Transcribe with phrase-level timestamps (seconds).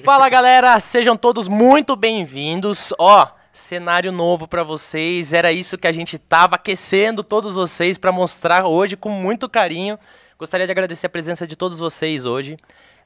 [0.00, 2.94] Fala galera, sejam todos muito bem-vindos.
[2.98, 5.34] Ó, cenário novo pra vocês.
[5.34, 9.98] Era isso que a gente tava aquecendo todos vocês pra mostrar hoje com muito carinho.
[10.38, 12.56] Gostaria de agradecer a presença de todos vocês hoje.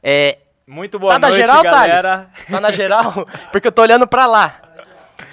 [0.00, 2.02] É, Muito boa tá na noite, geral, galera.
[2.02, 2.48] Thales?
[2.48, 3.26] Tá na geral?
[3.50, 4.60] Porque eu tô olhando pra lá.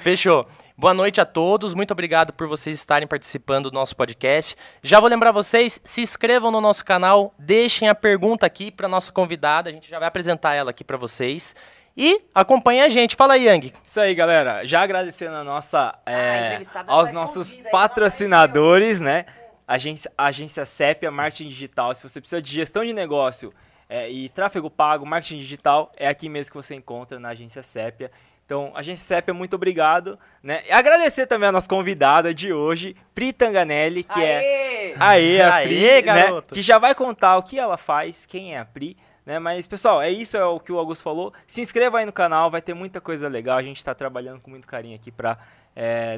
[0.01, 0.47] Fechou.
[0.75, 4.55] Boa noite a todos, muito obrigado por vocês estarem participando do nosso podcast.
[4.81, 9.11] Já vou lembrar vocês, se inscrevam no nosso canal, deixem a pergunta aqui para nossa
[9.11, 11.55] convidada, a gente já vai apresentar ela aqui para vocês.
[11.95, 13.15] E acompanhem a gente.
[13.15, 13.71] Fala aí, Yang.
[13.85, 14.65] Isso aí, galera.
[14.65, 19.27] Já agradecendo a nossa, é, entrevistada aos faz nossos vai patrocinadores, né?
[19.67, 21.93] Agência, agência Sepia Marketing Digital.
[21.93, 23.53] Se você precisa de gestão de negócio
[23.87, 28.09] é, e tráfego pago, marketing digital, é aqui mesmo que você encontra na agência Sepia.
[28.45, 30.19] Então, agência Sepia, muito obrigado.
[30.41, 30.63] Né?
[30.67, 34.95] E agradecer também a nossa convidada de hoje, Pri Tanganelli, que é Aê!
[34.99, 36.53] Aê, a Aê, Pri, né, garoto.
[36.53, 39.39] que já vai contar o que ela faz, quem é a Pri, né?
[39.39, 41.33] Mas, pessoal, é isso, é o que o Augusto falou.
[41.47, 43.57] Se inscreva aí no canal, vai ter muita coisa legal.
[43.57, 45.37] A gente está trabalhando com muito carinho aqui para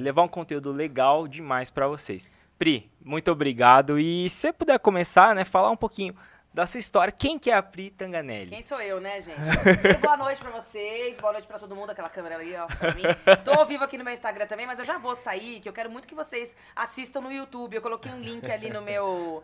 [0.02, 2.30] levar um conteúdo legal demais para vocês.
[2.58, 4.00] Pri, muito obrigado.
[4.00, 6.16] E se você puder começar, né, falar um pouquinho
[6.56, 7.12] da sua história.
[7.12, 8.50] Quem que é a Pri Tanganelli?
[8.52, 9.42] Quem sou eu, né, gente?
[9.62, 12.94] Primeiro, boa noite pra vocês, boa noite pra todo mundo, aquela câmera ali, ó, pra
[12.94, 13.04] mim.
[13.44, 15.74] Tô ao vivo aqui no meu Instagram também, mas eu já vou sair, que eu
[15.74, 17.76] quero muito que vocês assistam no YouTube.
[17.76, 19.44] Eu coloquei um link ali no meu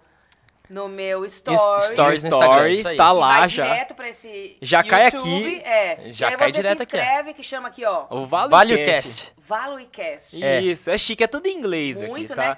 [0.70, 1.58] no meu story.
[1.82, 2.96] stories no aí.
[2.96, 3.64] tá E lá vai já.
[3.66, 5.68] direto pra esse Já cai YouTube, aqui.
[5.68, 6.00] É.
[6.14, 8.50] Já e aí cai você direto se aqui, inscreve, que chama aqui, ó, O Vale
[8.50, 9.34] ValueCast.
[9.52, 10.44] ValueCast.
[10.44, 10.62] É.
[10.62, 12.50] Isso, é chique, é tudo em inglês Muito, aqui, tá?
[12.50, 12.58] né?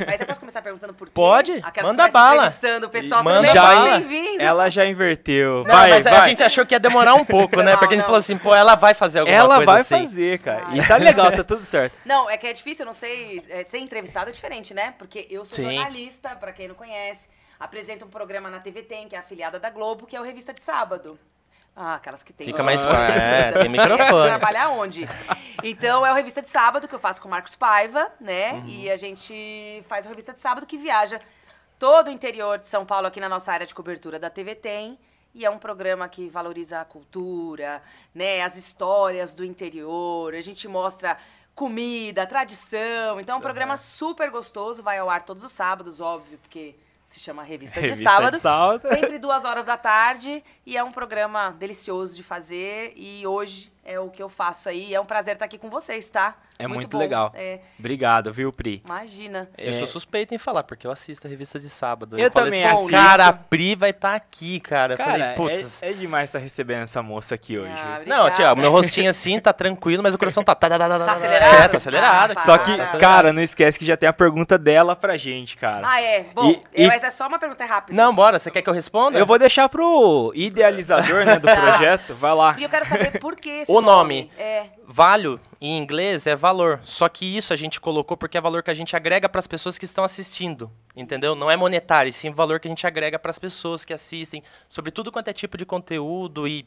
[0.00, 1.12] É, mas eu posso começar perguntando por quê?
[1.14, 2.34] Pode, Aquelas manda bala.
[2.34, 3.54] entrevistando o pessoal, Manda bem?
[3.54, 4.00] bala.
[4.00, 4.42] Bem-vindo.
[4.42, 5.58] Ela já inverteu.
[5.64, 6.14] Não, vai, mas vai.
[6.14, 7.72] a gente achou que ia demorar um pouco, né?
[7.72, 10.06] Não, Porque a gente falou assim, pô, ela vai fazer alguma Ela coisa vai assim.
[10.06, 10.66] fazer, cara.
[10.68, 10.76] Ah.
[10.76, 11.94] E tá legal, tá tudo certo.
[12.04, 13.42] Não, é que é difícil, eu não sei.
[13.48, 14.94] é, ser entrevistado é diferente, né?
[14.98, 15.74] Porque eu sou Sim.
[15.74, 17.28] jornalista, pra quem não conhece.
[17.58, 20.52] Apresento um programa na TV Tem, que é afiliada da Globo, que é o Revista
[20.52, 21.18] de Sábado.
[21.74, 22.46] Ah, aquelas que tem.
[22.46, 24.28] Fica mais- Ah, é, tem microfone.
[24.28, 25.08] Trabalhar onde?
[25.64, 28.52] Então, é o Revista de Sábado, que eu faço com o Marcos Paiva, né?
[28.52, 28.66] Uhum.
[28.66, 31.18] E a gente faz o Revista de Sábado, que viaja
[31.78, 34.98] todo o interior de São Paulo, aqui na nossa área de cobertura da TV Tem.
[35.34, 37.82] E é um programa que valoriza a cultura,
[38.14, 38.42] né?
[38.42, 40.34] As histórias do interior.
[40.34, 41.16] A gente mostra
[41.54, 43.18] comida, tradição.
[43.18, 44.82] Então é um programa super gostoso.
[44.82, 46.74] Vai ao ar todos os sábados, óbvio, porque
[47.12, 48.36] se chama Revista, de Revista Sábado.
[48.36, 48.88] de sábado.
[48.88, 50.42] Sempre duas horas da tarde.
[50.66, 52.92] E é um programa delicioso de fazer.
[52.96, 54.94] E hoje é o que eu faço aí.
[54.94, 56.34] É um prazer estar aqui com vocês, tá?
[56.58, 56.98] É muito, bom.
[56.98, 57.32] legal.
[57.34, 58.82] É, Obrigado, viu, Pri?
[58.84, 59.50] imagina.
[59.58, 59.72] Eu É.
[59.72, 62.16] sou suspeito em falar, porque eu assisto a revista de sábado.
[62.16, 62.92] Eu falei também assim, assisto.
[62.92, 64.92] Cara, a Pri vai estar aqui, cara.
[64.94, 65.82] Eu Cara, falei, putz.
[65.82, 67.72] é, é demais estar recebendo essa moça aqui hoje.
[67.72, 70.54] Ah, Não, tia, meu rostinho assim tá tranquilo, mas o coração tá.
[70.54, 71.54] Tá, tá, tá, tá, Tá acelerado?
[71.64, 72.40] É, tá acelerado.
[72.42, 75.88] Só que, cara, não esquece que já tem a pergunta dela pra gente, cara.
[75.88, 76.26] Ah, é.
[76.32, 78.00] Bom, E- e- mas é só uma pergunta rápida.
[78.00, 78.38] Não, bora.
[78.38, 79.18] Você quer que eu responda?
[79.18, 81.56] Eu vou deixar pro idealizador né, do Tá.
[81.56, 82.14] projeto.
[82.14, 82.54] Vai lá.
[82.58, 84.30] E eu quero saber por que esse O nome.
[84.36, 84.66] É.
[84.86, 86.80] Value, em inglês, é valor.
[86.84, 89.46] Só que isso a gente colocou porque é valor que a gente agrega para as
[89.46, 90.70] pessoas que estão assistindo.
[90.96, 91.34] Entendeu?
[91.34, 94.42] Não é monetário, sim valor que a gente agrega para as pessoas que assistem.
[94.68, 96.66] Sobre tudo quanto é tipo de conteúdo e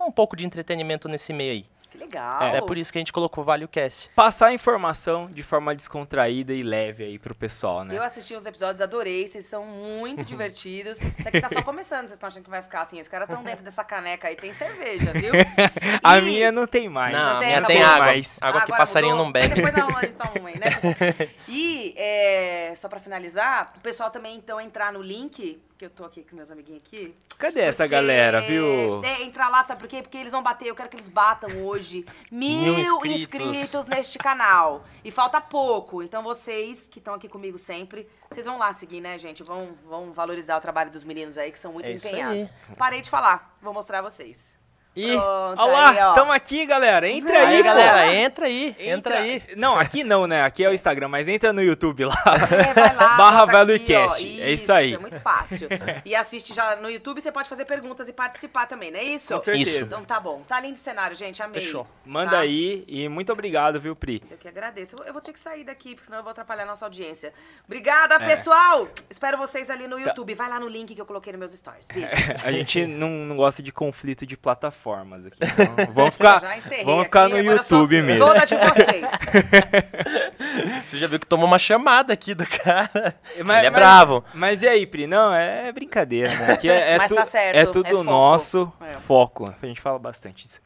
[0.00, 1.64] um pouco de entretenimento nesse meio aí.
[1.90, 2.40] Que legal.
[2.42, 4.10] É, por isso que a gente colocou ValueCast.
[4.14, 7.96] Passar a informação de forma descontraída e leve aí pro pessoal, né?
[7.96, 11.00] Eu assisti os episódios, adorei, vocês são muito divertidos.
[11.00, 13.00] Isso aqui tá só começando, vocês estão achando que vai ficar assim.
[13.00, 15.32] Os caras estão dentro dessa caneca aí, tem cerveja, viu?
[16.02, 17.12] A E- minha não tem mais.
[17.14, 17.76] Não, a tem, minha acabou.
[17.76, 18.06] tem água.
[18.06, 18.38] Mais.
[18.40, 19.24] Água Ah, que passarinho mudou?
[19.26, 19.48] não bebe.
[19.48, 20.70] Mas depois dá uma, então uma aí, né?
[20.70, 20.94] pessoal?
[21.48, 26.04] E, é, só pra finalizar, o pessoal também, então, entrar no link, que eu tô
[26.04, 27.14] aqui com meus amiguinhos aqui.
[27.38, 29.02] Cadê essa galera, viu?
[29.02, 30.02] É, entrar lá, sabe por quê?
[30.02, 33.22] Porque eles vão bater, eu quero que eles batam hoje mil, inscritos.
[33.22, 33.86] inscritos.
[33.86, 34.84] neste canal.
[35.02, 36.02] E falta pouco.
[36.02, 39.42] Então vocês que estão aqui comigo sempre, vocês vão lá seguir, né, gente?
[39.42, 42.52] Vão, vão valorizar o trabalho dos meninos aí, que são muito É empenhados.
[42.76, 44.59] Parei de falar, vou mostrar a vocês.
[44.96, 46.12] E, Pronto, olha lá, aí, ó.
[46.14, 47.08] tamo aqui, galera.
[47.08, 48.76] Entra Aí, aí, galera, entra aí.
[48.78, 49.42] Entra, aí.
[49.56, 50.42] Não, aqui não, né?
[50.42, 52.14] Aqui é o Instagram, mas entra no YouTube lá.
[52.50, 54.20] É, vai lá, Barra ValueCast.
[54.22, 54.42] ó.
[54.42, 54.94] É isso aí.
[54.94, 55.68] É muito fácil.
[56.04, 59.32] E assiste já no YouTube, você pode fazer perguntas e participar também, não é isso?
[59.32, 59.70] Com certeza.
[59.70, 59.84] Isso.
[59.84, 60.42] Então tá bom.
[60.46, 61.40] Tá lindo o cenário, gente.
[61.40, 61.60] Amei.
[61.60, 61.86] Fechou.
[62.04, 62.40] Manda Tá?
[62.40, 64.22] aí e muito obrigado, viu, Pri?
[64.28, 64.96] Eu que agradeço.
[65.06, 67.32] Eu vou- ter que sair daqui, porque senão eu vou atrapalhar a nossa audiência.
[67.64, 68.18] Obrigada, É.
[68.26, 68.88] pessoal!
[69.08, 70.02] Espero vocês ali no Tá.
[70.02, 70.34] YouTube.
[70.34, 71.86] Vai lá no link que eu coloquei nos meus stories.
[71.88, 72.08] Beijo.
[72.44, 74.36] A gente não, não gosta de conflito de
[74.84, 75.38] plataformas aqui.
[75.42, 78.26] Então vamos ficar, Já encerrei vamos ficar aqui, no YouTube mesmo.
[78.26, 79.10] Toda de vocês.
[80.84, 83.14] Você já viu que tomou uma chamada aqui do cara.
[83.44, 84.24] Mas- Ele é mas- bravo.
[84.34, 85.06] Mas e aí, Pri?
[85.06, 86.52] Não, é brincadeira, né?
[86.52, 88.02] Aqui é, é, Mas tu- tá certo, é é tudo foco.
[88.04, 88.92] nosso É.
[88.94, 89.54] foco.
[89.62, 90.58] A gente fala bastante isso.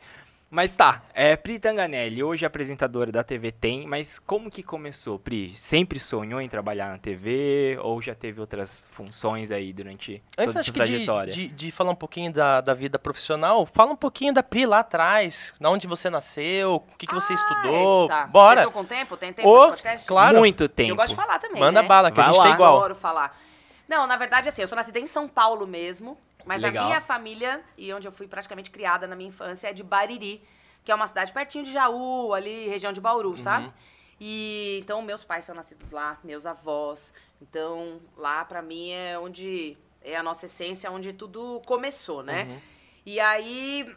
[0.54, 5.52] Mas tá, é Pri Tanganelli, hoje apresentadora da TV Tem, mas como que começou, Pri?
[5.56, 10.60] Sempre sonhou em trabalhar na TV ou já teve outras funções aí durante Antes, toda
[10.60, 11.32] essa que de, trajetória?
[11.32, 14.78] de, de falar um pouquinho da, da vida profissional, fala um pouquinho da Pri lá
[14.78, 18.02] atrás, da onde você nasceu, o que, que você estudou.
[18.04, 18.26] Eita.
[18.28, 18.54] Bora!
[18.54, 19.16] Vocês estão com tempo?
[19.16, 20.06] Tem tempo nesse podcast?
[20.06, 20.38] claro.
[20.38, 20.92] Muito tempo.
[20.92, 21.88] Eu gosto de falar também, Manda né?
[21.88, 22.44] bala, que Vai a gente lá.
[22.44, 22.76] tá igual.
[22.76, 23.36] Adoro falar.
[23.88, 26.84] Não, na verdade, assim, eu sou nascida em São Paulo mesmo, mas Legal.
[26.84, 30.42] a minha família, e onde eu fui praticamente criada na minha infância, é de Bariri,
[30.84, 33.36] que é uma cidade pertinho de Jaú, ali, região de Bauru, Uhum.
[33.38, 33.72] sabe?
[34.20, 37.12] E então meus pais são nascidos lá, meus avós.
[37.42, 42.44] Então, lá pra mim é onde é a nossa essência, onde tudo começou, né?
[42.44, 42.60] Uhum.
[43.06, 43.94] E aí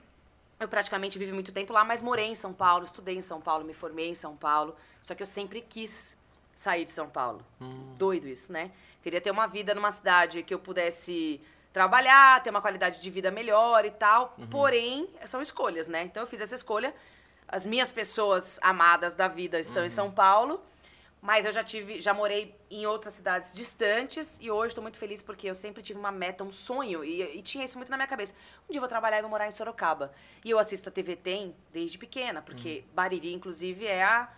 [0.59, 3.63] eu praticamente vivi muito tempo lá, mas morei em São Paulo, estudei em São Paulo,
[3.63, 4.75] me formei em São Paulo.
[5.01, 6.17] Só que eu sempre quis
[6.55, 7.45] sair de São Paulo.
[7.61, 7.93] Hum.
[7.97, 8.71] Doido isso, né?
[9.03, 11.39] Queria ter uma vida numa cidade que eu pudesse
[11.77, 14.35] trabalhar, ter uma qualidade de vida melhor e tal.
[14.49, 16.01] Porém, são escolhas, né?
[16.03, 16.91] Então eu fiz essa escolha.
[17.47, 20.59] As minhas pessoas amadas da vida estão em São Paulo.
[21.21, 25.19] Mas eu já tive, já morei em outras cidades distantes e hoje estou muito feliz
[25.19, 28.07] porque eu sempre tive uma meta, um sonho e, e tinha isso muito na minha
[28.07, 28.35] cabeça.
[28.67, 30.13] Um dia eu vou trabalhar e vou morar em Sorocaba.
[30.45, 34.29] E eu assisto a TV Tem desde pequena, porque Bariri, inclusive, é a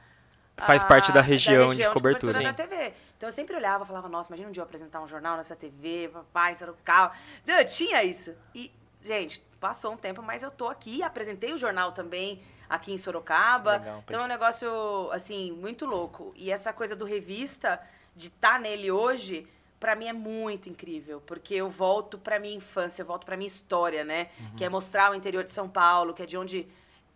[0.65, 2.33] Faz a- parte da região de cobertura.
[2.41, 2.93] da TV.
[3.17, 5.55] Então eu sempre olhava e falava, nossa, imagina um dia eu apresentar um jornal nessa
[5.55, 7.13] TV, papai, Sorocaba.
[7.45, 8.33] Eu tinha isso.
[8.55, 8.71] E,
[9.01, 13.73] gente, passou um tempo, mas eu tô aqui, apresentei o jornal também aqui em Sorocaba.
[13.73, 16.31] Legal, então é um negócio, assim, muito louco.
[16.35, 17.79] E essa coisa do revista,
[18.15, 19.47] de estar nele hoje,
[19.79, 23.47] pra mim é muito incrível, porque eu volto pra minha infância, eu volto pra minha
[23.47, 24.27] história, né?
[24.57, 26.67] Que é mostrar o interior de São Paulo, que é de onde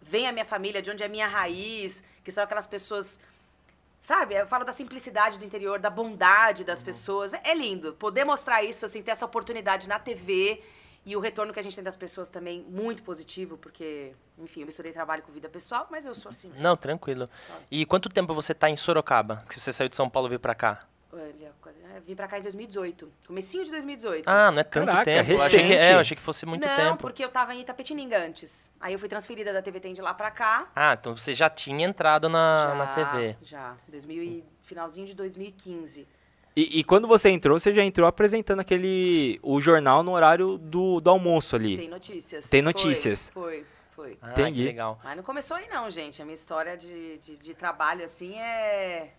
[0.01, 3.19] vem a minha família, de onde é a minha raiz, que são aquelas pessoas
[4.03, 7.33] Sabe, eu falo da simplicidade do interior, da bondade das pessoas.
[7.33, 10.61] É, lindo poder mostrar isso, assim, ter essa oportunidade na TV
[11.05, 14.65] e o retorno que a gente tem das pessoas também muito positivo, porque, enfim, eu
[14.65, 16.61] misturei trabalho com vida pessoal, mas eu sou assim mesmo.
[16.61, 17.29] Não, tranquilo.
[17.71, 19.45] E quanto tempo você tá em Sorocaba?
[19.49, 20.85] Que você saiu de São Paulo e veio pra cá?
[21.15, 21.53] Olha,
[21.95, 24.27] eu vim pra cá em 2018, comecinho de 2018.
[24.27, 25.31] Ah, não é tanto Caraca, tempo.
[25.31, 26.97] Eu achei que, é, eu achei que fosse muito Não, tempo.
[26.97, 28.67] porque eu tava em Itapetininga antes.
[28.81, 30.71] Aí eu fui transferida da TV Tem de lá pra cá.
[30.75, 33.37] Ah, então você já tinha entrado na, já, na TV.
[33.43, 36.07] Já, 2000 e, finalzinho de 2015.
[36.55, 40.99] E, e quando você entrou, você já entrou apresentando aquele o jornal no horário do,
[40.99, 41.77] do almoço ali.
[41.77, 42.49] Tem notícias.
[42.49, 43.29] Tem Foi, notícias.
[43.29, 44.17] Foi, foi.
[44.21, 44.61] Ah, Entendi.
[44.61, 44.99] que legal.
[45.03, 46.21] Mas não começou aí não, gente.
[46.21, 49.13] A minha história de, de, de trabalho, assim, é...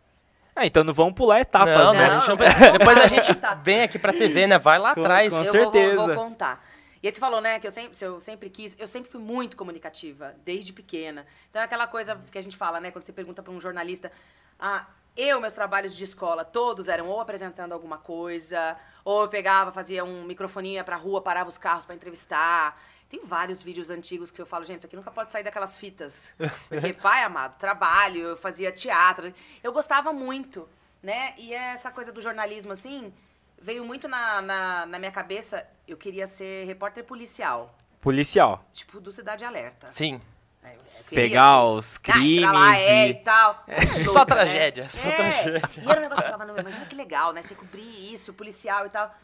[0.56, 2.06] Ah, então não vamos pular etapas, não, né?
[2.08, 2.36] não, a gente não
[2.78, 3.54] Depois a gente Tá.
[3.54, 4.58] vem aqui pra TV, né?
[4.58, 5.32] Vai lá Com- atrás.
[5.32, 5.96] com eu certeza.
[5.96, 6.64] Vou, vou, vou contar.
[7.02, 9.20] E aí você falou, né, que eu sempre, se eu sempre quis, eu sempre fui
[9.20, 11.26] muito comunicativa, desde pequena.
[11.50, 14.10] Então é aquela coisa que a gente fala, né, quando você pergunta para um jornalista,
[14.58, 18.74] ah, eu, meus trabalhos de escola, todos eram ou apresentando alguma coisa,
[19.04, 22.80] ou eu pegava, fazia um microfoninho, ia pra rua, parava os carros para entrevistar.
[23.14, 26.34] Tem vários vídeos antigos que eu falo, gente, isso aqui nunca pode sair daquelas fitas.
[26.68, 29.32] Porque, pai amado, trabalho, eu fazia teatro.
[29.62, 30.68] Eu gostava muito,
[31.00, 31.32] né?
[31.38, 33.14] E essa coisa do jornalismo, assim,
[33.56, 35.64] veio muito na, na, na minha cabeça.
[35.86, 38.64] Eu queria ser repórter policial, Policial.
[38.72, 39.92] tipo do Cidade Alerta.
[39.92, 40.20] Sim.
[40.64, 40.70] É,
[41.08, 43.64] queria Pegar ser os Ah, entrar lá, crimes é, e- e tal.
[44.06, 44.88] Só Louca, tragédia, né?
[44.88, 45.12] só É.
[45.16, 45.82] tragédia.
[45.84, 47.42] E era um negócio que eu falava, não, imagina que legal, né?
[47.42, 49.14] Você cobrir isso, policial e tal.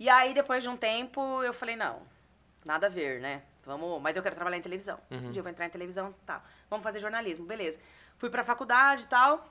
[0.00, 2.00] E aí, depois de um tempo, eu falei, não,
[2.64, 3.42] nada a ver, né?
[3.64, 4.98] Vamos, mas eu quero trabalhar em televisão.
[5.10, 5.28] Uhum.
[5.28, 6.42] Um dia eu vou entrar em televisão, tá.
[6.68, 7.78] Vamos fazer jornalismo, beleza.
[8.18, 9.46] Fui pra faculdade e tal.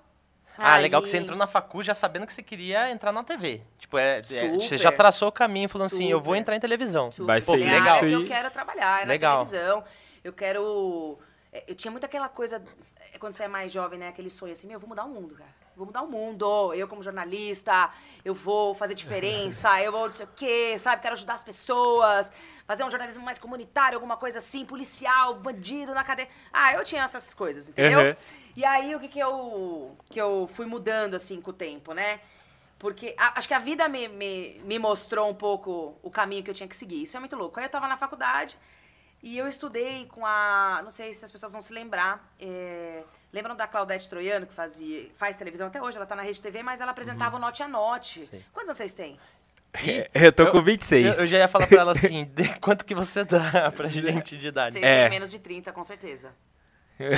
[0.57, 3.23] Ah, Aí- legal que você entrou na facu já sabendo que você queria entrar na
[3.23, 3.61] TV.
[3.77, 4.77] Tipo, é, é, você Super.
[4.77, 6.39] já traçou o caminho falando assim, eu vou Super.
[6.41, 7.11] entrar em televisão.
[7.11, 7.25] Super.
[7.27, 7.95] Vai ser Pô, É legal.
[7.97, 9.45] área que eu quero trabalhar, é na Legal.
[9.45, 9.83] televisão.
[10.23, 11.17] Eu quero...
[11.53, 12.61] é, Eu tinha muito aquela coisa,
[13.13, 14.09] é, quando você é mais jovem, né?
[14.09, 15.49] Aquele sonho assim, meu, eu vou mudar o mundo, cara.
[15.79, 16.73] Vou mudar o mundo.
[16.73, 17.89] Eu, como jornalista,
[18.23, 21.01] eu vou fazer diferença, eu vou não sei o quê, sabe?
[21.01, 22.31] Quero ajudar as pessoas,
[22.67, 26.27] fazer um jornalismo mais comunitário, alguma coisa assim, policial, bandido na cadeia.
[26.51, 28.01] Ah, eu tinha essas coisas, entendeu?
[28.01, 28.15] Uhum.
[28.57, 32.19] E aí, o que que eu, que eu fui mudando, assim, com o tempo, né?
[32.77, 36.49] Porque a- acho que a vida me, me, me mostrou um pouco o caminho que
[36.49, 37.03] eu tinha que seguir.
[37.03, 37.57] Isso é muito louco.
[37.59, 38.57] Aí eu tava na faculdade
[39.21, 40.81] e eu estudei com a...
[40.83, 42.31] Não sei se as pessoas vão se lembrar.
[42.39, 45.97] é, lembram da Claudete Troiano, que fazia, faz televisão até hoje?
[45.97, 48.25] Ela tá na Rede TV, mas ela apresentava o Note a Note.
[48.25, 48.43] Sim.
[48.53, 49.19] Quantos vocês têm?
[50.13, 51.05] Eu tô Eu- com 26.
[51.17, 54.35] Eu, eu já ia falar pra ela assim, de quanto que você dá pra gente
[54.37, 54.73] de idade?
[54.73, 55.01] Vocês É.
[55.01, 56.33] têm menos de 30, com certeza.
[56.99, 57.11] Eu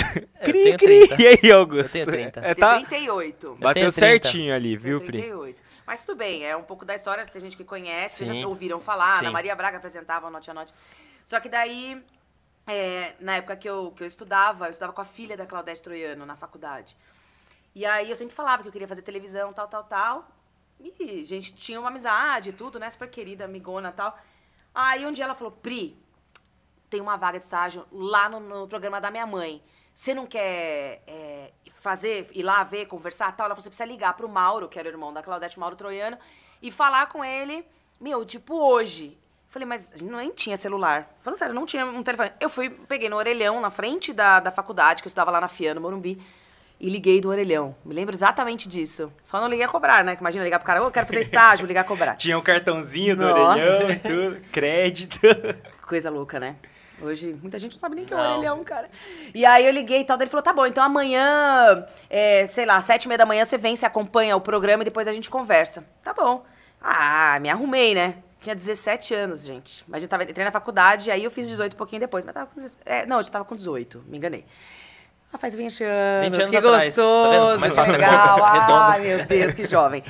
[0.44, 1.08] Cri, tenho cri.
[1.08, 1.22] 30.
[1.24, 1.96] E aí, Augusto?
[1.98, 2.40] Eu tenho 30.
[2.42, 3.48] É, Eu tá, tenho 38.
[3.48, 3.92] Eu bateu tenho 30.
[3.92, 5.18] certinho ali, Tenho viu, Pri?
[5.20, 5.64] 38.
[5.88, 8.42] Mas tudo bem, é um pouco da história, tem gente que conhece, vocês Sim.
[8.42, 9.20] já ouviram falar, Sim.
[9.26, 10.74] Ana Maria Braga apresentava o Note a Note.
[11.32, 11.98] Só que daí,
[12.68, 15.82] é, na época que eu, que eu estudava, eu estudava com a filha da Claudete
[15.82, 16.94] Troiano na faculdade.
[17.74, 20.28] E aí eu sempre falava que eu queria fazer televisão, tal, tal, tal.
[20.78, 22.90] E a gente tinha uma amizade e tudo, né?
[22.90, 24.20] Super querida, amigona tal.
[24.76, 25.98] Aí um dia ela falou, Pri,
[26.90, 29.64] tem uma vaga de estágio lá no, no programa da minha mãe.
[29.96, 33.46] Você não quer é, fazer, ir lá ver, conversar tal?
[33.46, 36.18] Ela falou, você precisa ligar pro Mauro, que era o irmão da Claudete Mauro Troiano,
[36.62, 37.66] e falar com ele,
[38.02, 39.18] meu, tipo, hoje.
[39.52, 41.14] Falei, mas nem tinha celular.
[41.22, 42.32] Falando sério, não tinha um telefone.
[42.40, 45.50] Eu fui, peguei no orelhão, na frente da, da faculdade, que eu estudava lá na
[45.50, 46.22] FIA, no Morumbi,
[46.80, 47.76] e liguei do orelhão.
[47.84, 49.12] Me lembro exatamente disso.
[49.22, 50.16] Só não liguei a cobrar, né?
[50.18, 52.16] Imagina ligar pro cara, ô, eu quero fazer estágio, ligar a cobrar.
[52.18, 53.42] Tinha um cartãozinho do Nossa.
[53.60, 55.20] orelhão e tudo, crédito.
[55.86, 56.56] Coisa louca, né?
[57.02, 58.24] Hoje, muita gente não sabe nem que é Não.
[58.24, 58.90] o orelhão, cara.
[59.36, 62.80] E aí eu liguei e tal, ele falou, tá bom, então amanhã, é, sei lá,
[62.80, 65.30] sete e meia da manhã você vem, você acompanha o programa e depois a gente
[65.30, 65.86] conversa.
[66.02, 66.46] Tá bom.
[66.80, 68.16] Ah, me arrumei, né?
[68.42, 69.84] Tinha 17 anos, gente.
[69.88, 72.26] Mas eu tava, entrei na faculdade, aí eu fiz 18 um pouquinho depois.
[72.26, 74.46] Mas tava com 17, é, Não, eu já tava com 18, me enganei.
[75.34, 78.44] Ah, faz 20 anos, 20 anos que atrás, tá gostoso, Mais que legal.
[78.44, 80.04] Ai, meu Deus, que jovem.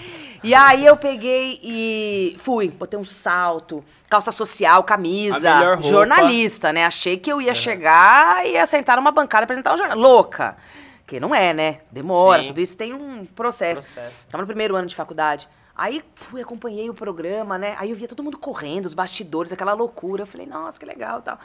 [0.44, 6.86] E aí eu peguei e fui, botei um salto, calça social, camisa, jornalista, né?
[6.86, 9.96] Achei que eu ia chegar e ia sentar numa bancada apresentar o jornal.
[9.96, 10.58] Louca.
[11.06, 11.82] Que não é, né?
[11.92, 12.48] Demora, Sim.
[12.48, 13.94] tudo isso tem um processo.
[13.94, 14.26] Processo.
[14.28, 15.48] Tava no primeiro ano de faculdade.
[15.82, 17.76] Aí fui, acompanhei o programa, né?
[17.80, 20.22] Aí eu via todo mundo correndo, os bastidores, aquela loucura.
[20.22, 21.40] Eu falei, nossa, que legal e tal.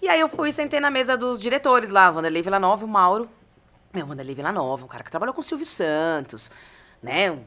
[0.00, 3.28] E aí eu fui sentei na mesa dos diretores lá, Vanderlei Villanova e o Mauro.
[3.92, 6.50] Meu, Vanderlei Villanova, um cara que trabalhou com o Silvio Santos,
[7.02, 7.38] né?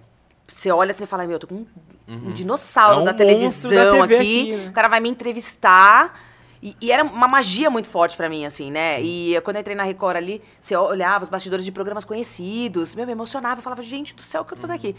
[0.54, 1.68] Você olha e você fala, meu, eu tô com um,
[2.08, 4.14] um dinossauro É um da televisão da aqui.
[4.14, 4.70] aqui, né?
[4.70, 6.16] O cara vai me entrevistar.
[6.62, 9.02] E, e era uma magia muito forte pra mim, assim, né?
[9.02, 12.94] E quando eu entrei na Record ali, você olhava os bastidores de programas conhecidos.
[12.94, 13.58] Meu, me emocionava.
[13.58, 14.96] Eu falava, gente do céu, o que eu tô fazendo aqui?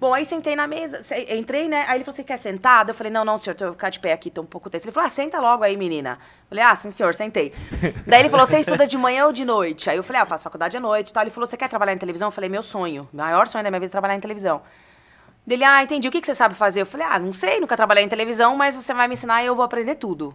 [0.00, 1.84] Bom, aí sentei na mesa, entrei, né?
[1.86, 2.88] Aí ele falou, você quer sentado?
[2.88, 4.86] Eu falei, não, não, senhor, eu vou ficar de pé aqui, tô um pouco tenso.
[4.86, 6.18] Ele falou, ah, senta logo aí, menina.
[6.44, 7.52] Eu falei, ah, sim, senhor, sentei.
[8.08, 9.90] Daí ele falou, você estuda de manhã ou de noite?
[9.90, 11.22] Aí eu falei, ah, eu faço faculdade à noite e tal.
[11.22, 12.28] Ele falou, você quer trabalhar em televisão?
[12.28, 14.62] Eu falei, meu sonho, maior sonho da minha vida é trabalhar em televisão.
[15.46, 16.80] Dele, ah, entendi, o que, que você sabe fazer?
[16.80, 19.46] Eu falei, ah, não sei, nunca trabalhei em televisão, mas você vai me ensinar e
[19.46, 20.34] eu vou aprender tudo.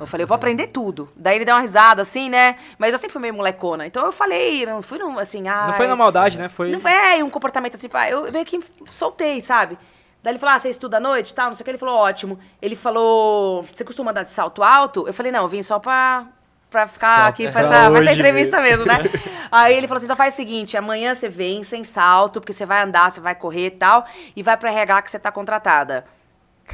[0.00, 1.08] Eu falei, eu vou aprender tudo.
[1.14, 2.56] Daí ele deu uma risada, assim, né?
[2.78, 3.86] Mas eu sempre fui meio molecona.
[3.86, 5.66] Então eu falei, não fui num, assim, ah.
[5.68, 6.48] Não foi na maldade, né?
[6.48, 6.70] Foi.
[6.70, 8.58] Não foi é, um comportamento assim, pá, eu meio que
[8.90, 9.78] soltei, sabe?
[10.22, 11.70] Daí ele falou, ah, você estuda à noite e tal, não sei o que.
[11.70, 12.38] Ele falou, ótimo.
[12.60, 15.06] Ele falou, você costuma andar de salto alto?
[15.06, 16.26] Eu falei, não, eu vim só pra,
[16.70, 18.98] pra ficar Só aqui, pra pra essa, pra essa entrevista mesmo, né?
[19.50, 22.64] Aí ele falou assim, então faz o seguinte, amanhã você vem sem salto, porque você
[22.64, 26.06] vai andar, você vai correr e tal, e vai pro RH que você tá contratada.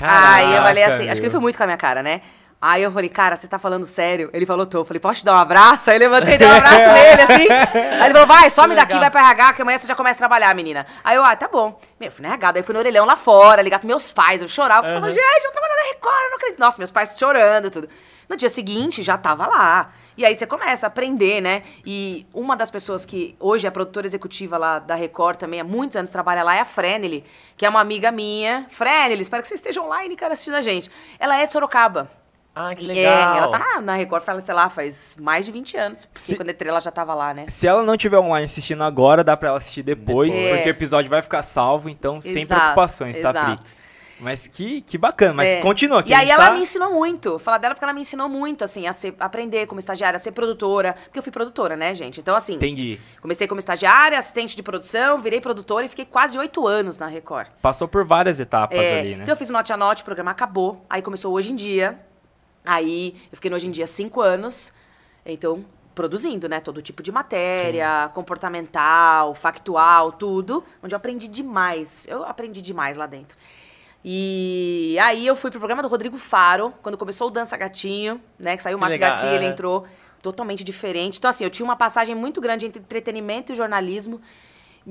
[0.00, 2.20] Aí eu falei assim, acho que ele foi muito com a minha cara, né?
[2.60, 4.30] Aí eu falei, cara, você tá falando sério?
[4.32, 4.78] Ele falou, tô.
[4.78, 5.90] Eu falei, posso te dar um abraço?
[5.90, 7.48] Aí eu levantei e dei um abraço nele, assim.
[7.50, 10.18] Aí ele falou, vai, some daqui, vai pra RH, que amanhã você já começa a
[10.18, 10.84] trabalhar, menina.
[11.04, 11.80] Aí eu, ah, tá bom.
[12.00, 14.48] Meu, fui na RH, daí fui no orelhão lá fora, ligar pros meus pais, eu
[14.48, 14.88] chorava.
[14.88, 16.58] Eu falava, gente, eu trabalhando na Record, eu não acredito.
[16.58, 17.88] Nossa, meus pais chorando, tudo.
[18.28, 19.92] No dia seguinte, já tava lá.
[20.16, 21.62] E aí você começa a aprender, né?
[21.86, 25.96] E uma das pessoas que hoje é produtora executiva lá da Record também, há muitos
[25.96, 27.24] anos trabalha lá, é a Frenely,
[27.56, 28.66] que é uma amiga minha.
[28.68, 30.90] Frenely, espero que você esteja online, cara, assistindo a gente.
[31.20, 32.10] Ela é de Sorocaba.
[32.54, 33.36] Ah, que É, legal.
[33.36, 36.04] ela tá na, na Record, fala, sei lá, faz mais de 20 anos.
[36.06, 37.46] Porque Se- quando entrei, ela já tava lá, né?
[37.48, 40.54] Se ela não tiver online assistindo agora, dá pra ela assistir depois, Depois.
[40.56, 43.62] porque o episódio vai ficar salvo, então sem Exato, preocupações, tá, exato.
[43.62, 43.78] Pri?
[44.20, 45.60] Mas que, que bacana, mas É.
[45.60, 46.10] continua aqui.
[46.10, 47.38] E aí ela tá- me ensinou muito.
[47.38, 50.32] Falar dela porque ela me ensinou muito, assim, a ser- aprender como estagiária, a ser
[50.32, 50.96] produtora.
[51.04, 52.18] Porque eu fui produtora, né, gente?
[52.18, 52.98] Então, assim, Entendi.
[53.22, 57.46] comecei como estagiária, assistente de produção, virei produtora e fiquei quase oito anos na Record.
[57.62, 59.22] Passou por várias etapas É, ali, né?
[59.22, 60.84] Então eu fiz o Note a Note, o programa acabou.
[60.90, 61.96] Aí começou Hoje em Dia.
[62.68, 64.74] Aí eu fiquei no Hoje em Dia cinco anos.
[65.24, 66.60] Então, produzindo, né?
[66.60, 70.62] Todo tipo de matéria, comportamental, factual, tudo.
[70.82, 72.06] Onde eu aprendi demais.
[72.06, 73.38] Eu aprendi demais lá dentro.
[74.04, 78.54] E aí eu fui pro programa do Rodrigo Faro, quando começou o Dança Gatinho, né?
[78.54, 79.48] Que saiu o Márcio Garcia, ele é.
[79.48, 79.86] entrou
[80.20, 81.16] totalmente diferente.
[81.16, 84.20] Então, assim, eu tinha uma passagem muito grande entre entretenimento e jornalismo.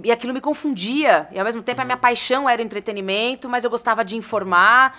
[0.03, 1.27] E aquilo me confundia.
[1.31, 4.97] E ao mesmo tempo a minha paixão era entretenimento, mas eu gostava de informar.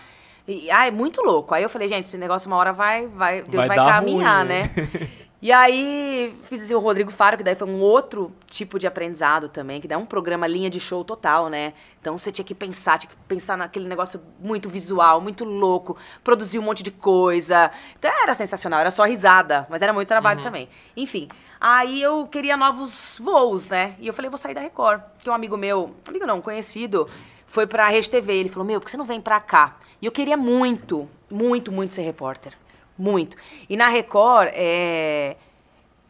[0.49, 1.55] E, ah, é muito louco.
[1.55, 4.49] Aí eu falei, gente, esse negócio uma hora vai, vai Deus Vai vai, caminhar, ruim,
[4.49, 4.71] né?
[4.75, 5.09] né?
[5.41, 9.81] E aí fiz o Rodrigo Faro, que daí foi um outro tipo de aprendizado também,
[9.81, 11.75] que daí é um programa linha de show total, né?
[12.01, 16.59] Então você tinha que pensar, tinha que pensar naquele negócio muito visual, muito louco, produzir
[16.59, 17.71] um monte de coisa.
[17.97, 20.69] Então era sensacional, era só risada, mas era muito trabalho também.
[20.97, 21.29] Enfim,
[21.61, 23.95] aí eu queria novos voos, né?
[24.01, 25.03] E eu falei, vou sair da Record.
[25.21, 27.09] Que um amigo meu, amigo não, conhecido,
[27.49, 28.35] foi pra Rede TV.
[28.35, 29.77] Ele falou, meu, por que você não vem pra cá?
[30.01, 32.53] E eu queria muito, muito, muito ser repórter.
[32.97, 33.37] Muito.
[33.69, 35.37] E na Record, é,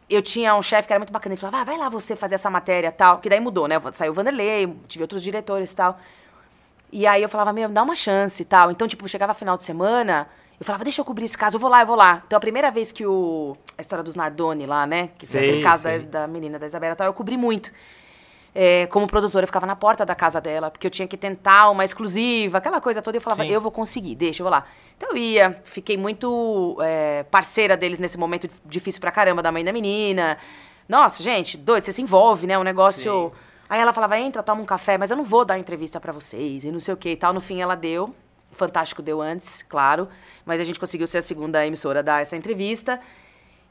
[0.09, 1.33] eu tinha um chefe que era muito bacana.
[1.33, 3.19] Ele falava, ah, vai lá você fazer essa matéria tal.
[3.19, 3.75] Que daí mudou, né?
[3.93, 5.99] Saiu o Vanderlei, tive outros diretores e tal.
[6.91, 8.69] E aí eu falava, meu, dá uma chance e tal.
[8.71, 10.27] Então, tipo, chegava final de semana,
[10.59, 12.23] eu falava, deixa eu cobrir esse caso, eu vou lá, eu vou lá.
[12.25, 13.55] Então, a primeira vez que o.
[13.77, 15.09] A história dos Nardoni lá, né?
[15.17, 17.71] Que Sei, aquele caso da, da menina da Isabela e tal, eu cobri muito.
[18.53, 21.69] É, como produtora, eu ficava na porta da casa dela, porque eu tinha que tentar
[21.69, 23.15] uma exclusiva, aquela coisa toda.
[23.15, 23.49] E eu falava, Sim.
[23.49, 24.65] eu vou conseguir, deixa, eu vou lá.
[24.97, 29.63] Então eu ia, fiquei muito é, parceira deles nesse momento difícil pra caramba, da mãe
[29.63, 30.37] da menina.
[30.87, 32.57] Nossa, gente, doido, você se envolve, né?
[32.57, 33.31] Um negócio.
[33.69, 36.63] Aí ela falava, entra, toma um café, mas eu não vou dar entrevista pra vocês,
[36.63, 37.31] e não sei o que e tal.
[37.31, 38.13] No fim, ela deu.
[38.51, 40.09] Fantástico deu antes, claro.
[40.43, 42.99] Mas a gente conseguiu ser a segunda emissora a dar essa entrevista.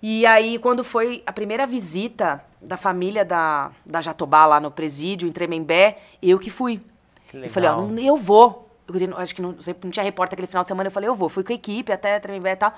[0.02, 5.28] E aí, quando foi a primeira visita da família da, da Jatobá lá no presídio,
[5.28, 6.80] em Tremembé, eu que fui.
[7.28, 7.98] Que Eu falei, ó, legal.
[7.98, 8.68] eu vou.
[8.86, 9.50] Eu queria- acho que não,
[9.82, 11.28] não tinha repórter aquele final de semana, eu falei, eu vou.
[11.28, 12.72] Fui com a equipe até Tremembé e tal.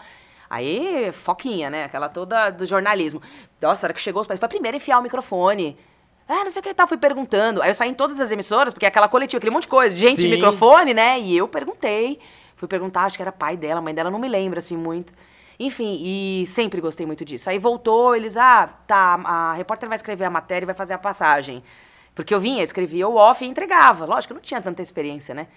[0.49, 1.85] Aí, foquinha, né?
[1.85, 3.23] Aquela toda do jornalismo.
[3.61, 5.77] Nossa, a hora que chegou os pais, foi a primeira a enfiar o microfone.
[6.27, 7.62] Ah, não sei o que tal, fui perguntando.
[7.62, 9.95] Aí eu saí em todas as emissoras, porque é aquela coletiva, aquele monte de coisa,
[9.95, 10.29] gente, Sim.
[10.31, 11.21] microfone, né?
[11.21, 12.19] E eu perguntei.
[12.57, 15.12] Fui perguntar, acho que era pai dela, mãe dela, não me lembro, assim, muito.
[15.62, 17.50] Enfim, e sempre gostei muito disso.
[17.50, 20.99] Aí voltou, eles, ah, tá, a repórter vai escrever a matéria e vai fazer a
[20.99, 21.62] passagem.
[22.14, 24.07] Porque eu vinha, escrevia o off e entregava.
[24.07, 25.49] Lógico, eu não tinha tanta experiência, né?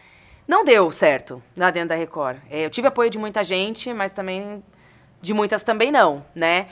[0.45, 2.37] Não deu certo lá dentro da Record.
[2.49, 4.61] É, eu tive apoio de muita gente, mas também
[5.21, 6.67] de muitas também não, né?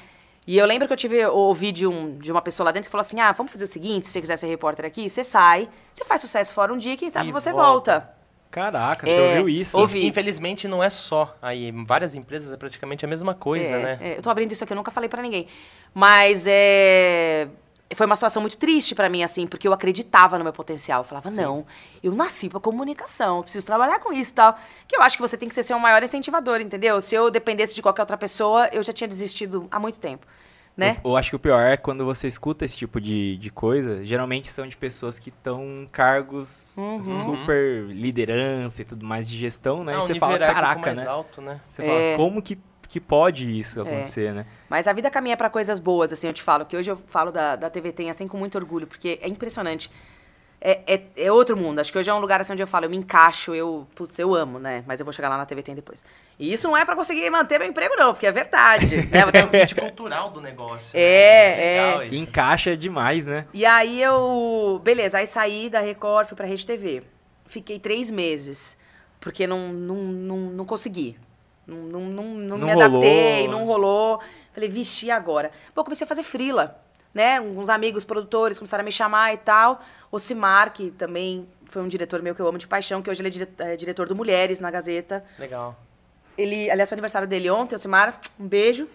[0.45, 2.91] E eu lembro que eu tive ouvi de, um, de uma pessoa lá dentro que
[2.91, 5.69] falou assim: ah, vamos fazer o seguinte, se você quiser ser repórter aqui, você sai,
[5.93, 7.91] você faz sucesso fora um dia, quem sabe E você volta.
[7.99, 8.20] volta.
[8.51, 9.77] Caraca, você É, ouviu isso?
[9.77, 10.05] ouvi.
[10.05, 11.35] Infelizmente não é só.
[11.41, 13.97] Aí, em várias empresas é praticamente a mesma coisa, É, né?
[14.01, 15.47] é, eu tô abrindo isso aqui, eu nunca falei pra ninguém.
[15.93, 17.47] Mas é.
[17.93, 21.01] Foi uma situação muito triste pra mim, assim, porque eu acreditava no meu potencial.
[21.01, 21.65] Eu falava, não,
[22.01, 24.57] eu nasci pra comunicação, eu preciso trabalhar com isso e tal.
[24.87, 27.01] Que eu acho que você tem que ser seu maior incentivador, entendeu?
[27.01, 30.25] Se eu dependesse de qualquer outra pessoa, eu já tinha desistido há muito tempo,
[30.75, 30.97] né?
[31.03, 34.03] Eu, eu acho que o pior é quando você escuta esse tipo de, de coisa,
[34.05, 37.03] geralmente são de pessoas que estão em cargos Uhum.
[37.03, 39.93] super liderança e tudo mais de gestão, né?
[39.95, 41.07] Ah, e você fala, caraca, mais né?
[41.07, 41.59] alto, né?
[41.69, 41.85] Você É.
[41.85, 44.45] fala, como que, que pode isso acontecer, né?
[44.69, 46.65] Mas a vida caminha pra coisas boas, assim, eu te falo.
[46.65, 49.89] Que hoje eu falo da, da TV Tem, assim, com muito orgulho, porque é impressionante.
[50.63, 51.79] É, é, é outro mundo.
[51.79, 54.19] Acho que hoje é um lugar assim onde eu falo, eu me encaixo, eu, putz,
[54.19, 54.83] eu amo, né?
[54.85, 56.03] Mas eu vou chegar lá na TV Tem depois.
[56.37, 58.95] E isso não é pra conseguir manter meu emprego, não, porque é verdade.
[58.97, 59.07] né?
[59.27, 60.95] É, tem um fit cultural do negócio.
[60.95, 61.01] né?
[61.03, 62.07] É, Legal é.
[62.07, 62.15] isso.
[62.23, 63.45] Encaixa demais, né?
[63.53, 64.79] E aí eu.
[64.83, 67.01] Beleza, aí saí da Record, fui pra Rede TV.
[67.47, 68.77] Fiquei três meses,
[69.19, 71.17] porque não, não, não, não consegui.
[71.65, 72.83] Não, não, não, não Não me rolou.
[72.99, 74.19] adaptei, não rolou.
[74.53, 75.51] Falei, vixe, e agora?
[75.75, 76.79] Bom, comecei a fazer frila,
[77.13, 77.39] né?
[77.41, 79.81] Uns amigos produtores começaram a me chamar e tal.
[80.11, 83.21] O Cimar, que também foi um diretor meu que eu amo de paixão, que hoje
[83.21, 85.23] ele é, dire- é diretor do Mulheres na Gazeta.
[85.39, 85.75] Legal.
[86.37, 88.87] Ele, aliás, foi aniversário dele ontem, o Simar, um beijo.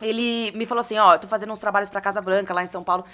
[0.00, 2.66] Ele me falou assim, ó, eu tô fazendo uns trabalhos pra Casa Branca, lá em
[2.66, 3.04] São Paulo.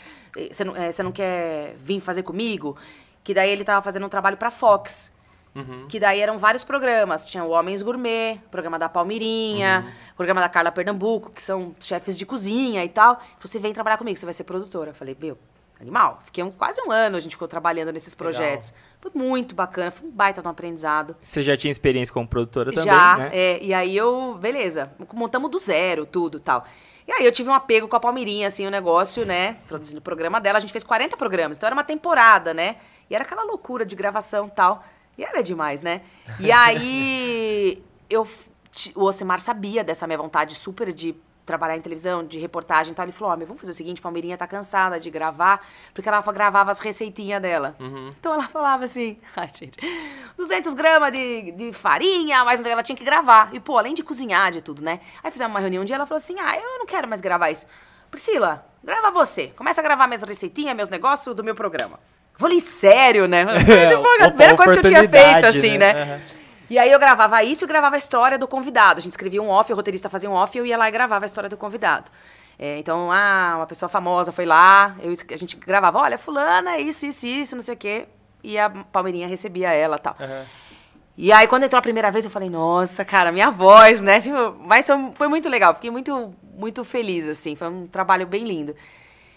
[0.50, 2.76] Você não, eh, você não quer vir fazer comigo?
[3.22, 5.12] Que daí ele tava fazendo um trabalho pra Fox.
[5.58, 5.86] Uhum.
[5.88, 7.24] Que daí eram vários programas.
[7.24, 12.24] Tinha o Homens Gourmet, programa da Palmirinha, programa da Carla Pernambuco, que são chefes de
[12.24, 13.20] cozinha e tal.
[13.40, 14.90] Você vem trabalhar comigo, você vai ser produtora.
[14.90, 15.36] Eu falei, meu,
[15.80, 16.20] animal.
[16.24, 18.32] Fiquei um- quase um ano, a gente ficou trabalhando nesses Legal.
[18.32, 18.72] projetos.
[19.00, 21.16] Foi muito bacana, foi um baita de um aprendizado.
[21.22, 23.30] Você já tinha experiência como produtora também, Já, né?
[23.32, 26.64] é, e aí eu, beleza, montamos do zero tudo tal.
[27.06, 30.02] E aí eu tive um apego com a Palmirinha, assim, o negócio, né, produzindo o
[30.02, 32.76] programa dela, a gente fez 40 programas, então era uma temporada, né,
[33.08, 34.84] e era aquela loucura de gravação e tal,
[35.18, 36.02] e era demais, né.
[36.38, 38.26] E aí eu,
[38.94, 41.14] o Osimar sabia dessa minha vontade super de
[41.48, 44.02] trabalhar em televisão, de reportagem e tal, ele falou, ó, meu, vamos fazer o seguinte,
[44.02, 47.74] Palmeirinha tá cansada de gravar, porque ela gravava as receitinhas dela.
[47.80, 48.12] Uhum.
[48.20, 49.78] Então ela falava assim, ai gente,
[50.36, 53.48] 200 gramas de, de farinha, mas ela tinha que gravar.
[53.54, 55.00] E pô, além de cozinhar, de tudo, né?
[55.24, 57.50] Aí fizemos uma reunião um dia, ela falou assim, ah, eu não quero mais gravar
[57.50, 57.66] isso.
[58.10, 59.48] Priscila, grava você.
[59.48, 61.98] Começa a gravar minhas receitinhas, meus negócios do meu programa.
[62.38, 63.44] Falei, sério, né?
[63.66, 65.92] Foi a primeira coisa que eu tinha feito, assim, né?
[65.92, 66.02] né?
[66.02, 66.20] Aham.
[66.70, 68.98] E aí eu gravava isso e gravava a história do convidado.
[68.98, 70.92] A gente escrevia um off, o roteirista fazia um off e eu ia lá e
[70.92, 72.10] gravava a história do convidado.
[72.56, 77.06] É, então, ah, uma pessoa famosa foi lá, eu, a gente gravava, olha, fulana, isso,
[77.06, 78.06] isso, isso, não sei o quê.
[78.44, 80.16] E a Palmeirinha recebia ela e tal.
[80.20, 80.44] Aham.
[81.16, 84.20] E aí, quando entrou a primeira vez, eu falei, nossa, cara, minha voz, né?
[84.20, 88.44] Tipo, mas foi, foi muito legal, fiquei muito, muito feliz, assim, foi um trabalho bem
[88.44, 88.76] lindo.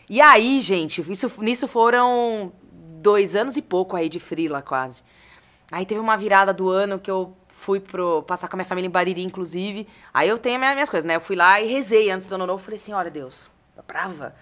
[0.07, 2.51] E aí, gente, isso, nisso foram
[3.01, 5.03] dois anos e pouco aí de frila, quase.
[5.71, 8.87] Aí teve uma virada do ano que eu fui pro, passar com a minha família
[8.87, 9.87] em Bariri, inclusive.
[10.13, 11.15] Aí eu tenho minhas, minhas coisas, né?
[11.15, 13.49] Eu fui lá e rezei antes do ano novo, falei assim, olha, Deus,
[13.87, 14.35] brava.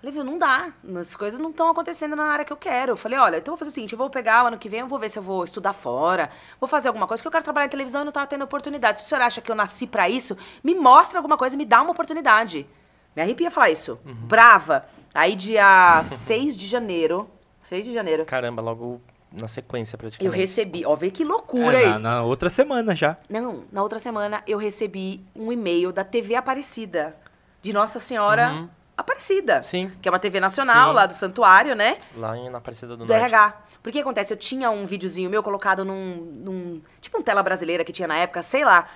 [0.00, 0.72] Falei, viu, não dá.
[0.98, 2.92] As coisas não estão acontecendo na área que eu quero.
[2.92, 4.68] Eu falei, olha, então eu vou fazer o seguinte, eu vou pegar o ano que
[4.68, 7.32] vem, eu vou ver se eu vou estudar fora, vou fazer alguma coisa, porque eu
[7.32, 9.00] quero trabalhar em televisão e não tava tendo oportunidade.
[9.00, 11.80] Se o senhor acha que eu nasci pra isso, me mostra alguma coisa, me dá
[11.80, 12.66] uma oportunidade.
[13.14, 14.00] Me arrepia falar isso.
[14.04, 14.86] Brava.
[15.14, 17.30] Aí, dia 6 de janeiro,
[17.64, 19.00] 6 de janeiro, Caramba, logo
[19.32, 20.36] na sequência eu praticamente.
[20.36, 21.98] recebi, ó, vê que loucura É, isso.
[22.00, 23.16] na, na outra semana já.
[23.30, 27.16] Não, na outra semana eu recebi um e-mail da TV Aparecida,
[27.62, 28.68] de Nossa Senhora Uhum.
[28.94, 29.62] Aparecida.
[29.62, 29.90] Sim.
[30.02, 30.94] Que é uma TV nacional Sim.
[30.96, 31.96] lá do santuário, né?
[32.14, 33.20] Lá em, na Aparecida do, do Norte.
[33.24, 33.56] RH.
[33.82, 37.92] Porque acontece, eu tinha um videozinho meu colocado num, num- Tipo um tela brasileira que
[37.92, 38.86] tinha na época, sei lá.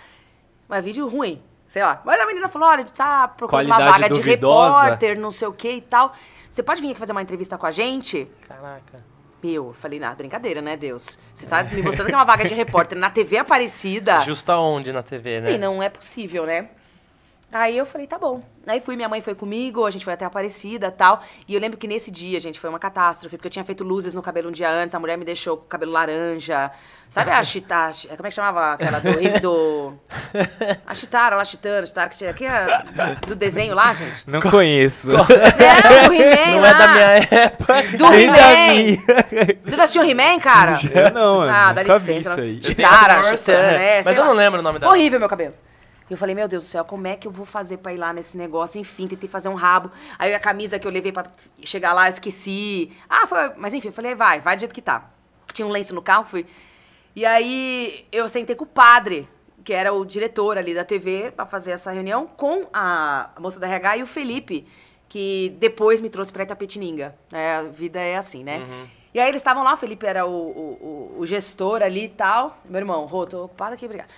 [0.68, 2.02] Mas vídeo ruim, sei lá.
[2.04, 4.82] Mas a menina falou: olha, tá procurando uma vaga de duvidosa.
[4.82, 6.12] repórter, não sei o que e tal.
[6.56, 8.26] Você pode vir aqui fazer uma entrevista com a gente?
[8.48, 9.04] Caraca.
[9.42, 11.18] Meu, eu falei, nada, brincadeira, né, Deus?
[11.34, 14.20] Você tá me mostrando que é uma vaga de repórter na TV Aparecida.
[14.20, 15.52] Justa onde na TV, né?
[15.52, 16.70] E não é possível, né?
[17.52, 18.42] Aí eu falei, tá bom.
[18.66, 21.22] Aí fui, minha mãe foi comigo, a gente foi até Aparecida e tal.
[21.48, 24.12] E eu lembro que nesse dia, gente, foi uma catástrofe, porque eu tinha feito luzes
[24.12, 26.70] no cabelo um dia antes, a mulher me deixou com o cabelo laranja.
[27.08, 29.12] Sabe a Chita, chi- como é que chamava aquela do...
[29.40, 29.92] do
[30.84, 32.84] a Chitara, lá, Chitana, Chitara, que tinha aqui, a-
[33.24, 34.24] do desenho lá, gente?
[34.28, 35.12] Não conheço.
[35.12, 36.68] Não, do He-Man Não lá.
[36.68, 37.82] é da minha época.
[37.96, 38.74] Do Nem da He-Man.
[38.74, 38.98] minha.
[39.64, 40.78] Você já assistiu He-Man, cara?
[40.92, 42.36] Eu não, Ah, dá licença.
[42.60, 43.36] Chitara.
[43.36, 44.38] Chitana, é, Mas eu não lá.
[44.38, 44.92] lembro o nome dela.
[44.92, 45.54] Horrível meu cabelo.
[46.08, 47.96] E eu falei, meu Deus do céu, como é que eu vou fazer pra ir
[47.96, 48.80] lá nesse negócio?
[48.80, 49.90] Enfim, tentei fazer um rabo.
[50.18, 51.26] Aí a camisa que eu levei pra
[51.64, 52.92] chegar lá, eu esqueci.
[53.08, 53.52] Ah, foi.
[53.56, 55.10] Mas enfim, eu falei, vai, vai do jeito que tá.
[55.52, 56.46] Tinha um lenço no carro, fui.
[57.14, 59.28] E aí eu sentei com o padre,
[59.64, 63.66] que era o diretor ali da TV, pra fazer essa reunião com a moça da
[63.66, 64.64] RH e o Felipe,
[65.08, 67.16] que depois me trouxe pra Itapetininga.
[67.32, 68.58] É, a vida é assim, né?
[69.14, 72.08] E aí eles estavam lá, o Felipe era o, o, o- o gestor ali e
[72.10, 72.58] tal.
[72.66, 74.08] Meu irmão, Rô, tô ocupado aqui, obrigado.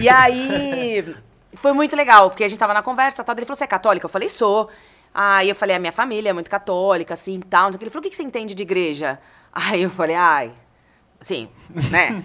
[0.00, 1.14] E aí
[1.54, 4.06] foi muito legal, porque a gente tava na conversa, tal, ele falou, você é católica?
[4.06, 4.68] Eu falei, sou.
[5.12, 7.68] Aí eu falei, a minha família é muito católica, assim, tal.
[7.68, 9.18] Ele falou, o que que você entende de igreja?
[9.52, 10.52] Aí eu falei, ai,
[11.20, 11.48] assim,
[11.90, 12.22] né?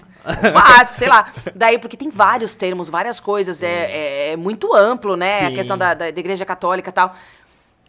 [0.53, 1.31] Básico, sei lá.
[1.55, 5.45] Daí, porque tem vários termos, várias coisas, é, é, é muito amplo, né?
[5.45, 5.55] A Sim.
[5.55, 7.15] questão da, da, da igreja católica e tal.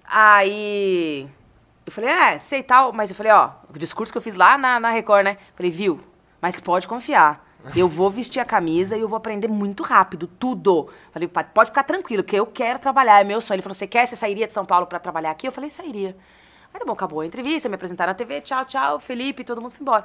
[0.07, 1.29] Aí
[1.85, 4.57] eu falei, é, sei tal, mas eu falei, ó, o discurso que eu fiz lá
[4.57, 5.37] na, na Record, né?
[5.55, 6.01] Falei, viu,
[6.41, 7.44] mas pode confiar.
[7.75, 10.91] Eu vou vestir a camisa e eu vou aprender muito rápido, tudo.
[11.13, 13.57] Falei, "Pa- pode ficar tranquilo, que eu quero trabalhar, é meu sonho.
[13.57, 15.49] Ele falou, você quer, você sairia de São Paulo pra trabalhar aqui?
[15.49, 16.17] Eu falei, sairia.
[16.73, 19.71] Aí tá bom, acabou a entrevista, me apresentaram na TV, tchau, tchau, Felipe, todo mundo
[19.73, 20.05] foi embora.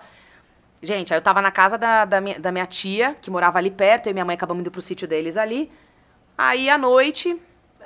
[0.81, 3.71] Gente, aí eu tava na casa da, da, minha, da minha tia, que morava ali
[3.71, 5.69] perto, eu e minha mãe acabamos indo pro sítio deles ali.
[6.37, 7.35] Aí, à noite,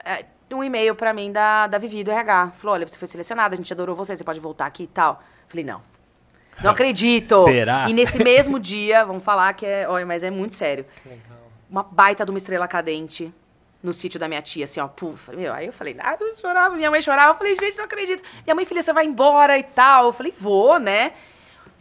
[0.06, 2.52] é, um e-mail pra mim da, da Vivi, do RH.
[2.58, 5.24] Falou, olha, você foi selecionada, a gente adorou você, você pode voltar aqui e tal.
[5.48, 5.82] Falei, não.
[6.62, 7.44] Não acredito.
[7.46, 7.86] Será?
[7.90, 10.86] E nesse mesmo dia, vamos falar que é, olha, mas é muito sério.
[11.70, 13.34] Uma baita de uma estrela cadente
[13.82, 15.36] no sítio da minha tia, assim, ó, puf.
[15.36, 17.34] Meu, aí eu falei, ah, eu chorava, minha mãe chorava.
[17.34, 18.24] Eu falei, gente, não acredito.
[18.46, 20.06] Minha mãe, filha, você vai embora e tal.
[20.06, 21.12] Eu falei, vou, né?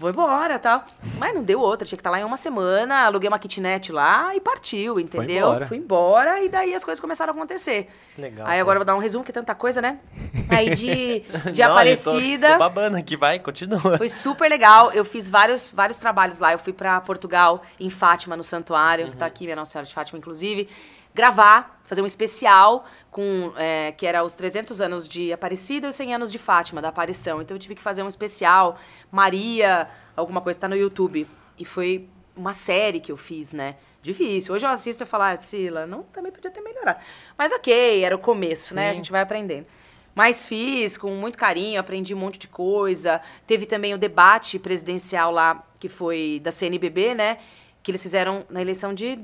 [0.02, 0.84] Vou embora tal.
[1.16, 4.34] Mas não deu outra, tinha que estar lá em uma semana, aluguei uma kitnet lá
[4.34, 5.46] e partiu, entendeu?
[5.46, 5.66] embora.
[5.68, 7.88] Fui embora e daí as coisas começaram a acontecer.
[8.18, 8.44] Legal.
[8.48, 10.00] Aí agora eu vou dar um resumo, que é tanta coisa, né?
[10.50, 11.20] Aí de,
[11.52, 12.48] de Não, Aparecida.
[12.48, 13.96] Tô, tô babando aqui, vai, continua.
[13.96, 14.90] Foi super legal.
[14.92, 16.52] Eu fiz vários, vários trabalhos lá.
[16.52, 19.94] Eu fui pra Portugal, em Fátima, no santuário, que tá aqui, minha Nossa Senhora de
[19.94, 20.68] Fátima, inclusive,
[21.14, 25.96] gravar, fazer um especial com é, que era os 300 anos de Aparecida e os
[25.96, 27.42] 100 anos de Fátima, da aparição.
[27.42, 28.79] Então eu tive que fazer um especial,
[29.11, 31.27] Maria, alguma coisa tá no YouTube.
[31.59, 33.77] E foi uma série que eu fiz, né?
[34.01, 34.55] Difícil.
[34.55, 36.98] Hoje eu assisto e falo, ah, Priscila, não, também podia ter melhorado.
[37.37, 38.88] Mas ok, era o começo, né?
[38.88, 39.66] A gente vai aprendendo.
[40.14, 43.20] Mas fiz com muito carinho, aprendi um monte de coisa.
[43.46, 47.38] Teve também o debate presidencial lá, que foi da CNBB, né?
[47.83, 49.16] Que eles fizeram na eleição de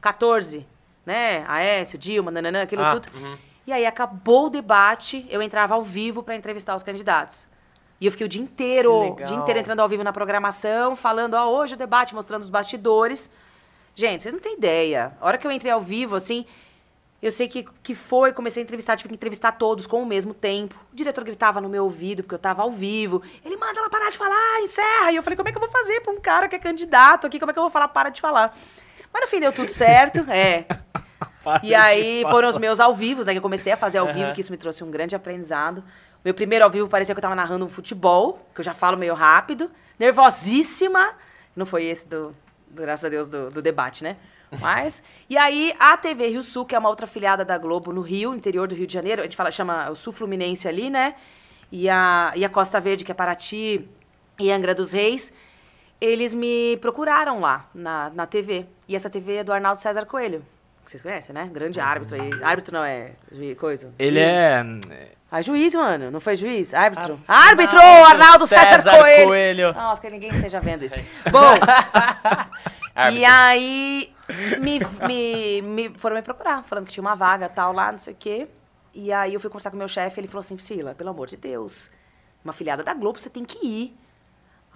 [0.00, 0.66] 2014,
[1.04, 1.44] né?
[1.48, 3.08] Aécio, Dilma, nananã, aquilo Ah, tudo.
[3.66, 7.48] E aí acabou o debate, eu entrava ao vivo para entrevistar os candidatos.
[8.00, 11.34] E eu fiquei o dia inteiro, o dia inteiro entrando ao vivo na programação, falando,
[11.34, 13.30] ó, hoje o debate, mostrando os bastidores.
[13.94, 15.16] Gente, vocês não têm ideia.
[15.20, 16.44] A hora que eu entrei ao vivo, assim,
[17.22, 20.34] eu sei que, que foi, comecei a entrevistar, tive que entrevistar todos com o mesmo
[20.34, 20.76] tempo.
[20.92, 23.22] O diretor gritava no meu ouvido, porque eu tava ao vivo.
[23.42, 25.10] Ele manda ela parar de falar, encerra.
[25.10, 27.26] E eu falei, como é que eu vou fazer pra um cara que é candidato
[27.26, 27.40] aqui?
[27.40, 28.54] Como é que eu vou falar, para de falar?
[29.16, 30.66] Mas no fim deu tudo certo, é.
[31.62, 33.30] E aí foram os meus ao vivo, né?
[33.30, 35.82] Que eu comecei a fazer ao vivo, que isso me trouxe um grande aprendizado.
[36.24, 38.98] Meu primeiro ao vivo parecia que eu tava narrando um futebol, que eu já falo
[38.98, 41.14] meio rápido, nervosíssima.
[41.54, 42.34] Não foi esse do,
[42.68, 44.16] do, graças a Deus, do, do debate, né?
[44.60, 45.04] Mas.
[45.30, 48.34] E aí, a TV Rio Sul, que é uma outra filiada da Globo no Rio,
[48.34, 51.14] interior do Rio de Janeiro, a gente fala, chama o Sul Fluminense ali, né?
[51.70, 53.88] E a, e a Costa Verde, que é Paraty
[54.36, 55.32] e Angra dos Reis,
[56.00, 58.66] eles me procuraram lá na, na TV.
[58.88, 60.44] E essa TV é do Arnaldo César Coelho.
[60.84, 61.50] Que vocês conhecem, né?
[61.52, 62.30] Grande árbitro aí.
[62.42, 63.92] Árbitro não é juiz, coisa.
[63.98, 64.64] Ele é.
[65.30, 66.10] Ah, juiz, mano.
[66.12, 66.72] Não foi juiz?
[66.72, 67.18] Árbitro.
[67.26, 67.78] Ah, árbitro!
[67.78, 69.26] Arnaldo Arnaldo César, César Coelho.
[69.26, 69.72] Coelho.
[69.72, 70.94] Nossa, que ninguém esteja vendo isso.
[70.96, 71.22] É isso.
[71.30, 71.54] Bom,
[73.12, 74.14] e aí
[74.60, 78.14] me, me, me foram me procurar, falando que tinha uma vaga tal lá, não sei
[78.14, 78.48] o quê.
[78.94, 81.26] E aí eu fui conversar com o meu chefe, ele falou assim, Priscila, pelo amor
[81.26, 81.90] de Deus,
[82.42, 83.96] uma filiada da Globo, você tem que ir.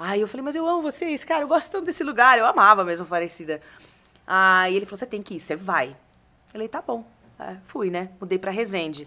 [0.01, 2.85] Aí eu falei, mas eu amo vocês, cara, eu gosto tanto desse lugar, eu amava
[2.85, 3.61] mesmo Aparecida.
[4.27, 5.89] Aí ele falou, você tem que ir, você vai.
[5.89, 7.05] Eu falei, tá bom.
[7.39, 8.11] É, fui, né?
[8.21, 9.07] Mudei pra Resende.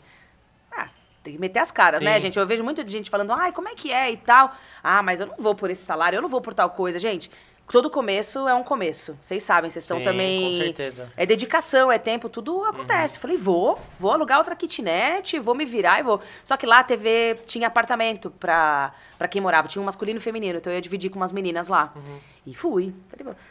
[1.23, 2.05] tem que meter as caras, Sim.
[2.05, 2.37] né, gente?
[2.37, 4.53] Eu vejo muita gente falando, ai, como é que é e tal.
[4.83, 6.99] Ah, mas eu não vou por esse salário, eu não vou por tal coisa.
[6.99, 7.31] Gente,
[7.73, 9.17] todo começo é um começo.
[9.19, 10.43] Vocês sabem, vocês estão Sim, também.
[10.43, 11.11] com certeza.
[11.17, 13.17] É dedicação, é tempo, tudo acontece.
[13.17, 16.21] Falei, vou, vou alugar outra kitnet, vou me virar e vou.
[16.43, 20.21] Só que lá a TV tinha apartamento pra, pra quem morava, tinha um masculino e
[20.21, 21.91] feminino, então eu ia dividir com umas meninas lá.
[22.45, 22.93] E fui.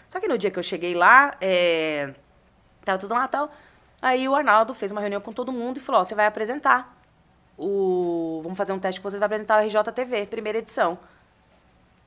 [0.06, 2.14] Só que no dia que eu cheguei lá, é,
[2.84, 3.50] tava tudo lá tal.
[4.00, 6.96] Aí o Arnaldo fez uma reunião com todo mundo e falou: ó, você vai apresentar
[7.58, 8.38] o.
[8.44, 10.96] Vamos fazer um teste que você vai apresentar o RJTV, primeira edição.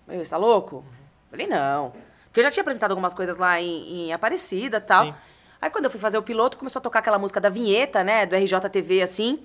[0.08, 0.86] Eu, você tá louco?
[1.30, 1.92] Falei, não.
[2.36, 5.06] Porque eu já tinha apresentado algumas coisas lá em, em Aparecida e tal.
[5.06, 5.16] Sim.
[5.62, 8.26] Aí quando eu fui fazer o piloto, começou a tocar aquela música da vinheta, né?
[8.26, 9.40] Do RJTV, assim.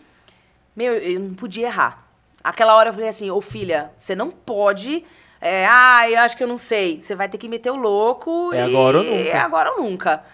[0.74, 2.02] Meu, eu não podia errar.
[2.42, 5.04] Aquela hora eu falei assim, ô filha, você não pode.
[5.40, 7.00] É, ah, eu acho que eu não sei.
[7.00, 8.52] Você vai ter que meter o louco.
[8.52, 9.28] É e- agora ou nunca.
[9.28, 10.24] É agora ou nunca.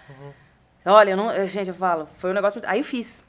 [0.86, 2.70] Olha, eu não, gente, eu falo, foi um negócio muito.
[2.72, 3.22] Aí eu fiz.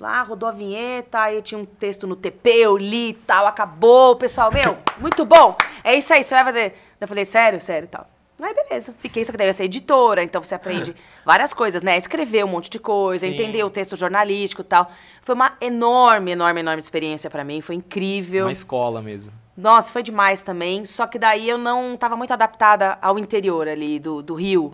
[0.00, 3.46] Lá, rodou a vinheta, aí eu tinha um texto no TP, eu li e tal,
[3.46, 4.12] acabou.
[4.12, 5.54] O pessoal, meu, muito bom.
[5.84, 6.82] É isso aí, você vai fazer.
[6.98, 8.15] Eu falei, sério, sério e tal.
[8.40, 8.94] Aí, beleza.
[8.98, 10.94] Fiquei, só que daí eu ia ser editora, então você aprende
[11.24, 11.96] várias coisas, né?
[11.96, 13.32] Escrever um monte de coisa, Sim.
[13.32, 14.90] entender o texto jornalístico e tal.
[15.22, 17.60] Foi uma enorme, enorme, enorme experiência pra mim.
[17.60, 18.44] Foi incrível.
[18.44, 19.32] Uma escola mesmo.
[19.56, 20.84] Nossa, foi demais também.
[20.84, 24.72] Só que daí eu não estava muito adaptada ao interior ali do, do Rio.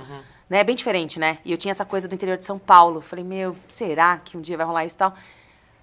[0.51, 0.65] Né?
[0.65, 1.39] Bem diferente, né?
[1.45, 3.01] E eu tinha essa coisa do interior de São Paulo.
[3.01, 5.15] Falei, meu, será que um dia vai rolar isso e tal?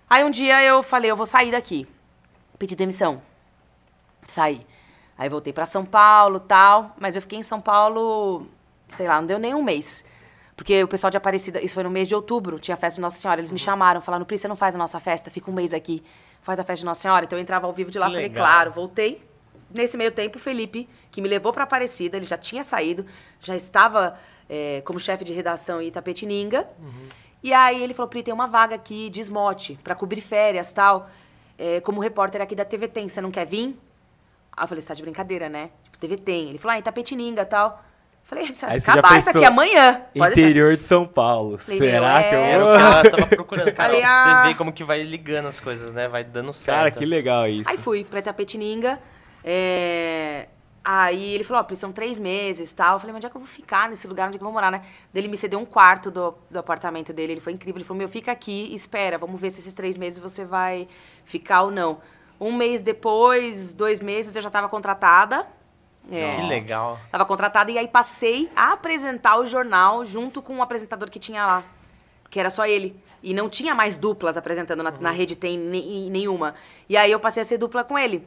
[0.10, 1.88] Aí um dia eu falei, eu vou sair daqui.
[2.58, 3.22] Pedi demissão.
[4.28, 4.66] Saí.
[5.20, 6.96] Aí voltei pra São Paulo tal.
[6.98, 8.48] Mas eu fiquei em São Paulo,
[8.88, 10.04] sei lá, não deu nem um mês.
[10.56, 13.02] Porque o pessoal de Aparecida, isso foi no mês de outubro, tinha a festa de
[13.02, 13.40] Nossa Senhora.
[13.42, 15.30] Eles me chamaram, falaram, Pri, você não faz a nossa festa?
[15.30, 16.02] Fica um mês aqui,
[16.42, 17.26] faz a festa de Nossa Senhora.
[17.26, 18.46] Então eu entrava ao vivo de lá, Que falei, legal.
[18.46, 19.22] claro, voltei.
[19.74, 23.06] Nesse meio tempo, o Felipe, que me levou pra Aparecida, ele já tinha saído,
[23.40, 24.18] já estava
[24.50, 26.68] eh, como chefe de redação em Itapetininga.
[27.44, 31.10] E aí ele falou, Pri, tem uma vaga aqui de esmote, pra cobrir férias tal.
[31.58, 33.78] eh, como repórter aqui da TV Tem, você não quer vir?
[34.60, 35.70] Aí eu falei, você tá de brincadeira, né?
[35.84, 36.50] Tipo, TV Tem.
[36.50, 37.82] Ele falou, ah, Itapetininga tal.
[38.24, 40.02] Falei, se Aí você já acabar isso aqui amanhã.
[40.16, 40.50] Pode deixar.
[40.50, 41.58] Interior de São Paulo.
[41.58, 42.52] Falei, Será meu, que eu é.
[42.52, 42.76] Era o vou?
[42.76, 43.90] que ela tava procurando, cara.
[43.90, 44.42] Falei, ah.
[44.44, 46.08] você ver como que vai ligando as coisas, né?
[46.08, 46.78] Vai dando certo.
[46.78, 47.70] Cara, que legal isso.
[47.70, 49.00] Aí fui pra Itapetininga.
[49.44, 50.48] é,
[50.84, 52.96] Aí ele falou, ó, Pri, são três meses e tal.
[52.96, 54.28] Eu falei, mas onde é que eu vou ficar nesse lugar?
[54.28, 54.82] Onde é que eu vou morar, né?
[55.14, 57.34] Daí ele me cedeu um quarto do, do apartamento dele.
[57.34, 57.78] Ele foi incrível.
[57.78, 59.18] Ele falou, meu, fica aqui e espera.
[59.18, 60.88] Vamos ver se esses três meses você vai
[61.26, 62.00] ficar ou não.
[62.40, 65.46] Um mês depois, dois meses, eu já tava contratada.
[66.12, 66.36] É.
[66.36, 67.00] Que legal.
[67.12, 71.46] Tava contratada e aí passei a apresentar o jornal junto com o apresentador que tinha
[71.46, 71.64] lá.
[72.30, 72.96] Que era só ele.
[73.22, 76.56] E não tinha mais duplas apresentando na, na rede, tem ne- nenhuma.
[76.88, 78.26] E aí eu passei a ser dupla com ele.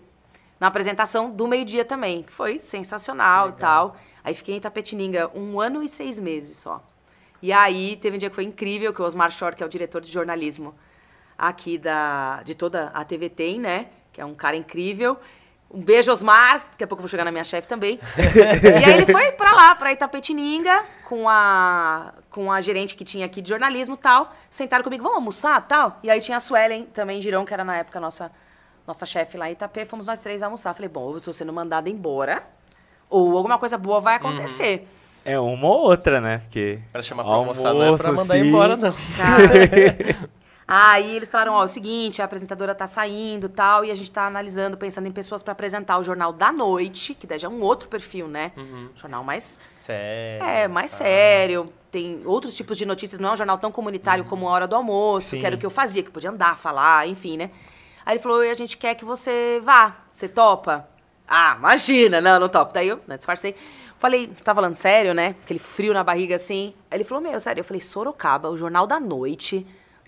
[0.61, 2.23] Na apresentação do meio-dia também.
[2.23, 3.97] Que foi sensacional e tal.
[4.23, 6.83] Aí fiquei em Tapetininga um ano e seis meses só.
[7.41, 9.69] E aí teve um dia que foi incrível, que o Osmar Shore, que é o
[9.69, 10.75] diretor de jornalismo
[11.37, 13.89] aqui da, de toda a TV tem, né?
[14.13, 15.19] Que é um cara incrível.
[15.73, 16.67] Um beijo, Osmar.
[16.73, 17.99] Daqui a pouco eu vou chegar na minha chefe também.
[18.19, 23.25] e aí ele foi pra lá, pra Itapetininga, com a, com a gerente que tinha
[23.25, 24.35] aqui de jornalismo e tal.
[24.51, 25.99] Sentaram comigo, vamos almoçar tal?
[26.03, 28.31] E aí tinha a Suelen também, Girão, que era na época nossa,
[28.87, 29.87] nossa chefe lá em Itapê.
[29.87, 30.75] Fomos nós três almoçar.
[30.75, 32.43] Falei, bom, eu tô sendo mandada embora.
[33.09, 34.87] Ou alguma coisa boa vai acontecer.
[35.25, 36.39] É uma ou outra, né?
[36.39, 36.81] Porque.
[36.91, 38.47] Pra chamar pra almoçar não é pra mandar sim.
[38.47, 38.95] embora, não.
[39.17, 40.33] Cara.
[40.67, 44.11] Aí eles falaram, ó, é o seguinte, a apresentadora tá saindo tal, e a gente
[44.11, 47.51] tá analisando, pensando em pessoas pra apresentar o Jornal da Noite, que daí já é
[47.51, 48.53] um outro perfil, né?
[48.95, 50.47] Jornal mais, Sério.
[50.47, 50.99] é, mais tá.
[50.99, 54.67] sério, tem outros tipos de notícias, não é um jornal tão comunitário como a Hora
[54.69, 55.41] do Almoço, Sim.
[55.41, 57.51] que era o que eu fazia, que podia andar, falar, enfim, né?
[58.07, 60.89] Aí ele falou, e a gente quer que você vá, você topa?
[61.27, 62.75] Ah, imagina, não, não topo.
[62.75, 63.55] Daí eu, né, disfarcei.
[63.99, 65.37] Falei, tá falando sério, né?
[65.43, 66.75] Aquele frio na barriga assim.
[66.91, 67.61] Aí ele falou, meu, sério.
[67.61, 69.65] Eu falei, Sorocaba, o Jornal da Noite.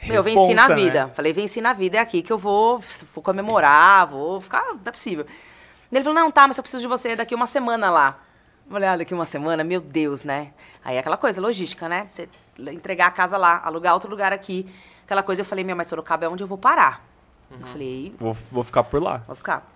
[0.07, 1.07] Meu, eu venci na Responsa, vida.
[1.07, 1.12] né?
[1.14, 2.83] Falei, venci na vida, é aqui que eu vou,
[3.14, 5.27] vou comemorar, vou ficar, não é possível.
[5.90, 8.19] Ele falou, não, tá, mas eu preciso de você daqui uma semana lá.
[8.69, 10.53] Falei, ah, daqui uma semana, meu Deus, né?
[10.85, 12.07] Aí é aquela coisa, logística, né?
[12.07, 14.67] Você entregar a casa lá, alugar outro lugar aqui.
[15.05, 17.05] Aquela coisa, eu falei, meu, mas Sorocaba é onde eu vou parar.
[17.51, 19.23] Eu falei, Vou, vou ficar por lá.
[19.27, 19.74] Vou ficar.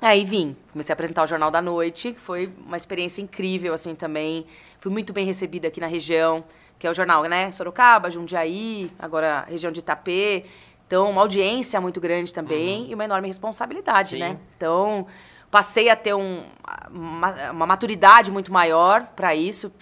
[0.00, 3.94] Aí vim, comecei a apresentar o Jornal da Noite, que foi uma experiência incrível, assim,
[3.94, 4.46] também.
[4.80, 6.44] Fui muito bem recebida aqui na região,
[6.78, 7.50] que é o jornal, né?
[7.50, 10.44] Sorocaba, Jundiaí, agora região de Itapê.
[10.86, 14.18] Então, uma audiência muito grande também e uma enorme responsabilidade, Sim.
[14.20, 14.38] né?
[14.56, 15.06] Então,
[15.50, 16.44] passei a ter um,
[16.90, 19.72] uma, uma maturidade muito maior para isso,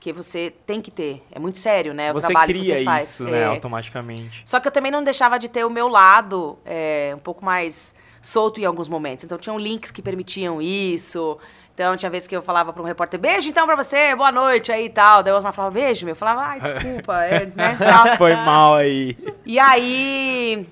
[0.00, 1.22] que você tem que ter.
[1.30, 2.10] É muito sério, né?
[2.10, 3.10] O você trabalho cria que você faz.
[3.10, 3.42] isso, né?
[3.42, 3.44] É.
[3.44, 4.42] Automaticamente.
[4.46, 7.94] Só que eu também não deixava de ter o meu lado é, um pouco mais
[8.26, 9.24] solto em alguns momentos.
[9.24, 11.38] Então tinham links que permitiam isso.
[11.72, 14.72] Então tinha vezes que eu falava para um repórter, beijo então pra você, boa noite
[14.72, 15.22] aí e tal.
[15.22, 16.12] Daí o Osmar falava, beijo, meu.
[16.12, 17.76] Eu falava, ai, desculpa, é, né?
[18.18, 19.16] Foi mal aí.
[19.44, 20.66] E aí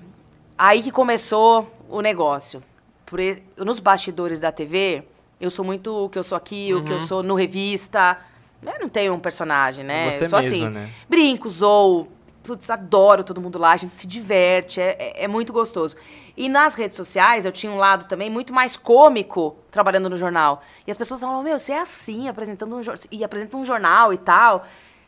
[0.57, 2.61] aí que começou o negócio.
[3.05, 3.19] Por
[3.57, 5.03] nos bastidores da TV,
[5.39, 8.17] eu sou muito o que eu sou aqui, o que eu sou no revista.
[8.61, 10.11] Eu não tenho um personagem, né?
[10.11, 10.69] Você eu sou mesma, assim.
[10.69, 10.89] né?
[11.07, 12.07] Brinco, zoo,
[12.45, 15.95] putz, adoro todo mundo lá, a gente se diverte, é, é- é muito gostoso.
[16.37, 20.61] E nas redes sociais, eu tinha um lado também muito mais cômico trabalhando no jornal.
[20.85, 22.81] E as pessoas falavam, meu, você é assim, apresentando um,
[23.11, 24.65] e apresenta um jornal e tal.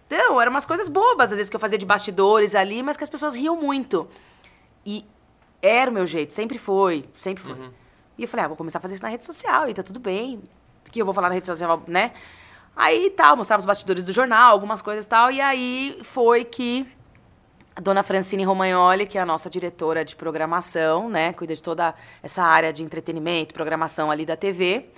[0.07, 3.03] Então, eram umas coisas bobas, às vezes, que eu fazia de bastidores ali, mas que
[3.03, 4.07] as pessoas riam muito.
[4.85, 5.05] E
[5.61, 7.53] era o meu jeito, sempre foi, sempre foi.
[8.17, 9.99] E eu falei, ah, vou começar a fazer isso na rede social, e tá tudo
[9.99, 10.41] bem.
[10.91, 12.13] Que eu vou falar na rede social, né?
[12.75, 16.87] Aí tal, mostrava os bastidores do jornal, algumas coisas e tal, e aí foi que
[17.77, 21.93] a dona Francine Romagnoli, que é a nossa diretora de programação, né, cuida de toda
[22.23, 24.89] essa área de entretenimento, programação ali da TV,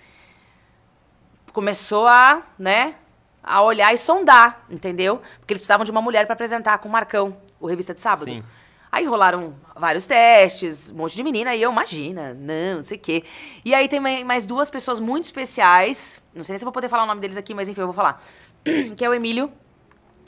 [1.51, 2.95] começou a, né,
[3.43, 5.17] a olhar e sondar, entendeu?
[5.39, 8.31] Porque eles precisavam de uma mulher para apresentar com o Marcão, o Revista de Sábado.
[8.31, 8.41] Sim.
[8.89, 12.99] Aí rolaram vários testes, um monte de menina, e eu, imagina, não, não sei o
[13.01, 13.25] quê.
[13.65, 16.71] E aí tem mai- mais duas pessoas muito especiais, não sei nem se eu vou
[16.71, 18.23] poder falar o nome deles aqui, mas enfim, eu vou falar.
[18.95, 19.51] Que é o Emílio,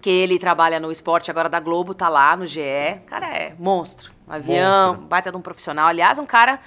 [0.01, 2.61] que ele trabalha no esporte agora da Globo, tá lá no GE.
[3.05, 4.11] Cara, é monstro.
[4.27, 5.07] Um avião, Monstro.
[5.07, 5.87] baita de um profissional.
[5.87, 6.59] Aliás, um cara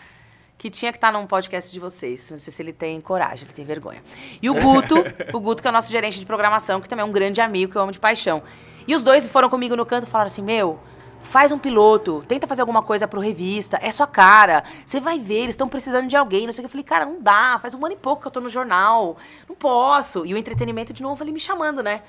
[0.56, 2.30] que tinha que estar num podcast de vocês.
[2.30, 4.02] Não sei se ele tem coragem, ele tem vergonha.
[4.40, 4.94] E o Guto,
[5.34, 7.72] o Guto, que é o nosso gerente de programação, que também é um grande amigo,
[7.72, 8.42] que eu amo de paixão.
[8.86, 10.78] E os dois foram comigo no canto e falaram assim: Meu,
[11.20, 14.62] faz um piloto, tenta fazer alguma coisa pro revista, é sua cara.
[14.86, 16.46] Você vai ver, eles estão precisando de alguém.
[16.46, 16.66] Não sei o que.
[16.66, 19.16] Eu falei, cara, não dá, faz um ano e pouco que eu tô no jornal.
[19.48, 20.24] Não posso.
[20.24, 22.02] E o entretenimento, de novo, ele me chamando, né?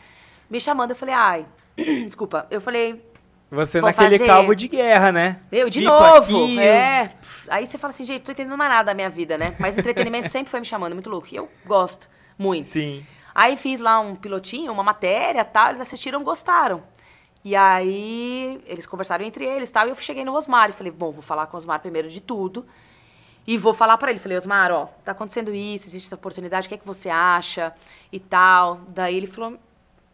[0.49, 1.45] Me chamando, eu falei, ai,
[2.05, 2.45] desculpa.
[2.51, 3.03] Eu falei,
[3.51, 5.39] Você naquele fazer- cabo de guerra, né?
[5.51, 6.15] eu, de Fico novo.
[6.45, 7.11] aqui, é.
[7.47, 9.55] Aí você fala assim, gente, tô entendendo mais nada da minha vida, né?
[9.59, 11.27] Mas o entretenimento sempre foi me chamando, muito louco.
[11.31, 12.67] E eu gosto muito.
[12.67, 13.05] Sim.
[13.33, 16.83] Aí fiz lá um pilotinho, uma matéria tal, eles assistiram, gostaram.
[17.43, 21.11] E aí eles conversaram entre eles tal, e eu cheguei no Osmar e falei, bom,
[21.11, 22.65] vou falar com o Osmar primeiro de tudo.
[23.45, 26.69] E vou falar pra ele, falei, Osmar, ó, tá acontecendo isso, existe essa oportunidade, o
[26.69, 27.71] que é que você acha
[28.11, 28.79] e tal.
[28.87, 29.59] Daí ele falou,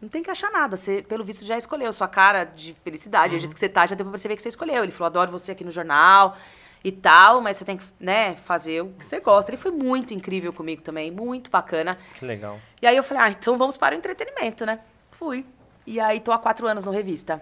[0.01, 3.37] não tem que achar nada, você, pelo visto, já escolheu sua cara de felicidade, o
[3.37, 4.83] jeito que você tá, já deu pra perceber que você escolheu.
[4.83, 6.35] Ele falou, adoro você aqui no jornal
[6.83, 9.51] e tal, mas você tem que, né, fazer o que você gosta.
[9.51, 11.99] Ele foi muito incrível comigo também, muito bacana.
[12.17, 12.59] Que legal.
[12.81, 14.79] E aí eu falei, ah, então vamos para o entretenimento, né?
[15.11, 15.45] Fui.
[15.85, 17.41] E aí tô há quatro anos no Revista.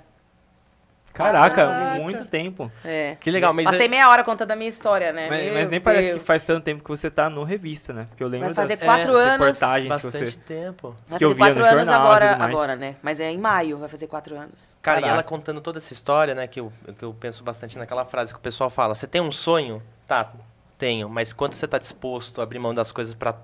[1.19, 2.03] Caraca, Nossa.
[2.03, 2.71] muito tempo.
[2.83, 3.17] É.
[3.19, 5.27] Que legal, mas Passei é- meia hora contando a minha história, né?
[5.29, 6.19] Mas, mas nem parece Deus.
[6.21, 8.05] que faz tanto tempo que você tá no revista, né?
[8.07, 9.31] Porque eu lembro Vai fazer das quatro anos.
[9.59, 10.37] reportagens que bastante você...
[10.47, 10.95] tempo.
[11.09, 12.95] Vai fazer quatro no anos jornal e agora, agora, né?
[13.01, 14.77] Mas é em maio, vai fazer quatro anos.
[14.81, 15.13] Cara, e Caraca.
[15.19, 18.39] ela contando toda essa história, né, que eu, que eu penso bastante naquela frase que
[18.39, 19.83] o pessoal fala: você tem um sonho?
[20.07, 20.31] Tá,
[20.77, 23.35] tenho, mas quanto você tá disposto a abrir mão das coisas pra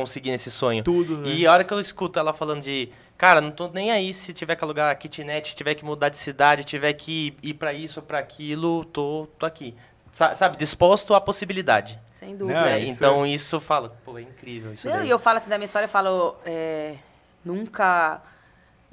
[0.00, 0.82] conseguir esse sonho?
[0.82, 1.28] Tudo, né?
[1.28, 4.32] E a hora que eu escuto ela falando de, cara, não tô nem aí se
[4.32, 8.06] tiver que alugar kitnet, tiver que mudar de cidade, tiver que ir pra isso ou
[8.06, 9.74] pra aquilo, tô, tô aqui.
[10.12, 11.98] Sa- Sabe, disposto à possibilidade.
[12.12, 12.58] Sem dúvida.
[12.60, 12.78] Não, né?
[12.80, 15.64] isso Então isso fala, pô, é incrível isso Não, e eu falo assim da minha
[15.66, 16.96] história, eu falo, é,
[17.44, 18.20] nunca.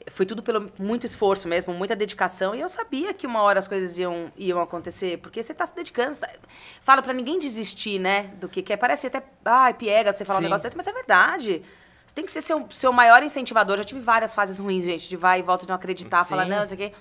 [0.09, 2.55] Foi tudo pelo muito esforço mesmo, muita dedicação.
[2.55, 5.75] E eu sabia que uma hora as coisas iam, iam acontecer, porque você tá se
[5.75, 6.17] dedicando.
[6.17, 6.29] Tá,
[6.81, 8.31] fala pra ninguém desistir, né?
[8.39, 8.77] Do que quer.
[8.77, 9.21] Parece até.
[9.43, 11.61] Ai, piega você falar um negócio desse, mas é verdade.
[12.05, 13.77] Você tem que ser seu, seu maior incentivador.
[13.77, 16.49] Já tive várias fases ruins, gente, de vai e volta de não acreditar, falar, Sim.
[16.51, 16.93] não, não sei o quê.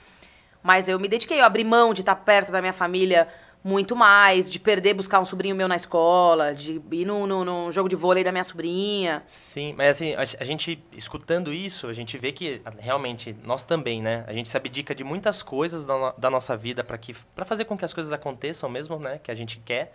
[0.62, 3.28] Mas eu me dediquei, eu abri mão de estar perto da minha família
[3.66, 7.72] muito mais, de perder, buscar um sobrinho meu na escola, de ir num, num, num
[7.72, 9.22] jogo de vôlei da minha sobrinha.
[9.26, 14.00] Sim, mas assim, a, a gente escutando isso, a gente vê que realmente nós também,
[14.00, 14.22] né?
[14.28, 17.44] A gente se abdica de muitas coisas da, no- da nossa vida para que para
[17.44, 19.18] fazer com que as coisas aconteçam mesmo, né?
[19.20, 19.92] Que a gente quer.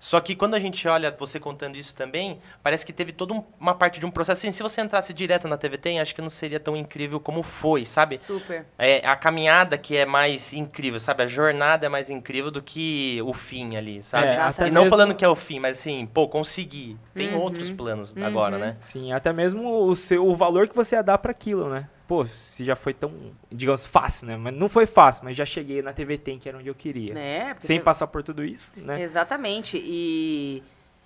[0.00, 3.42] Só que quando a gente olha você contando isso também, parece que teve toda um-
[3.58, 4.38] uma parte de um processo.
[4.40, 7.84] Assim, se você entrasse direto na TVT, acho que não seria tão incrível como foi,
[7.84, 8.16] sabe?
[8.16, 8.64] Super.
[8.78, 11.24] É a caminhada que é mais incrível, sabe?
[11.24, 14.26] A jornada é mais incrível do que o fim ali, sabe?
[14.28, 14.54] É, Exatamente.
[14.60, 16.96] até E não mesmo- falando que é o fim, mas assim, pô, consegui.
[17.14, 17.40] Tem Uhum.
[17.40, 18.76] outros planos agora, né?
[18.80, 21.88] Sim, até mesmo o, seu, o valor que você ia dar para aquilo, né?
[22.08, 23.12] Pô, se já foi tão,
[23.52, 24.36] digamos, fácil, né?
[24.38, 27.12] Mas não foi fácil, mas já cheguei na TV Tem, que era onde eu queria.
[27.12, 27.52] Né?
[27.52, 29.02] Porque Sem você- passar por tudo isso, né?
[29.02, 29.76] Exatamente.
[29.76, 30.62] E,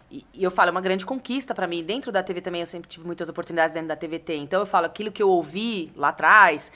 [0.09, 1.83] e, e eu falo, é uma grande conquista pra mim.
[1.83, 4.37] Dentro da TV também, eu sempre tive muitas oportunidades dentro da TVT.
[4.37, 6.71] Então eu falo, aquilo que eu ouvi lá atrás,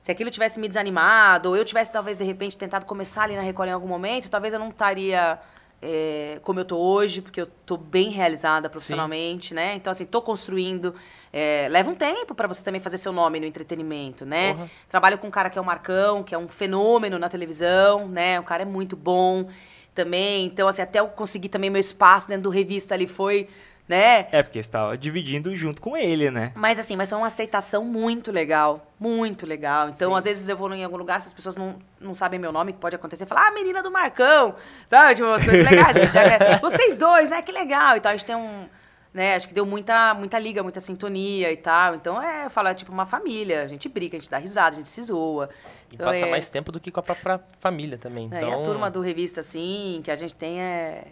[0.00, 3.42] se aquilo tivesse me desanimado, ou eu tivesse talvez de repente tentado começar ali na
[3.42, 5.38] Record em algum momento, talvez eu não estaria
[5.82, 9.74] é, como eu tô hoje, porque eu tô bem realizada profissionalmente, né?
[9.74, 10.94] Então, assim, tô construindo.
[11.32, 14.54] é, leva um tempo pra você também fazer seu nome no entretenimento, né?
[14.54, 14.70] Porra.
[14.88, 18.40] Trabalho com um cara que é o Marcão, que é um fenômeno na televisão, né?
[18.40, 19.48] O cara é muito bom
[19.94, 20.46] também.
[20.46, 23.48] Então, assim, até eu conseguir também meu espaço dentro do revista ali foi
[23.88, 24.26] né?
[24.32, 26.52] É, porque você tava dividindo junto com ele, né?
[26.54, 28.86] Mas assim, mas foi uma aceitação muito legal.
[28.98, 29.88] Muito legal.
[29.90, 32.50] Então, às vezes eu vou em algum lugar, se as pessoas não, não sabem meu
[32.50, 34.54] nome, que pode acontecer, falar, ah, menina do Marcão,
[34.88, 35.14] sabe?
[35.16, 35.96] Tipo, umas coisas legais.
[35.96, 37.42] assim, já que- vocês dois, né?
[37.42, 37.96] Que legal.
[37.96, 38.66] E tal, a gente tem um.
[39.14, 41.94] Né, acho que deu muita, muita liga, muita sintonia e tal.
[41.94, 43.62] Então, é, eu falo, é tipo uma família.
[43.62, 45.48] A gente briga, a gente dá risada, a gente se zoa.
[45.90, 48.28] E Então, passa é- mais tempo do que com a própria família também.
[48.30, 51.04] é, Então, E a turma do revista, assim, que a gente tem é,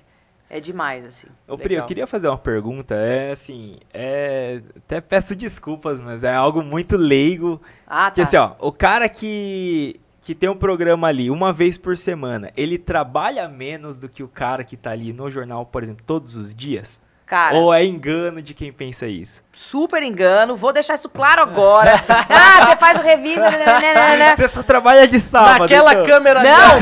[0.55, 1.27] é demais, assim.
[1.49, 2.95] Ô, Pri, eu queria fazer uma pergunta.
[2.95, 4.63] É assim, é.
[4.77, 7.61] Até peço desculpas, mas é algo muito leigo.
[7.85, 8.23] Ah, Que tá.
[8.23, 12.79] assim, ó, o cara que, que tem um programa ali uma vez por semana, ele
[12.79, 16.55] trabalha menos do que o cara que tá ali no jornal, por exemplo, todos os
[16.55, 17.01] dias?
[17.35, 19.43] Cara, Ou é engano de quem pensa isso?
[19.53, 20.57] super engano.
[20.57, 21.95] Vou deixar isso claro agora.
[22.09, 23.51] ah, você faz o revista.
[23.51, 24.37] né, né, né.
[24.37, 25.61] Você só trabalha de sábado.
[25.61, 26.05] Naquela então.
[26.05, 26.81] câmera Não,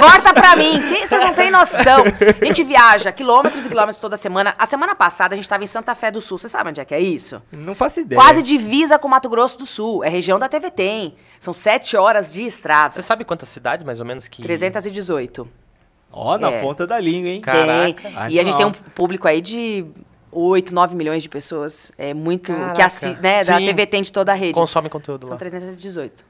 [0.00, 0.80] corta pra mim.
[0.80, 2.04] Vocês não têm noção.
[2.40, 4.54] A gente viaja quilômetros e quilômetros toda semana.
[4.58, 6.38] A semana passada a gente tava em Santa Fé do Sul.
[6.38, 7.42] Você sabe onde é que é isso?
[7.50, 8.20] Não faço ideia.
[8.20, 10.04] Quase divisa com Mato Grosso do Sul.
[10.04, 11.16] É região da TV Tem.
[11.40, 12.94] São sete horas de estrada.
[12.94, 14.42] Você sabe quantas cidades, mais ou menos, que...
[14.42, 15.48] 318.
[16.18, 16.60] Ó, na É.
[16.60, 17.40] ponta da língua, hein?
[17.40, 18.02] Caraca.
[18.02, 18.16] Tem.
[18.16, 19.86] Ai, E a gente tem um público aí de
[20.32, 21.92] 8, 9 milhões de pessoas.
[21.96, 22.52] É muito.
[22.52, 22.84] Que Caraca.
[22.86, 23.66] assi né, da Sim.
[23.66, 24.52] TV Tem de toda a rede.
[24.54, 25.38] consome conteúdo São lá.
[25.38, 26.24] 318.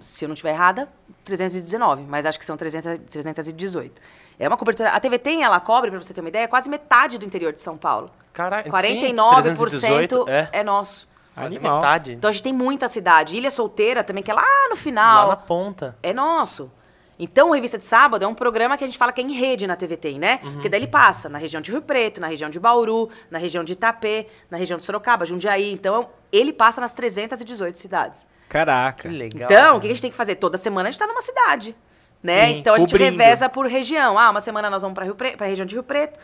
[0.00, 0.88] Se eu não estiver errada,
[1.24, 4.00] 319, mas acho que são 300, 318.
[4.38, 4.90] É uma cobertura.
[4.90, 7.60] A TV tem, ela cobre, pra você ter uma ideia, quase metade do interior de
[7.60, 8.10] São Paulo.
[8.32, 11.08] Caraca, 49% 318, é, é nosso.
[11.34, 11.76] quase Animal.
[11.76, 12.12] metade.
[12.12, 13.36] Então a gente tem muita cidade.
[13.36, 15.28] Ilha Solteira também, que é lá no lá final.
[15.28, 15.96] na ponta.
[16.02, 16.70] É nosso.
[17.18, 19.32] Então, o Revista de Sábado é um programa que a gente fala que é em
[19.32, 20.40] rede na TV Tem, né?
[20.42, 20.52] Uhum.
[20.54, 23.62] Porque daí ele passa na região de Rio Preto, na região de Bauru, na região
[23.62, 25.72] de Itapê, na região de Sorocaba, Jundiaí.
[25.72, 28.26] Então, ele passa nas 318 cidades.
[28.48, 29.08] Caraca.
[29.08, 29.50] Que legal.
[29.50, 30.36] Então, o que a gente tem que fazer?
[30.36, 31.76] Toda semana a gente tá numa cidade,
[32.22, 32.48] né?
[32.48, 33.18] Sim, então a gente cobrindo.
[33.18, 34.18] reveza por região.
[34.18, 35.36] Ah, uma semana nós vamos para Rio Pre...
[35.36, 36.18] pra região de Rio Preto,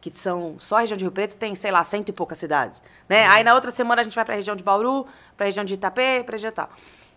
[0.00, 2.82] que são só a região de Rio Preto tem, sei lá, cento e poucas cidades,
[3.08, 3.26] né?
[3.26, 5.64] Aí na outra semana a gente vai para a região de Bauru, para a região
[5.64, 6.68] de Itapê, para região tal.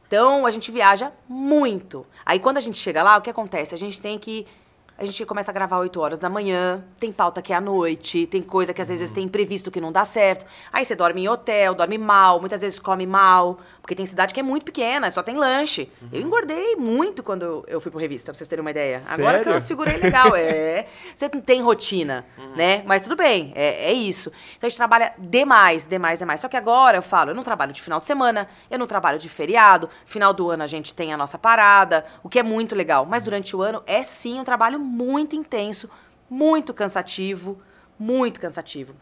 [0.10, 2.04] Então a gente viaja muito.
[2.26, 3.76] Aí quando a gente chega lá, o que acontece?
[3.76, 4.48] A gente tem que
[4.98, 8.28] a gente começa a gravar 8 horas da manhã, tem pauta que é à noite,
[8.28, 10.46] tem coisa que às vezes tem imprevisto que não dá certo.
[10.74, 14.40] Aí você dorme em hotel, dorme mal, muitas vezes come mal, porque tem cidade que
[14.40, 15.92] é muito pequena, só tem lanche.
[16.12, 19.02] Eu engordei muito quando eu- fui pro revista, pra vocês terem uma ideia.
[19.08, 19.68] Agora que eu Sério?
[19.68, 20.86] segurei legal, é.
[21.16, 22.26] Você não tem rotina,
[22.56, 22.84] né?
[22.86, 24.32] Mas tudo bem, é, é isso.
[24.58, 26.40] Então a gente trabalha demais, demais, demais.
[26.40, 29.18] Só que agora eu falo, eu não trabalho de final de semana, eu não trabalho
[29.18, 32.76] de feriado, final do ano a gente tem a nossa parada, o que é muito
[32.76, 33.06] legal.
[33.06, 35.90] Mas durante o ano é sim um trabalho muito intenso,
[36.30, 37.60] muito cansativo,
[37.98, 38.94] muito cansativo.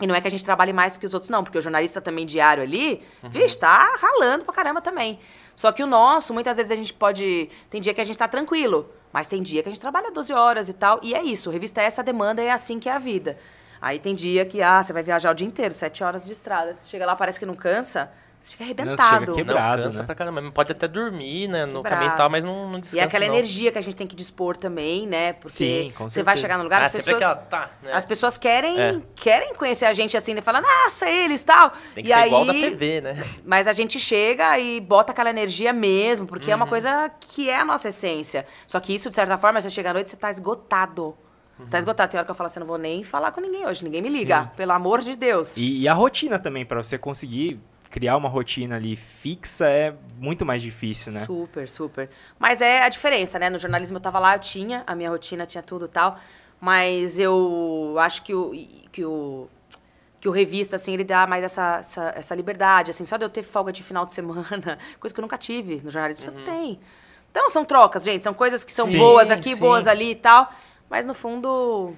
[0.00, 2.00] E não é que a gente trabalhe mais que os outros, não, porque o jornalista
[2.00, 5.18] também diário ali, vixe, tá ralando pra caramba também.
[5.54, 7.48] Só que o nosso, muitas vezes a gente pode.
[7.70, 10.32] Tem dia que a gente tá tranquilo, mas tem dia que a gente trabalha 12
[10.34, 11.00] horas e tal.
[11.02, 13.38] E é isso, revista é essa demanda, é assim que é a vida.
[13.80, 16.74] Aí tem dia que, ah, você vai viajar o dia inteiro, 7 horas de estrada.
[16.74, 18.10] Você chega lá, parece que não cansa,
[18.40, 19.14] você chega arrebentado.
[19.20, 20.04] chega Não, quebrado, cansa né?
[20.06, 20.50] pra caramba.
[20.52, 21.88] Pode até dormir, né, no Quebrado.
[21.96, 23.34] caminho e tal, mas não, não descansa E é aquela não.
[23.34, 25.32] energia que a gente tem que dispor também, né?
[25.32, 26.42] Porque Sim, com você vai certeza.
[26.42, 27.22] chegar no lugar, Ah, as sempre pessoas.
[27.22, 27.92] aquela, tá, né?
[27.92, 29.00] As pessoas querem, É.
[29.14, 31.72] querem conhecer a gente assim, e falar, nossa, eles tal.
[31.94, 33.24] Tem que e ser aí, igual da TV, né?
[33.44, 36.62] Mas a gente chega e bota aquela energia mesmo, porque é Uhum.
[36.62, 38.46] uma coisa que é a nossa essência.
[38.66, 41.16] Só que isso, de certa forma, você chega à noite, você tá esgotado.
[41.58, 41.70] Você Uhum.
[41.70, 42.10] tá esgotado.
[42.10, 44.02] Tem hora que eu falo assim, eu não vou nem falar com ninguém hoje, ninguém
[44.02, 44.52] me liga.
[44.56, 45.56] Pelo amor de Deus.
[45.56, 47.58] E, e a rotina também, pra você conseguir
[47.96, 51.24] criar uma rotina ali fixa é muito mais difícil, né?
[51.24, 52.10] Super, super.
[52.38, 53.48] Mas é a diferença, né?
[53.48, 56.20] No jornalismo eu tava lá, eu tinha, a minha rotina tinha tudo e tal.
[56.60, 58.50] Mas eu acho que o,
[58.92, 59.48] que o,
[60.20, 63.06] que o revista, assim, ele dá mais essa, essa, essa liberdade, assim.
[63.06, 65.90] Só de eu ter folga de final de semana, coisa que eu nunca tive no
[65.90, 66.78] jornalismo, você não tem.
[67.30, 68.24] Então são trocas, gente.
[68.24, 69.56] São coisas que são Sim, boas aqui, sim.
[69.56, 70.52] boas ali e tal.
[70.90, 71.94] Mas no fundo,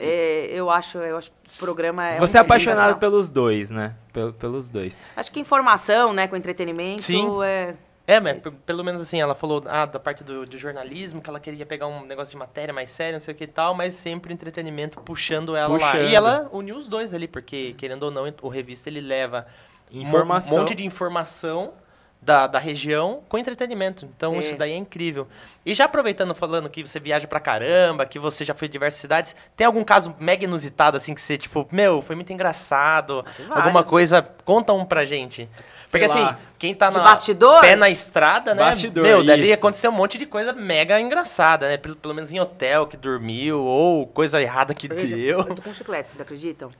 [0.00, 3.94] é, eu acho, eu acho que esse programa é você é apaixonado pelos dois, né?
[4.12, 4.98] Pel- pelos dois.
[5.16, 7.42] Acho que informação, né, com entretenimento Sim.
[7.44, 7.74] é...
[8.04, 11.38] É, mas pelo menos assim, ela falou ah, da parte do, do jornalismo, que ela
[11.38, 13.94] queria pegar um negócio de matéria mais sério, não sei o que e tal, mas
[13.94, 15.92] sempre entretenimento puxando ela lá.
[15.92, 16.10] Puxando.
[16.10, 19.46] E ela uniu os dois ali, porque, querendo ou não, o revista ele leva
[19.90, 20.56] Informação.
[20.56, 21.74] um monte de informação
[22.22, 24.08] da, da região com entretenimento.
[24.16, 24.38] Então É.
[24.38, 25.26] isso daí é incrível.
[25.66, 29.00] E já aproveitando, falando que você viaja pra caramba, que você já foi em diversas
[29.00, 33.50] cidades, tem algum caso mega inusitado, assim, que você, tipo, meu, foi muito engraçado, vários,
[33.50, 33.86] alguma né?
[33.88, 35.48] coisa, conta um pra gente.
[35.90, 36.30] Porque Sei lá.
[36.30, 37.60] assim, quem tá De na bastidor?
[37.60, 38.62] pé na estrada, né?
[38.62, 39.54] Bastidor, meu, deve isso.
[39.54, 41.76] acontecer um monte de coisa mega engraçada, né?
[41.76, 45.38] Pelo, pelo menos em hotel que dormiu, ou coisa errada que Por exemplo, deu.
[45.40, 46.70] Eu tô com chiclete, vocês acreditam?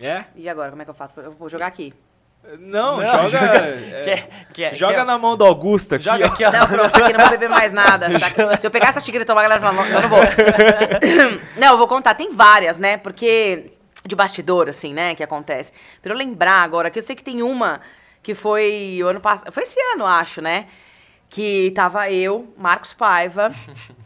[0.00, 0.24] É?
[0.34, 1.18] E agora, como é que eu faço?
[1.20, 1.94] Eu vou jogar aqui.
[2.58, 3.28] Não, Não, joga.
[3.28, 6.04] joga- é, Quer- quer- joga quer- na mão do Augusto aqui.
[6.04, 6.50] Joga aqui, ó.
[6.50, 8.08] Não, pronto, aqui não vou beber mais nada.
[8.18, 8.56] tá?
[8.60, 10.18] Se eu pegar essa xícara e tomar, a galera fala, não, eu não vou.
[11.56, 12.14] não, eu vou contar.
[12.14, 12.96] Tem várias, né?
[12.96, 13.72] Porque
[14.04, 15.72] de bastidor, assim, né, que acontece.
[16.02, 17.80] Pra eu lembrar agora, que eu sei que tem uma
[18.22, 19.52] que foi o ano passado.
[19.52, 20.66] Foi esse ano, acho, né?
[21.30, 23.52] Que tava eu, Marcos Paiva,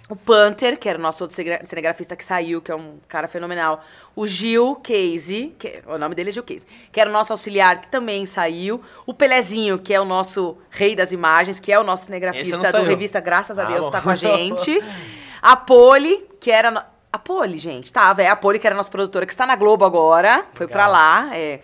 [0.09, 3.27] o Panther, que era o nosso outro cinegra- cinegrafista que saiu, que é um cara
[3.27, 3.83] fenomenal.
[4.15, 7.81] O Gil Casey, que o nome dele é Gil Casey, que era o nosso auxiliar,
[7.81, 8.81] que também saiu.
[9.05, 12.83] O Pelezinho, que é o nosso rei das imagens, que é o nosso cinegrafista do.
[12.85, 13.91] Revista Graças a Ah, Deus, bom.
[13.91, 14.81] tá com a gente.
[15.43, 16.87] A Poli, que era.
[17.13, 18.23] A Poli, gente, tava.
[18.23, 20.45] É a Poli, que era nossa produtora, que está na Globo agora.
[20.55, 21.01] Foi pra Legal.
[21.01, 21.37] lá.
[21.37, 21.61] É.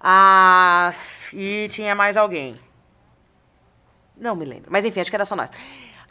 [0.00, 0.92] Ah,
[1.32, 2.58] e tinha mais alguém.
[4.16, 4.70] Não me lembro.
[4.70, 5.50] Mas enfim, acho que era só nós.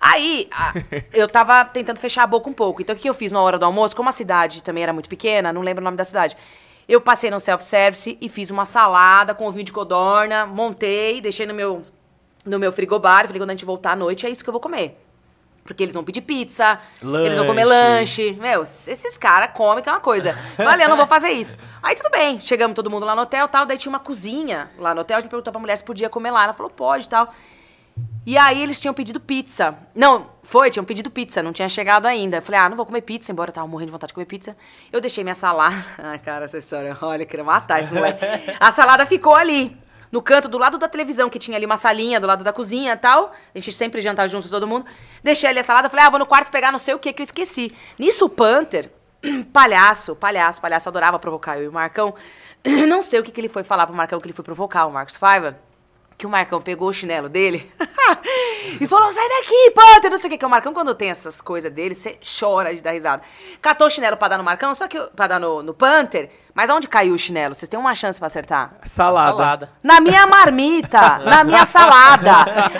[0.02, 0.74] Aí, a-
[1.14, 2.82] eu tava tentando fechar a boca um pouco.
[2.82, 3.95] Então, o que eu fiz na hora do almoço?
[3.95, 6.36] Como a cidade também era muito pequena, não lembro o nome da cidade.
[6.88, 11.54] Eu passei no self-service e fiz uma salada com ovinho de codorna, montei, deixei no
[11.54, 11.84] meu,
[12.43, 13.28] no meu frigobar.
[13.28, 14.97] Falei, quando a gente voltar à noite, é isso que eu vou comer.
[15.64, 16.80] Porque eles vão pedir pizza,
[17.24, 18.32] eles vão comer Lanche.
[18.32, 18.41] lanche.
[18.41, 20.34] Meu, esses caras comem que é uma coisa.
[20.58, 21.56] Falei, eu não vou fazer isso.
[21.84, 23.64] Aí tudo bem, chegamos todo mundo lá no hotel tal.
[23.68, 25.18] Daí tinha uma cozinha lá no hotel.
[25.18, 26.45] A gente perguntou pra mulher se podia comer lá.
[26.45, 27.32] Ela falou, pode e tal.
[28.26, 29.76] E aí eles tinham pedido pizza.
[29.95, 32.38] Não, foi, tinham pedido pizza, não tinha chegado ainda.
[32.38, 34.26] Eu falei, ah, não vou comer pizza, embora eu tava morrendo de vontade de comer
[34.26, 34.56] pizza.
[34.91, 35.76] Eu deixei minha salada.
[35.97, 38.24] Ah, cara, essa história, olha, eu queria matar esse moleque.
[38.60, 39.78] A salada ficou ali,
[40.12, 42.93] no canto do lado da televisão, que tinha ali uma salinha do lado da cozinha
[42.93, 43.34] e tal.
[43.54, 44.86] A gente sempre jantava junto todo mundo.
[45.24, 47.22] Deixei ali a salada, falei, ah, vou no quarto pegar não sei o que que
[47.22, 47.74] eu esqueci.
[47.97, 48.91] Nisso o Panther,
[49.54, 52.14] palhaço, palhaço, palhaço, adorava provocar eu e o Marcão.
[52.88, 54.91] Não sei o que, que ele foi falar pro Marcão que ele foi provocar, o
[54.91, 55.58] Marcos Paiva
[56.22, 57.72] que o Marcão pegou o chinelo dele
[58.80, 60.38] e falou: sai daqui, Panther, não sei o que.
[60.38, 63.24] Que o Marcão, quando tem essas coisas dele, você chora de dar risada.
[63.60, 66.70] Catou o chinelo pra dar no Marcão, só que pra dar no, no Panther, mas
[66.70, 67.56] aonde caiu o chinelo?
[67.56, 68.74] Vocês têm uma chance pra acertar?
[68.86, 69.32] Salada.
[69.32, 69.70] Salada.
[69.82, 72.32] Na minha marmita, na minha salada.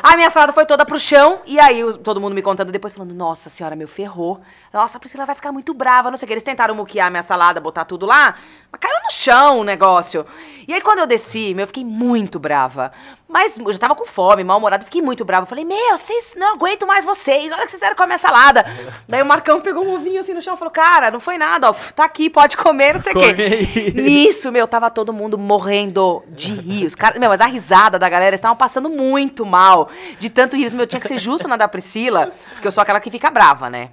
[0.03, 2.93] A minha salada foi toda pro chão, e aí os- todo mundo me contando depois,
[2.93, 4.41] falando, nossa senhora, meu, ferrou.
[4.74, 6.34] Nossa, a Priscila vai ficar muito brava, não sei o que.
[6.34, 8.36] Eles tentaram muquear minha salada, botar tudo lá,
[8.72, 10.26] mas caiu no chão o negócio.
[10.67, 12.91] E aí quando eu desci, meu, eu fiquei muito brava.
[13.28, 15.43] Mas eu já tava com fome, mal-humorada, fiquei muito brava.
[15.43, 18.05] Eu falei, meu, vocês não aguento mais vocês, olha o que vocês fizeram com a
[18.05, 18.65] minha salada.
[19.07, 21.69] Daí o Marcão pegou um ovinho assim no chão e falou, cara, não foi nada,
[21.69, 23.61] ó, tá aqui, pode comer, não sei o quê.
[23.95, 26.86] Nisso, meu, tava todo mundo morrendo de rir.
[26.86, 29.89] Os caras, meu, mas a risada da galera estavam passando muito mal.
[30.20, 30.74] De tanto rir.
[30.76, 33.70] Meu, tinha que ser justo na da Priscila, porque eu sou aquela que fica brava,
[33.70, 33.89] né?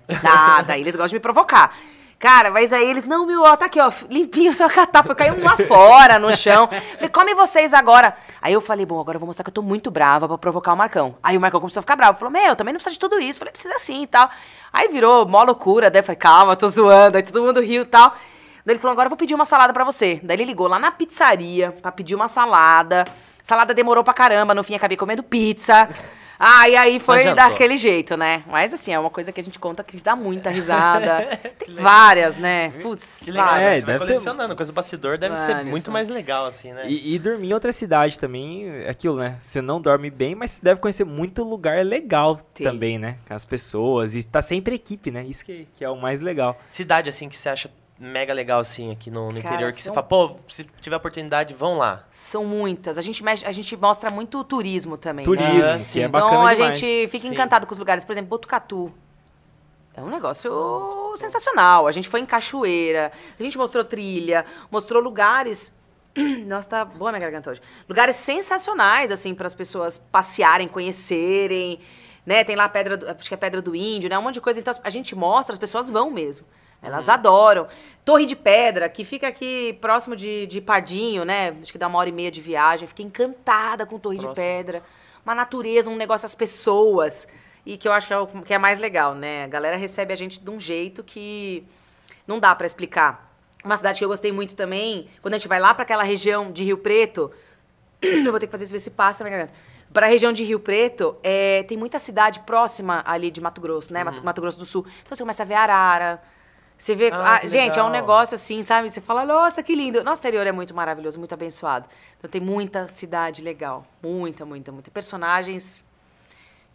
[0.66, 1.74] Daí eles gostam de me provocar.
[2.18, 4.52] Cara, mas aí eles, não, meu, ó, tá aqui, ó, limpinho.
[4.52, 6.68] Foi cair um lá fora no chão.
[6.94, 8.12] Falei, come vocês agora.
[8.42, 10.72] Aí eu falei, bom, agora eu vou mostrar que eu tô muito brava pra provocar
[10.72, 11.16] o Marcão.
[11.22, 12.18] Aí o Marcão começou a ficar bravo.
[12.18, 13.38] Falou, meu, também não precisa de tudo isso.
[13.38, 14.28] Falei, precisa sim e tal.
[14.72, 15.92] Aí virou mó loucura.
[15.92, 17.18] Daí falei, calma, tô zoando.
[17.18, 18.12] Aí todo mundo riu e tal.
[18.68, 20.20] Daí ele falou, agora eu vou pedir uma salada pra você.
[20.22, 23.06] Daí ele ligou lá na pizzaria pra pedir uma salada.
[23.42, 25.88] Salada demorou pra caramba, no fim acabei comendo pizza.
[26.38, 27.48] Ah, e aí foi adiantou.
[27.48, 28.44] daquele jeito, né?
[28.46, 31.26] Mas assim, é uma coisa que a gente conta que dá muita risada.
[31.58, 32.68] Tem várias, né?
[32.82, 33.82] Putz, Que legal, várias.
[33.82, 35.92] É, deve ter- colecionando, coisa do bastidor deve ser muito né?
[35.94, 36.84] mais legal, assim, né?
[36.86, 39.36] E, e dormir em outra cidade também, é aquilo, né?
[39.40, 42.64] Você não dorme bem, mas você deve conhecer muito lugar legal Tem.
[42.66, 43.16] também, né?
[43.26, 44.14] Com as pessoas.
[44.14, 45.24] E tá sempre equipe, né?
[45.24, 46.56] Isso que, que é o mais legal.
[46.68, 47.68] Cidade, assim, que você acha
[47.98, 50.96] mega legal, assim, aqui no, no Cara, interior, que são- você fala, pô, se tiver
[50.96, 52.04] oportunidade, vão lá.
[52.10, 52.96] São muitas.
[52.96, 55.24] A gente, mexe- a gente mostra muito turismo também.
[55.26, 55.30] né?
[55.36, 56.00] Turismo, que sim.
[56.00, 56.78] é Então, bacana Então a demais.
[56.78, 57.32] gente fica Sim.
[57.32, 58.04] encantado com os lugares.
[58.04, 58.92] Por exemplo, Botucatu.
[59.96, 61.88] É um negócio sensacional.
[61.88, 65.74] A gente foi em Cachoeira, a gente mostrou trilha, mostrou lugares.
[66.46, 67.60] Nossa, tá boa minha garganta hoje.
[67.88, 71.80] Lugares sensacionais, assim, para as pessoas passearem, conhecerem.
[72.24, 72.44] Né?
[72.44, 74.16] Tem lá a pedra, do, acho que é a Pedra do Índio, né?
[74.18, 74.60] Um monte de coisa.
[74.60, 76.46] Então a gente mostra, as pessoas vão mesmo.
[76.82, 77.66] Elas adoram.
[78.04, 81.56] Torre de Pedra, que fica aqui próximo de, de Pardinho, né?
[81.60, 82.86] Acho que dá uma hora e meia de viagem.
[82.86, 84.34] Fiquei encantada com Torre Próximo.
[84.34, 84.82] de Pedra.
[85.24, 87.26] Uma natureza, um negócio, as pessoas.
[87.66, 89.44] E que eu acho que é o que é mais legal, né?
[89.44, 91.66] A galera recebe a gente de um jeito que
[92.26, 93.28] não dá pra explicar.
[93.64, 96.52] Uma cidade que eu gostei muito também, quando a gente vai lá pra aquela região
[96.52, 97.30] de Rio Preto,
[98.00, 99.58] eu vou ter que fazer isso, ver se passa minha garganta.
[99.92, 103.92] Para a região de Rio Preto, é, tem muita cidade próxima ali de Mato Grosso,
[103.92, 104.04] né?
[104.04, 104.86] Mato, Mato Grosso do Sul.
[105.02, 106.22] Então você começa a ver arara.
[106.78, 107.10] Você vê.
[107.12, 107.90] Ah, ah, que gente, é um legal.
[107.90, 108.88] negócio assim, sabe?
[108.88, 110.04] Você fala, nossa, que lindo.
[110.04, 111.88] Nosso interior é muito maravilhoso, muito abençoado.
[112.16, 113.84] Então tem muita cidade legal.
[114.02, 114.88] Muita, muita, muita.
[114.90, 115.84] Personagens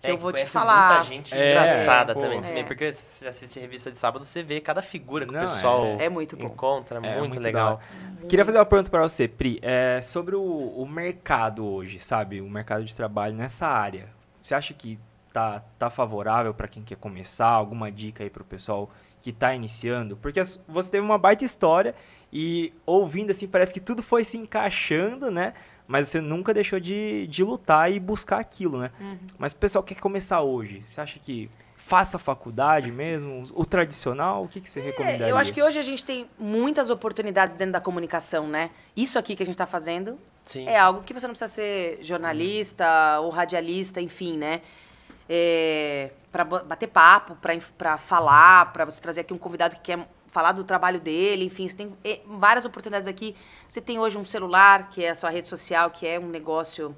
[0.01, 0.89] que É, eu vou te falar.
[0.95, 2.20] muita gente É, engraçada pô.
[2.20, 2.41] também.
[2.41, 2.66] também, É.
[2.66, 6.10] Porque você assiste revista de sábado, você vê cada figura que Não, o pessoal É
[6.10, 6.43] muito bom.
[6.47, 7.80] encontra, É, muito, muito legal.
[8.28, 9.60] Queria fazer uma pergunta pra você, Pri.
[9.62, 12.41] É, sobre o, o mercado hoje, sabe?
[12.41, 14.10] O mercado de trabalho nessa área.
[14.41, 14.99] Você acha que
[15.32, 17.47] tá, tá favorável pra quem quer começar?
[17.47, 18.89] Alguma dica aí pro pessoal
[19.24, 20.18] que tá iniciando?
[20.18, 21.96] Porque você teve uma baita história
[22.32, 25.54] e ouvindo assim, parece que tudo foi se encaixando, né?
[25.88, 28.92] Mas você nunca deixou de, de lutar e buscar aquilo, né?
[29.00, 29.18] Uhum.
[29.38, 33.46] Mas o pessoal que quer começar hoje, você acha que faça faculdade mesmo?
[33.54, 35.28] O tradicional, o que, que você recomendaria?
[35.28, 38.72] É, eu acho que hoje a gente tem muitas oportunidades dentro da comunicação, né?
[38.96, 40.68] Isso aqui que a gente está fazendo Sim.
[40.68, 44.62] é algo que você não precisa ser jornalista ou radialista, enfim, né?
[45.30, 47.38] É, para bater papo,
[47.78, 51.68] para falar, para você trazer aqui um convidado que quer falar do trabalho dele, enfim,
[51.68, 53.36] você tem eh, várias oportunidades aqui.
[53.68, 56.96] Você tem hoje um celular, que é a sua rede social, que é um negócio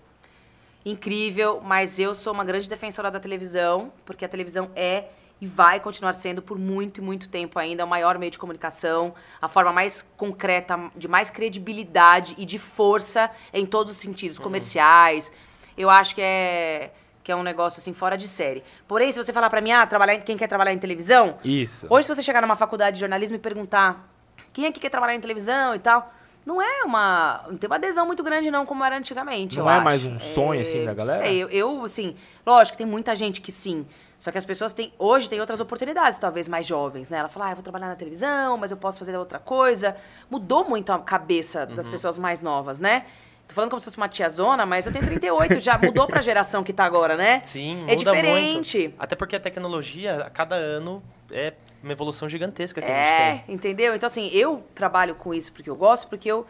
[0.85, 5.09] incrível, mas eu sou uma grande defensora da televisão, porque a televisão é
[5.41, 9.13] e vai continuar sendo por muito e muito tempo ainda o maior meio de comunicação,
[9.41, 15.31] a forma mais concreta, de mais credibilidade e de força em todos os sentidos, comerciais.
[15.77, 16.91] Eu acho que é
[17.25, 18.63] que é um negócio assim fora de série.
[18.87, 21.87] Porém, se você falar para mim, ah, trabalhar em, quem quer trabalhar em televisão, Isso.
[21.89, 24.07] Hoje, se você chegar numa faculdade de jornalismo e perguntar
[24.53, 26.13] quem é que quer trabalhar em televisão e tal,
[26.45, 27.43] não é uma.
[27.49, 29.57] Não tem uma adesão muito grande, não, como era antigamente.
[29.57, 29.83] Não é acho.
[29.83, 31.23] mais um sonho, assim, da galera?
[31.23, 32.15] Sei, eu, eu, assim,
[32.45, 33.87] lógico, tem muita gente que sim.
[34.19, 34.93] Só que as pessoas têm.
[34.99, 37.17] Hoje tem outras oportunidades, talvez mais jovens, né?
[37.17, 39.97] Ela fala, ah, eu vou trabalhar na televisão, mas eu posso fazer outra coisa.
[40.29, 41.75] Mudou muito a cabeça Uhum.
[41.75, 43.05] das pessoas mais novas, né?
[43.47, 46.63] Tô falando como se fosse uma tiazona, mas eu tenho 38, já mudou pra geração
[46.63, 47.41] que tá agora, né?
[47.43, 48.79] Sim, É muda diferente.
[48.87, 48.95] muito.
[48.99, 53.45] Até porque a tecnologia, a cada ano, é uma evolução gigantesca que a É, gente
[53.45, 53.55] tem.
[53.55, 53.93] entendeu?
[53.95, 56.45] Então, assim, eu trabalho com isso porque eu gosto, porque eu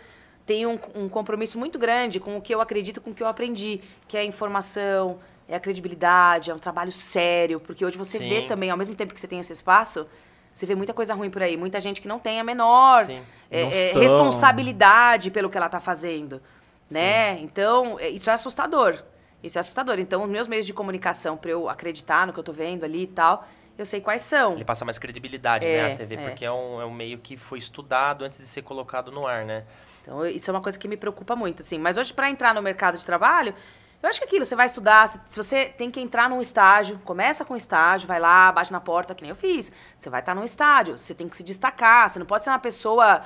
[0.46, 3.28] tenho um, um compromisso muito grande com o que eu acredito, com o que eu
[3.28, 5.20] aprendi, que é a informação,
[5.50, 8.30] é a credibilidade, é um trabalho sério, porque hoje você Sim.
[8.30, 10.08] vê também, ao mesmo tempo que você tem esse espaço,
[10.54, 13.20] você vê muita coisa ruim por aí, muita gente que não tem a menor é,
[13.52, 16.42] é, responsabilidade pelo que ela tá fazendo,
[16.90, 17.40] né?
[17.40, 19.04] Então, é, isso é assustador.
[19.44, 20.00] Isso é assustador.
[20.00, 23.04] Então, os meus meios de comunicação, para eu acreditar no que eu tô vendo ali
[23.04, 24.54] e tal, eu sei quais são.
[24.54, 26.30] Ele passa mais credibilidade, É, né, a TV, é.
[26.30, 29.46] porque é um, é um meio que foi estudado antes de ser colocado no ar,
[29.46, 29.66] né?
[30.02, 31.78] Então, isso é uma coisa que me preocupa muito, assim.
[31.78, 33.54] Mas hoje, para entrar no mercado de trabalho,
[34.02, 36.40] eu acho que é aquilo, você vai estudar, se, se você tem que entrar num
[36.40, 39.72] estágio, começa com um estágio, vai lá, bate na porta, que nem eu fiz.
[39.98, 42.60] Você vai estar num estágio, você tem que se destacar, você não pode ser uma
[42.60, 43.22] pessoa...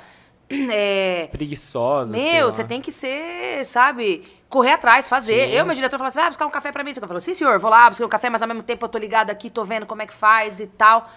[0.71, 2.11] é, Preguiçosa.
[2.11, 5.47] meu, você tem que ser, sabe, correr atrás, fazer.
[5.47, 5.53] Sim.
[5.53, 6.91] Eu, meu diretor, falava assim, vai buscar um café pra mim.
[6.95, 8.97] Eu falo, sim, senhor, vou lá buscar um café, mas ao mesmo tempo eu tô
[8.97, 11.09] ligado aqui, tô vendo como é que faz e tal.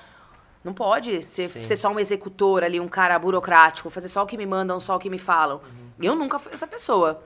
[0.63, 4.37] Não pode ser, ser só um executor ali, um cara burocrático, fazer só o que
[4.37, 5.61] me mandam, só o que me falam.
[6.01, 7.23] Eu nunca fui essa pessoa.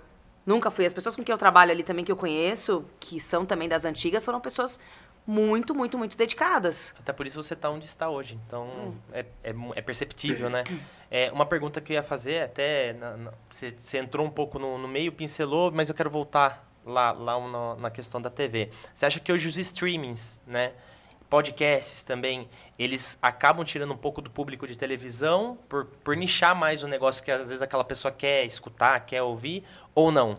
[0.46, 0.86] Nunca fui.
[0.86, 3.84] As pessoas com quem eu trabalho ali também, que eu conheço, que são também das
[3.84, 4.78] antigas, foram pessoas
[5.26, 6.94] muito, muito, muito dedicadas.
[6.98, 8.38] Até por isso você está onde está hoje.
[8.46, 8.94] Então, Hum.
[9.12, 10.62] é, é, é perceptível, né?
[11.10, 14.58] É, uma pergunta que eu ia fazer, até na- na- você, você entrou um pouco
[14.58, 18.70] no, no meio, pincelou, mas eu quero voltar lá, lá na, na questão da TV.
[18.94, 20.72] Você acha que hoje os streamings, né?
[21.28, 22.48] Podcasts também,
[22.78, 27.24] eles acabam tirando um pouco do público de televisão por, por nichar mais o negócio
[27.24, 30.38] que às vezes aquela pessoa quer escutar, quer ouvir, ou não?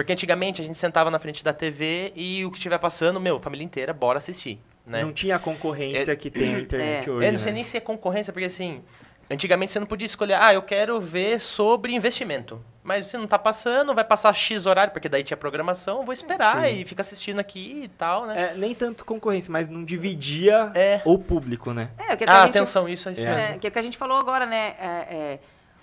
[0.00, 3.38] Porque antigamente a gente sentava na frente da TV e o que estiver passando, meu,
[3.38, 5.02] família inteira, bora assistir, né?
[5.02, 7.12] Não tinha a concorrência que tem a internet É.
[7.12, 7.26] hoje.
[7.26, 7.56] Eu não sei né?
[7.56, 8.82] nem se é concorrência, porque assim,
[9.30, 12.64] antigamente você não podia escolher, ah, eu quero ver sobre investimento.
[12.82, 16.14] Mas você não tá passando, vai passar X horário, porque daí tinha programação, eu vou
[16.14, 16.80] esperar Sim.
[16.80, 18.52] e fica assistindo aqui e tal, né?
[18.52, 21.02] É, nem tanto concorrência, mas não dividia É.
[21.04, 21.90] o público, né?
[21.98, 22.56] É, o que, é que Ah, a gente...
[22.56, 23.34] atenção, isso é isso É.
[23.34, 23.54] mesmo.
[23.56, 24.68] É, que é o que a gente falou agora, né?
[24.80, 25.38] É, é,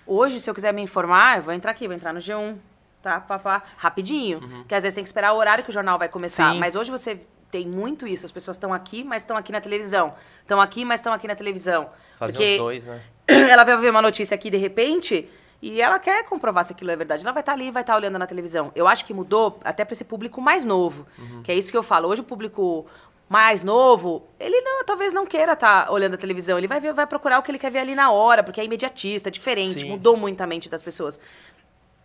[0.07, 2.55] hoje, se eu quiser me informar, eu vou entrar aqui, vou entrar no G1,
[3.07, 3.21] tá?
[3.21, 4.39] Pá, pá, rapidinho.
[4.39, 6.51] Porque às vezes tem que esperar o horário que o jornal vai começar.
[6.53, 6.59] Sim.
[6.59, 8.25] Mas hoje você tem muito isso.
[8.25, 10.13] As pessoas estão aqui, mas estão aqui na televisão.
[10.41, 11.89] Estão aqui, mas estão aqui na televisão.
[12.19, 13.01] Fazer Porque os dois, né?
[13.27, 15.29] ela vai ver uma notícia aqui de repente
[15.61, 17.23] e ela quer comprovar se aquilo é verdade.
[17.23, 18.71] Ela vai estar ali, vai estar olhando na televisão.
[18.75, 21.07] Eu acho que mudou até para esse público mais novo,
[21.43, 22.09] que é isso que eu falo.
[22.09, 22.85] Hoje o público
[23.29, 26.57] mais novo, ele não- talvez não queira estar olhando a televisão.
[26.57, 28.63] Ele vai ver, vai procurar o que ele quer ver ali na hora, porque é
[28.63, 29.89] imediatista, é diferente, Sim.
[29.89, 31.19] mudou muito a mente das pessoas.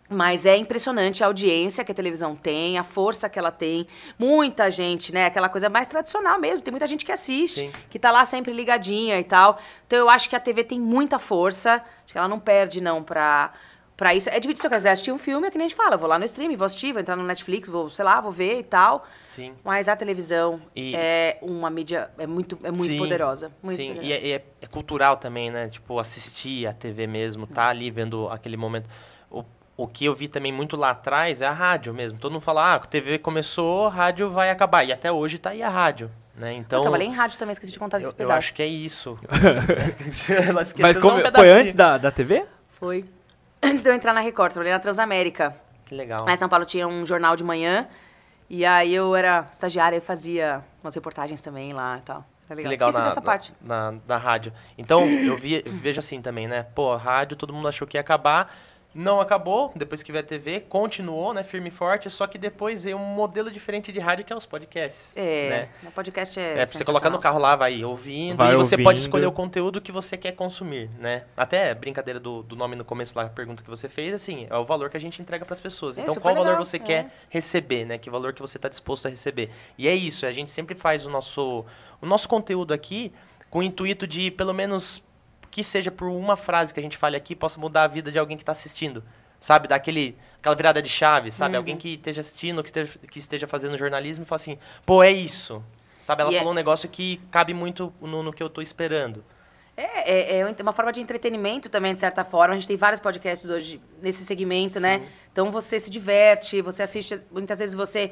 [0.09, 3.87] Mas é impressionante a audiência que a televisão tem, a força que ela tem.
[4.19, 5.25] Muita gente, né?
[5.25, 6.61] Aquela coisa mais tradicional mesmo.
[6.61, 7.71] Tem muita gente que assiste, Sim.
[7.89, 9.57] que tá lá sempre ligadinha e tal.
[9.87, 11.75] Então eu acho que a TV tem muita força.
[12.03, 13.53] Acho que ela não perde, não, pra,
[13.95, 14.29] pra isso.
[14.29, 15.95] É difícil se eu quiser assistir um filme, é que nem a gente fala.
[15.97, 18.59] Vou lá no stream, vou assistir, vou entrar no Netflix, vou, sei lá, vou ver
[18.59, 19.07] e tal.
[19.23, 19.53] Sim.
[19.63, 23.51] Mas a televisão E- é uma mídia é muito, é muito Sim, poderosa.
[23.63, 24.07] Muito Sim, poderosa.
[24.09, 25.69] e, é, é- é cultural também, né?
[25.69, 28.87] Tipo, assistir a TV mesmo, tá ali vendo aquele momento.
[29.75, 32.19] O, que eu vi também muito lá atrás é a rádio mesmo.
[32.19, 34.83] Todo mundo fala, ah, a TV começou, a rádio vai acabar.
[34.83, 36.53] E até hoje tá aí a rádio, né?
[36.53, 38.37] Então, eu trabalhei em rádio também, esqueci de contar desse eu, eu pedaço.
[38.37, 39.17] acho que é isso.
[40.47, 42.45] Ela esqueceu Mas só como, um foi antes da, da TV?
[42.79, 43.05] Foi.
[43.65, 45.55] Antes de eu entrar na Record, trabalhei na Transamérica.
[45.85, 46.19] Que legal.
[46.25, 47.87] Lá em São Paulo tinha um jornal de manhã.
[48.49, 52.25] E aí eu era estagiária e fazia umas reportagens também lá e tal.
[52.49, 52.89] Era Que legal.
[52.89, 53.53] legal Esqueci na, dessa na- parte.
[53.61, 54.51] Na, na rádio.
[54.77, 56.63] Então, eu vi, vejo assim também, né?
[56.75, 58.53] Pô, a rádio, todo mundo achou que ia acabar.
[58.93, 62.83] Não acabou, depois que veio a TV, continuou, né, firme e forte, só que depois
[62.83, 65.15] veio um modelo diferente de rádio que é os podcasts.
[65.17, 65.69] É, né?
[65.87, 66.59] o podcast é.
[66.59, 68.99] É, pra você colocar no carro lá, vai ouvindo, Vai e você pode ouvindo.
[68.99, 71.23] escolher o conteúdo que você quer consumir, né?
[71.35, 74.55] Até brincadeira do, do nome no começo lá, a pergunta que você fez, assim, é
[74.57, 75.97] o valor que a gente entrega pras pessoas.
[75.97, 76.79] É, Então, qual valor legal, você é.
[76.79, 77.97] quer receber, né?
[77.97, 79.49] Que valor que você tá disposto a receber.
[79.77, 81.65] E é isso, a gente sempre faz o nosso,
[82.01, 83.11] o nosso conteúdo aqui
[83.49, 85.01] com o intuito de, pelo menos,
[85.53, 88.17] que seja por uma frase que a gente fale aqui, possa mudar a vida de
[88.17, 89.03] alguém que tá assistindo.
[89.39, 91.53] Sabe, dar aquele, aquela virada de chave, sabe?
[91.53, 91.59] Uhum.
[91.59, 95.11] Alguém que esteja assistindo, que, esteja- que esteja fazendo jornalismo e fala assim, pô, é
[95.11, 95.63] isso.
[96.05, 98.61] Sabe, ela E é- falou um negócio que cabe muito no, no que eu tô
[98.61, 99.23] esperando.
[99.77, 102.53] É, é, é uma forma de entretenimento também, de certa forma.
[102.53, 104.99] A gente tem vários podcasts hoje nesse segmento, né?
[104.99, 105.05] Sim.
[105.31, 108.11] Então você se diverte, você assiste, muitas vezes você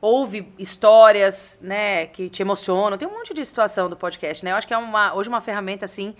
[0.00, 2.98] ouve histórias, né, que te emocionam.
[2.98, 4.50] Tem um monte de situação do podcast, né?
[4.50, 6.12] Eu acho que é uma, hoje uma ferramenta, assim,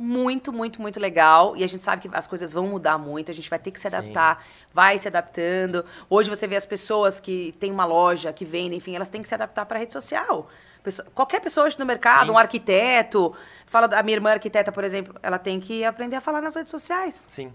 [0.00, 1.54] muito, muito, muito legal.
[1.56, 3.78] E a gente sabe que as coisas vão mudar muito, a gente vai ter que
[3.78, 3.94] se Sim.
[3.94, 4.42] adaptar,
[4.72, 5.84] vai se adaptando.
[6.08, 9.28] Hoje você vê as pessoas que têm uma loja, que vendem, enfim, elas têm que
[9.28, 10.48] se adaptar para a rede social.
[10.82, 12.32] Pessoa- qualquer pessoa hoje no mercado, Sim.
[12.32, 13.34] um arquiteto,
[13.66, 16.70] fala da minha irmã arquiteta, por exemplo, ela tem que aprender a falar nas redes
[16.70, 17.22] sociais.
[17.28, 17.52] Sim.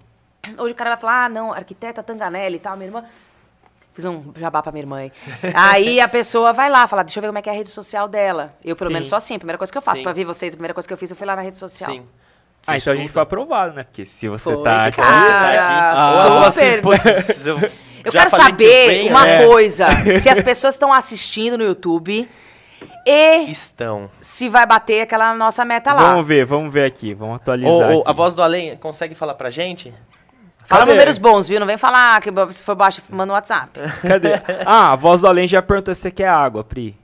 [0.60, 3.04] Hoje o cara vai falar, ah, não, arquiteta Tanganelli e tal, minha irmã.
[3.96, 5.12] Fiz um jabá pra minha irmã aí.
[5.56, 7.70] Aí a pessoa vai lá, fala, deixa eu ver como é que é a rede
[7.72, 8.54] social dela.
[8.64, 8.94] Eu, pelo Sim.
[8.94, 9.36] menos, sou assim.
[9.36, 10.04] A primeira coisa que eu faço Sim.
[10.04, 11.90] pra ver vocês, a primeira coisa que eu fiz, eu fui lá na rede social.
[11.90, 12.06] Sim.
[12.68, 13.84] Ah, então a gente foi aprovado, né?
[13.84, 14.98] Porque se você Foi, tá aqui.
[14.98, 15.20] cara.
[15.22, 15.58] Você tá aqui.
[15.60, 16.82] Ah, assim.
[16.82, 17.46] "Putz,
[18.06, 19.86] eu, quero falei que saber vem, uma né?" coisa.
[20.22, 22.28] Se as pessoas estão assistindo no YouTube
[23.06, 24.10] e Estão.
[24.20, 26.12] se vai bater aquela nossa meta lá.
[26.12, 27.14] Vamos ver, vamos ver aqui.
[27.14, 27.72] Vamos atualizar.
[27.72, 28.10] Ô, ô, aqui.
[28.10, 29.94] a voz do além, consegue falar pra gente?
[30.66, 30.94] Fala Cadê?
[30.94, 31.60] números bons, viu?
[31.60, 33.80] Não vem falar que se for baixo, manda no WhatsApp.
[34.02, 34.30] Cadê?
[34.66, 36.98] Ah, a voz do além já perguntou se você quer água, Pri.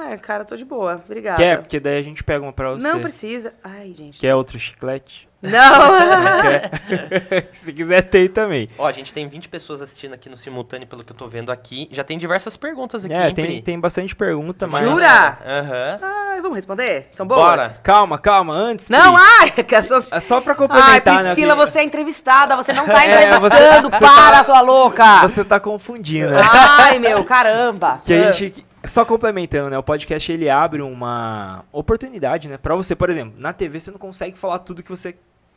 [0.00, 1.02] Ai, cara, tô de boa.
[1.04, 1.36] Obrigada.
[1.36, 1.58] Quer?
[1.58, 2.82] Porque daí a gente pega uma pra você.
[2.82, 3.52] Não precisa.
[3.64, 4.20] Ai, gente.
[4.20, 5.26] Quer outro chiclete?
[5.42, 5.50] Não.
[6.42, 7.48] Quer?
[7.54, 8.68] se quiser, tem também.
[8.78, 11.50] Ó, a gente tem 20 pessoas assistindo aqui no simultâneo, pelo que eu tô vendo
[11.50, 11.88] aqui.
[11.92, 13.62] Já tem diversas perguntas aqui, É, hein, tem, Pri?
[13.62, 14.80] tem bastante pergunta, mas...
[14.80, 15.38] Jura?
[15.46, 15.98] Aham.
[16.02, 17.08] Ai, vamos responder?
[17.12, 17.40] São boas?
[17.40, 17.68] Bora.
[17.82, 20.10] Calma, calma, antes, Não, Pri, ai, que essas...
[20.12, 21.32] é só pra Ai, complementar, né?
[21.32, 21.66] Priscila, Pri?
[21.66, 25.22] você é entrevistada, você não tá É, entrevistando, você- para, sua louca!
[25.22, 26.40] Você tá confundindo, né?
[26.52, 28.00] Ai, meu, caramba!
[28.04, 29.78] Que a gente, só complementando, né?
[29.78, 32.56] O podcast ele abre uma oportunidade, né?
[32.56, 35.16] Pra você, por exemplo, na TV você não consegue falar tudo que você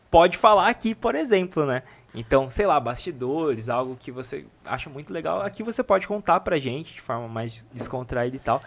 [0.10, 1.84] pode falar aqui, por exemplo, né?
[2.14, 6.60] Então, sei lá, bastidores, algo que você acha muito legal, aqui você pode contar pra
[6.60, 8.62] gente de forma mais descontraída e tal.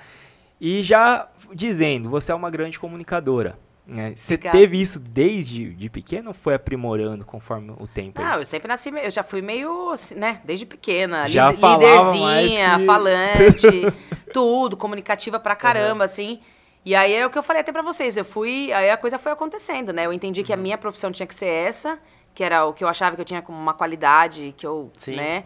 [0.61, 3.59] E já dizendo, você é uma grande comunicadora.
[3.87, 4.15] Né?
[4.17, 4.59] Você Obrigada.
[4.59, 8.19] teve isso desde de pequeno ou foi aprimorando conforme o tempo?
[8.19, 8.25] aí?
[8.27, 12.51] Não, eu sempre nasci, eu já fui meio, assim, né, desde pequena, Já líderzinha, mais
[12.81, 13.93] que- falante,
[14.33, 16.41] tudo, comunicativa pra caramba, assim.
[16.83, 19.19] E aí é o que eu falei até pra vocês, eu fui, aí a coisa
[19.19, 20.07] foi acontecendo, né?
[20.07, 21.99] Eu entendi que a minha profissão tinha que ser essa,
[22.35, 25.17] que era o que eu achava que eu tinha como uma qualidade, que eu, Sim.
[25.17, 25.45] né?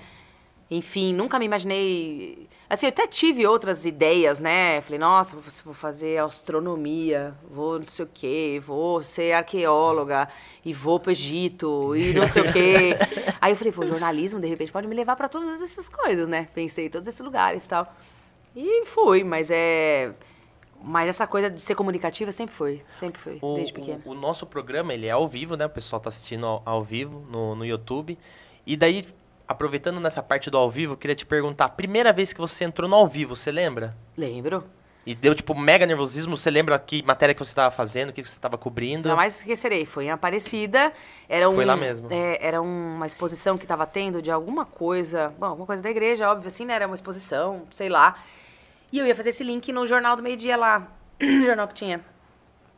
[0.70, 2.46] Enfim, nunca me imaginei.
[2.68, 4.82] Assim, eu até tive outras ideias, né?
[4.82, 10.28] Falei, nossa, vou, fazer astronomia, vou não sei o quê, vou ser arqueóloga,
[10.62, 12.96] e vou pro Egito, e não sei o quê.
[13.40, 16.48] Aí eu falei, pô, jornalismo, de repente, pode me levar pra todas essas coisas, né?
[16.54, 17.90] Pensei em todos esses lugares e tal.
[18.54, 20.12] E fui, mas é.
[20.82, 22.82] Mas essa coisa de ser comunicativa sempre foi.
[23.00, 24.00] Sempre foi, O, desde pequena.
[24.04, 25.64] o- o nosso programa, ele é ao vivo, né?
[25.66, 28.16] O pessoal tá assistindo ao, ao vivo no, no YouTube.
[28.66, 29.04] E daí,
[29.48, 32.64] aproveitando nessa parte do ao vivo, eu queria te perguntar, a primeira vez que você
[32.64, 33.96] entrou no ao vivo, você lembra?
[34.16, 34.62] Lembro.
[35.06, 38.22] E deu, tipo, mega nervosismo, você lembra que matéria que você tava fazendo, o que
[38.22, 39.08] você tava cobrindo?
[39.08, 39.86] Jamais esquecerei.
[39.86, 40.92] Foi em Aparecida.
[41.26, 42.08] Era um, Foi lá mesmo.
[42.10, 45.32] é, era uma exposição que estava tendo de alguma coisa.
[45.38, 46.74] Bom, alguma coisa da igreja, óbvio, assim, né?
[46.74, 48.22] Era uma exposição, sei lá.
[48.92, 50.86] E eu ia fazer esse link no Jornal do Meio Dia lá.
[51.18, 52.04] jornal que tinha.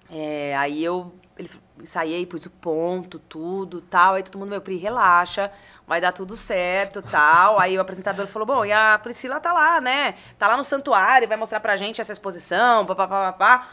[0.08, 1.50] É, aí eu ele,
[1.82, 4.14] ensaiei, pus o ponto, tudo, tal.
[4.14, 5.50] Aí todo mundo, meu, Pri, relaxa,
[5.86, 7.58] vai dar tudo certo, tal.
[7.58, 10.14] Aí o apresentador falou, bom, e a Priscila tá lá, né?
[10.38, 13.68] Tá lá no santuário, vai mostrar pra gente essa exposição, papapá, papá.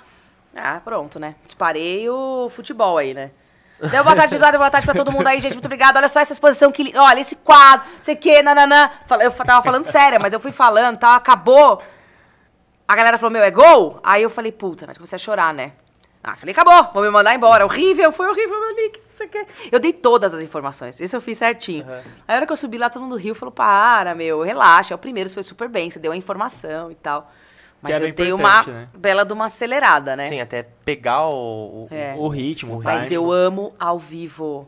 [0.55, 1.35] Ah, pronto, né?
[1.43, 3.31] Disparei o futebol aí, né?
[3.91, 5.53] Deu boa tarde, Eduardo, boa tarde pra todo mundo aí, gente.
[5.53, 5.99] Muito obrigada.
[5.99, 6.91] Olha só essa exposição que.
[6.97, 8.89] Olha, esse quadro, sei o quê, nananã.
[9.21, 11.15] Eu tava falando sério, mas eu fui falando, tá?
[11.15, 11.79] Acabou.
[12.87, 13.99] A galera falou, meu, é gol?
[14.03, 15.73] Aí eu falei, puta, mas comecei a chorar, né?
[16.29, 17.63] Ah, falei, acabou, vou me mandar embora.
[17.63, 19.47] Horrível, foi horrível meu link, não sei o quê.
[19.71, 21.85] Eu dei todas as informações, isso eu fiz certinho.
[21.85, 21.93] Uhum.
[22.27, 24.93] Aí a hora que eu subi lá, todo mundo riu, falou, para, meu, relaxa.
[24.93, 27.31] É o primeiro, você foi super bem, você deu a informação e tal.
[27.81, 28.89] Mas eu dei uma né?
[28.97, 30.25] bela de uma acelerada, né?
[30.25, 31.85] Sim, até pegar o...
[31.85, 32.13] o- É.
[32.17, 34.67] O ritmo, o Mas eu amo ao vivo.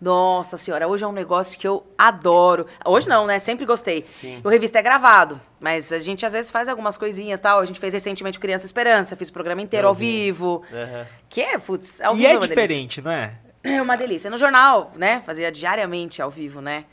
[0.00, 2.66] Nossa senhora, hoje é um negócio que eu adoro.
[2.84, 3.38] Hoje não, né?
[3.38, 4.04] Sempre gostei.
[4.08, 4.40] Sim.
[4.44, 7.60] O revista é gravado, mas a gente às vezes faz algumas coisinhas tal.
[7.60, 10.24] A gente fez recentemente o Criança Esperança, fiz o programa inteiro ao vi.
[10.26, 10.62] vivo.
[10.72, 11.06] Aham.
[11.30, 12.62] Que é, putz, ao E vivo é uma delícia.
[12.62, 13.34] diferente, não é?
[13.64, 14.30] É uma delícia.
[14.30, 15.22] No jornal, né?
[15.24, 16.84] Fazia diariamente ao vivo, né?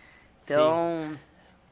[0.43, 1.11] Então.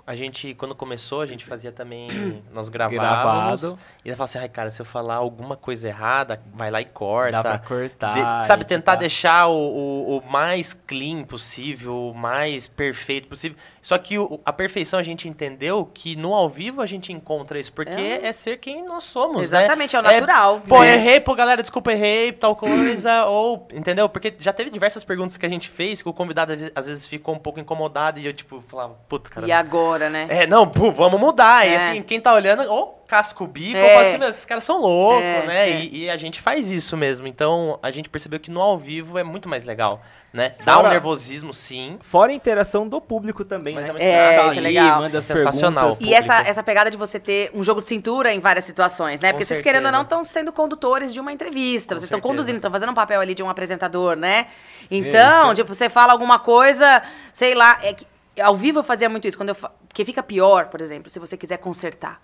[0.06, 2.42] A gente, quando começou, a gente fazia também.
[2.52, 3.62] Nós gravávamos.
[3.62, 3.80] Gravado.
[4.04, 6.86] E ela falava assim, ai, cara, se eu falar alguma coisa errada, vai lá e
[6.86, 7.32] corta.
[7.34, 8.42] Dá pra cortar.
[8.42, 13.58] De- sabe, tentar deixar o, o, o mais clean possível, o mais perfeito possível.
[13.82, 17.60] Só que o- a perfeição a gente entendeu que no ao vivo a gente encontra
[17.60, 18.28] isso, porque É.
[18.28, 20.10] é, ser quem nós somos, Exatamente, é né?
[20.10, 20.62] o natural.
[20.68, 20.90] Pô, Sim.
[20.90, 24.10] errei, pô, galera, desculpa, errei, tal coisa, ou, entendeu?
[24.10, 26.88] Porque já teve diversas perguntas que a gente fez que o convidado às vezes- às
[26.88, 29.48] vezes ficou um pouco incomodado e eu, tipo, falava, puta, cara.
[29.48, 30.28] E agora, né?
[30.30, 31.66] É, não, pô, vamos mudar.
[31.68, 31.76] E É.
[31.78, 33.84] assim, quem tá olhando, ou casca o bico, É.
[33.84, 35.70] ou fala assim, "Meu, esses caras são loucos, É, né?
[35.70, 35.82] é.
[35.82, 37.28] E, e a gente faz isso mesmo.
[37.28, 40.54] Então, a gente percebeu que no ao vivo é muito mais legal, né?
[40.64, 42.00] Dá Fora- um nervosismo, sim.
[42.04, 43.90] Fora a interação do público também, Mas né?
[43.90, 44.50] é muito É, legal.
[44.52, 45.00] isso é legal.
[45.02, 45.90] manda É sensacional.
[46.00, 49.28] E essa, essa pegada de você ter um jogo de cintura em várias situações, né?
[49.30, 49.64] Com Porque vocês, certeza.
[49.76, 51.94] querendo ou não, estão sendo condutores de uma entrevista.
[51.96, 54.48] Com vocês estão conduzindo, estão fazendo um papel ali de um apresentador, né?
[54.90, 55.56] Então, Isso.
[55.56, 57.02] tipo, você fala alguma coisa,
[57.34, 57.78] sei lá.
[57.84, 58.06] É que,
[58.40, 59.38] ao vivo eu fazia muito isso.
[59.38, 59.70] Quando eu fa...
[59.88, 62.20] Porque fica pior, por exemplo, se você quiser consertar.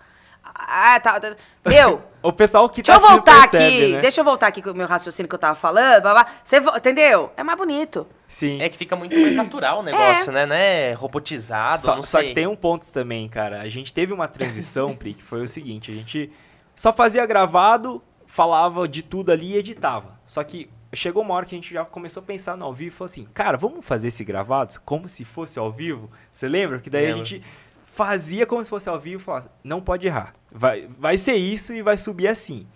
[0.54, 1.20] Ah, tá.
[1.20, 1.36] tá.
[1.66, 3.92] Meu, O pessoal que deixa eu tá assistindo voltar percebe, aqui.
[3.92, 4.00] né?
[4.00, 6.02] Deixa eu voltar aqui com o meu raciocínio que eu tava falando.
[6.02, 6.26] Blá, blá.
[6.42, 7.30] Você, vo- entendeu?
[7.36, 8.06] É mais bonito.
[8.28, 8.60] Sim.
[8.62, 10.46] É que fica muito mais natural o negócio, né?
[10.46, 13.60] Não é robotizado, Só, não só que tem um ponto também, cara.
[13.60, 16.32] A gente teve uma transição, Pri, que foi o seguinte: a gente
[16.74, 20.18] só fazia gravado, falava de tudo ali e editava.
[20.26, 22.94] Só que chegou uma hora que a gente já começou a pensar no ao vivo
[22.94, 26.10] e falou assim: cara, vamos fazer esse gravado como se fosse ao vivo?
[26.32, 26.78] Você lembra?
[26.78, 27.22] Que daí Lembro.
[27.22, 27.44] a gente
[27.92, 30.32] fazia como se fosse ao vivo e falava: não pode errar.
[30.50, 32.66] Vai, vai ser isso e vai subir assim.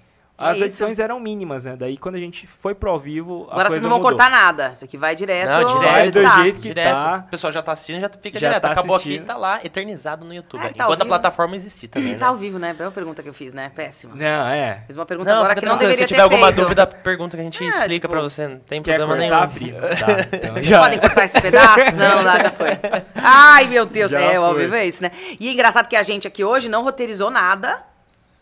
[0.42, 0.64] As isso.
[0.66, 1.76] edições eram mínimas, né?
[1.78, 4.10] Daí quando a gente foi pro ao vivo, a Agora coisa vocês não vão mudou.
[4.10, 4.70] cortar nada.
[4.74, 5.48] Isso aqui vai direto.
[5.48, 5.92] Não, direto.
[5.92, 6.42] Vai do editar.
[6.42, 6.92] jeito que direto.
[6.94, 7.24] tá.
[7.26, 8.62] O pessoal já tá assistindo, já fica Já direto.
[8.62, 9.24] tá Acabou aqui assistindo.
[9.24, 10.60] e tá lá, eternizado no YouTube.
[10.64, 12.30] Ah, tá enquanto a plataforma existir também, Tá né?
[12.30, 12.74] ao vivo, né?
[12.78, 13.70] É uma pergunta que eu fiz, né?
[13.74, 14.14] Péssima.
[14.14, 14.82] Não, é.
[14.86, 16.60] Fiz uma pergunta Não, agora que não deveria Se tiver ter alguma feito.
[16.62, 18.48] dúvida, pergunta que a gente É, explica tipo, pra você.
[18.48, 19.48] Não tem Quer problema nenhum.
[19.48, 19.72] Pri?
[19.72, 19.86] Não dá.
[20.32, 21.96] Então, Vocês já- podem cortar esse pedaço?
[21.96, 22.68] Não, dá, já foi.
[23.14, 25.10] Ai, meu Deus, Já é, o ao vivo é isso, né?
[25.38, 27.80] E é engraçado que a gente aqui hoje não roteirizou nada.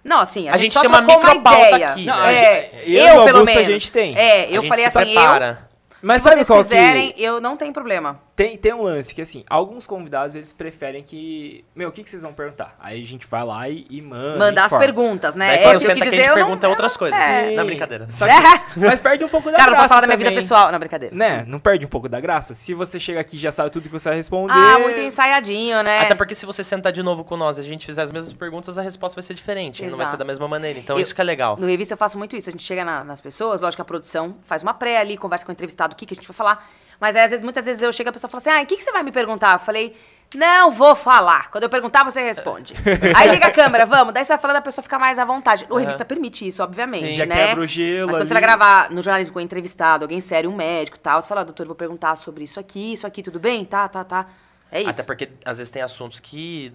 [0.03, 1.89] Não, assim, a, A gente, gente só tem uma micropauta ideia.
[1.91, 2.23] aqui, Não, né?
[2.29, 3.83] a É, gente- eu eu, o pelo Augusto, a menos.
[3.83, 4.17] gente tem.
[4.19, 5.69] É, A eu gente falei se assim, eu, separa.
[6.03, 7.23] Mas se sabe vocês qual quiserem, que...
[7.23, 8.19] eu não tenho problema.
[8.41, 11.63] Tem, tem um lance que, assim, alguns convidados, eles preferem que...
[11.75, 12.75] Meu, o que, que vocês vão perguntar?
[12.81, 14.39] Aí a gente vai lá e, e manda.
[14.39, 15.49] Mandar as perguntas, né?
[15.49, 16.43] Daí É, que eu senta quis aqui, a dizer, gente eu não...
[16.47, 17.21] pergunta outras coisas.
[17.21, 17.55] Sim.
[17.55, 18.07] Não, brincadeira.
[18.11, 20.33] Só que- mas perde um pouco da Cara, não graça posso falar da minha vida
[20.33, 20.73] pessoal.
[20.73, 21.15] Não, brincadeira.
[21.15, 21.45] Né?
[21.47, 22.55] Não perde um pouco da graça?
[22.55, 24.55] Se você chega aqui e já sabe tudo que você vai responder...
[24.55, 26.01] Ah, muito ensaiadinho, né?
[26.01, 28.33] Até porque se você sentar de novo com nós e a gente fizer as mesmas
[28.33, 29.83] perguntas, a resposta vai ser diferente.
[29.83, 30.17] Não vai ser Exato.
[30.17, 30.79] da mesma maneira.
[30.79, 31.59] Então Eu- isso que é legal.
[31.59, 32.49] No revista eu faço muito isso.
[32.49, 35.45] A gente chega na- nas pessoas, lógico que a produção faz uma pré ali, conversa
[35.45, 36.67] com o entrevistado, o que, que a gente vai falar.
[37.01, 38.67] Mas aí, às vezes, muitas vezes eu chego e a pessoa fala assim: ah, o
[38.67, 39.55] que, que você vai me perguntar?
[39.55, 39.97] Eu falei,
[40.35, 41.51] não vou falar.
[41.51, 42.75] Quando eu perguntar, você responde.
[43.17, 44.15] aí liga a câmera, vamos.
[44.15, 45.67] Daí você vai falando, a pessoa fica mais à vontade.
[45.69, 45.81] O Aham.
[45.81, 47.15] revista permite isso, obviamente, Sim.
[47.15, 47.49] Já né?
[47.49, 48.41] quebra o gelo Mas quando você ali.
[48.41, 51.41] vai gravar no jornalismo com um entrevistado, alguém sério, um médico e tal, você fala,
[51.41, 53.65] ó, doutor, eu vou perguntar sobre isso aqui, isso aqui, tudo bem?
[53.65, 54.27] Tá, tá, tá.
[54.73, 54.91] É isso.
[54.91, 56.73] Até porque às vezes tem assuntos que.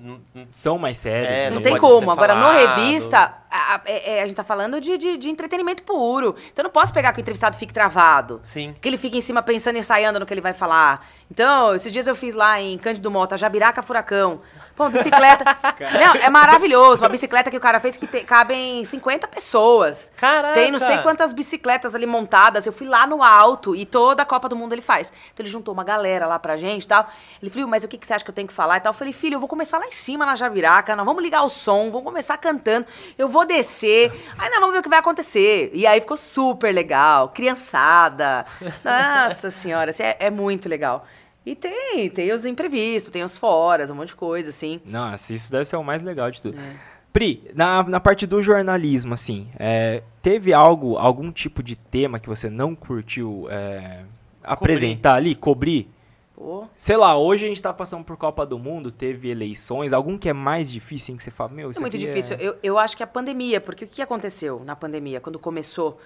[0.52, 1.32] São mais sérios.
[1.32, 1.50] É?
[1.50, 2.12] Não não tem como.
[2.12, 5.82] Agora, no revista, a, a- é- é, a gente tá falando de, de, de entretenimento
[5.84, 6.36] puro.
[6.52, 8.42] Então, eu não posso pegar que o entrevistado fique travado.
[8.44, 8.76] Sim.
[8.82, 11.08] Que ele fique em cima pensando e ensaiando no que ele vai falar.
[11.32, 14.42] Então, esses dias eu fiz lá em Cândido Mota, Jabiraca Furacão.
[14.76, 15.44] Pô, uma bicicleta.
[15.80, 17.02] não, é maravilhoso.
[17.04, 20.12] Uma bicicleta que o cara fez que te- cabem 50 pessoas.
[20.18, 20.54] Caraca!
[20.54, 22.66] Tem não sei quantas bicicletas ali montadas.
[22.68, 25.14] Eu fui lá no alto e toda a Copa do Mundo ele faz.
[25.34, 27.08] Então ele juntou uma galera lá pra gente e tal.
[27.42, 28.92] Ele falou, mas o que, que você acha que eu tenho que falar e tal?
[28.92, 31.50] Eu falei, filho, eu vou começar lá em cima na Jabiraca, nós vamos ligar o
[31.50, 32.86] som, vamos começar cantando,
[33.18, 35.72] eu vou descer, aí nós vamos ver o que vai acontecer.
[35.74, 38.46] E aí ficou super legal, criançada.
[38.84, 41.06] Nossa senhora, assim, é, é muito legal.
[41.46, 44.82] E tem, tem os imprevistos, tem os foras, um monte de coisa, assim.
[44.84, 46.58] Nossa, isso deve ser o mais legal de tudo.
[46.58, 46.76] É.
[47.14, 52.28] Pri, na, na parte do jornalismo, assim, é, teve algo, algum tipo de tema que
[52.28, 54.04] você não curtiu é,
[54.44, 55.88] apresentar ali, cobrir?
[56.36, 60.18] Pô, Sei lá, hoje a gente tá passando por Copa do Mundo, teve eleições, algum
[60.18, 62.36] que é mais difícil, em que você fala, meu, isso é muito aqui difícil.
[62.38, 65.98] Eu, eu acho que a pandemia, porque o que aconteceu na pandemia, quando começou?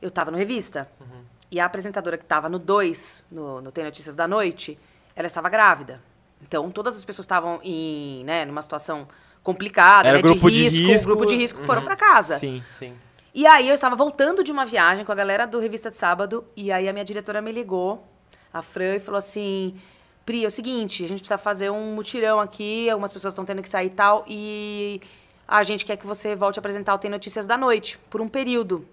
[0.00, 0.88] Eu tava no revista,
[1.50, 4.78] e a apresentadora que tava no 2, no, no Tem Notícias da Noite,
[5.14, 6.02] ela estava grávida.
[6.42, 9.08] Então, todas as pessoas estavam em, né, numa situação
[9.42, 11.06] complicada, Era né, grupo de risco, risco.
[11.08, 11.86] grupo de risco, foram Uhum.
[11.86, 12.36] pra casa.
[12.38, 12.62] Sim.
[12.70, 12.94] Sim.
[13.34, 16.44] E aí eu estava voltando de uma viagem com a galera do Revista de Sábado,
[16.56, 18.04] e aí a minha diretora me ligou,
[18.52, 19.76] a Fran, e falou assim:
[20.24, 23.62] Pri, é o seguinte, a gente precisa fazer um mutirão aqui, algumas pessoas estão tendo
[23.62, 25.00] que sair e tal, e
[25.46, 28.28] a gente quer que você volte a apresentar o Tem Notícias da Noite, por um
[28.28, 28.86] período.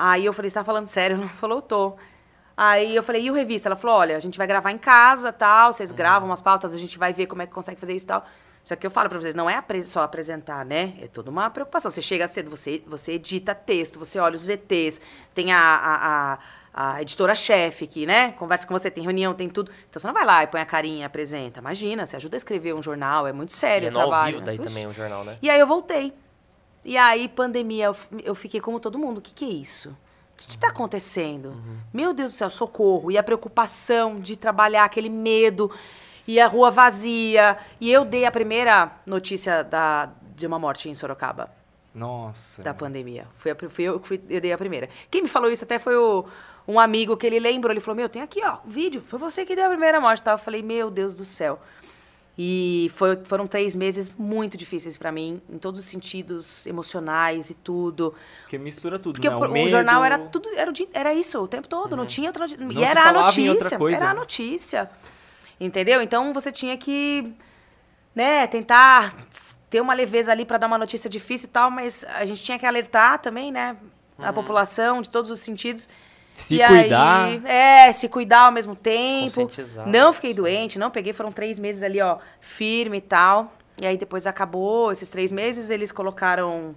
[0.00, 1.16] Aí eu falei, você tá falando sério?
[1.16, 1.96] Ela falou, tô.
[2.56, 3.68] Aí eu falei, e o revista?
[3.68, 6.78] Ela falou, olha, a gente vai gravar em casa, tal, vocês gravam umas pautas, a
[6.78, 8.24] gente vai ver como é que consegue fazer isso e tal.
[8.62, 10.94] Só que eu falo pra vocês, não é só apresentar, né?
[11.00, 11.90] É toda uma preocupação.
[11.90, 15.00] Você chega cedo, você, você edita texto, você olha os VTs,
[15.34, 16.38] tem a, a,
[16.74, 19.70] a, a editora-chefe que, né, conversa com você, tem reunião, tem tudo.
[19.88, 21.58] Então você não vai lá e põe a carinha, apresenta.
[21.58, 24.34] Imagina, você ajuda a escrever um jornal, é muito E sério é o trabalho.
[24.34, 24.64] vivo daí né?
[24.64, 25.38] também o jornal, né?
[25.42, 26.12] E aí eu voltei.
[26.88, 27.92] E aí, pandemia,
[28.24, 29.18] eu, fiquei como todo mundo.
[29.18, 29.90] O que, que é isso?
[29.90, 31.54] O que, que tá acontecendo?
[31.92, 33.10] Meu Deus do céu, socorro.
[33.10, 35.70] E a preocupação de trabalhar, aquele medo,
[36.26, 37.58] e a rua vazia.
[37.78, 41.50] E eu dei a primeira notícia da, de uma morte em Sorocaba,
[41.94, 42.62] Nossa.
[42.62, 43.26] da pandemia.
[43.36, 44.88] Fui, a fui eu que fui- eu dei a primeira.
[45.10, 46.24] Quem me falou isso até foi o,
[46.66, 47.70] um amigo que ele lembrou.
[47.70, 49.02] Ele falou: Meu, tem aqui, ó, o vídeo.
[49.06, 50.22] Foi você que deu a primeira morte.
[50.22, 50.32] Tá?
[50.32, 51.60] Eu falei: Meu Deus do céu.
[52.40, 57.54] E foi- foram três meses muito difíceis pra mim, em todos os sentidos emocionais e
[57.54, 58.14] tudo.
[58.42, 59.34] Porque mistura tudo, Porque né?
[59.34, 62.44] o, o jornal era tudo, era, dia- era isso o tempo todo, não tinha outra
[62.44, 62.64] notícia.
[62.64, 64.90] Não E era a notícia, era a notícia.
[65.60, 66.00] Entendeu?
[66.00, 67.32] Então você tinha que,
[68.14, 69.16] né, tentar
[69.68, 72.56] ter uma leveza ali pra dar uma notícia difícil e tal, mas a gente tinha
[72.58, 73.76] que alertar também, né,
[74.16, 75.88] a população de todos os sentidos.
[76.38, 77.24] Se E cuidar.
[77.24, 79.50] Aí, é, se cuidar ao mesmo tempo.
[79.86, 83.52] Não fiquei doente, não peguei, foram três meses ali, ó, firme e tal.
[83.80, 86.74] E aí depois acabou esses três meses, eles colocaram.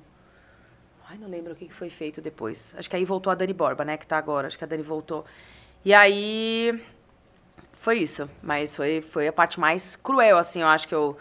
[1.10, 2.74] Ai, não lembro o que foi feito depois.
[2.78, 3.98] Acho que aí voltou a Dani Borba, né?
[3.98, 4.48] Que tá agora.
[4.48, 5.26] Acho que a Dani voltou.
[5.86, 6.82] E aí.
[7.74, 8.30] Foi isso.
[8.42, 11.18] Mas foi, foi a parte mais cruel, assim, eu acho que eu.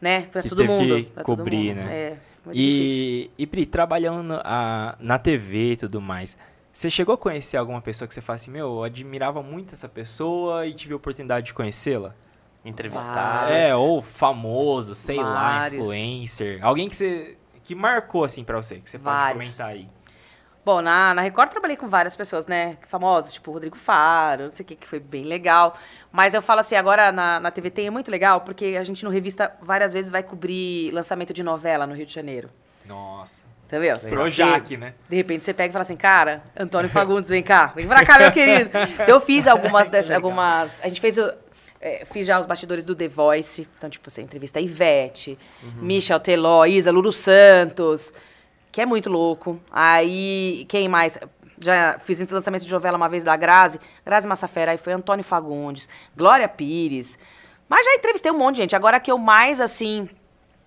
[0.00, 0.22] Né?
[0.30, 0.96] Pra Que todo mundo.
[0.96, 1.76] que pra todo cobrir, mundo.
[1.86, 1.96] né?
[1.96, 2.16] É.
[2.44, 3.02] Muito difícil.
[3.02, 6.36] E, e Pri, trabalhando a- na TV e tudo mais,
[6.76, 9.88] você chegou a conhecer alguma pessoa que você fala assim, meu, eu admirava muito essa
[9.88, 12.14] pessoa e tive a oportunidade de conhecê-la?
[12.62, 13.50] Entrevistar.
[13.50, 15.80] É, ou famoso, sei lá, Vários.
[15.80, 16.62] influencer.
[16.62, 17.38] Alguém que você.
[17.62, 19.44] que marcou assim pra você, que você pode Vários.
[19.44, 19.88] comentar aí.
[20.62, 22.76] Bom, na, na Record trabalhei com várias pessoas, né?
[22.88, 25.78] Famosas, tipo Rodrigo Faro, não sei o que, que foi bem legal.
[26.12, 29.02] Mas eu falo assim, agora na, na TV tem é muito legal, porque a gente
[29.02, 32.50] no Revista várias vezes vai cobrir lançamento de novela no Rio de Janeiro.
[32.84, 33.45] Nossa.
[33.66, 33.98] Entendeu?
[33.98, 34.94] Projac, né?
[35.08, 38.18] De repente você pega e fala assim, cara, Antônio Fagundes, vem cá, vem pra cá,
[38.18, 38.70] meu querido.
[39.02, 40.80] Então eu fiz algumas dessas, algumas.
[40.82, 41.32] A gente fez o.
[41.80, 43.66] é, fiz já os bastidores do The Voice.
[43.76, 45.36] Então, tipo, você entrevista a Ivete,
[45.80, 48.12] Michel Teló, Isa, Lulu Santos,
[48.70, 49.60] que é muito louco.
[49.70, 51.18] Aí, quem mais?
[51.58, 55.88] Já fiz lançamento de novela uma vez da Grazi, Grazi Massafera, aí foi Antônio Fagundes,
[56.16, 57.18] Glória Pires.
[57.68, 58.76] Mas já entrevistei um monte de gente.
[58.76, 60.08] Agora que eu mais, assim,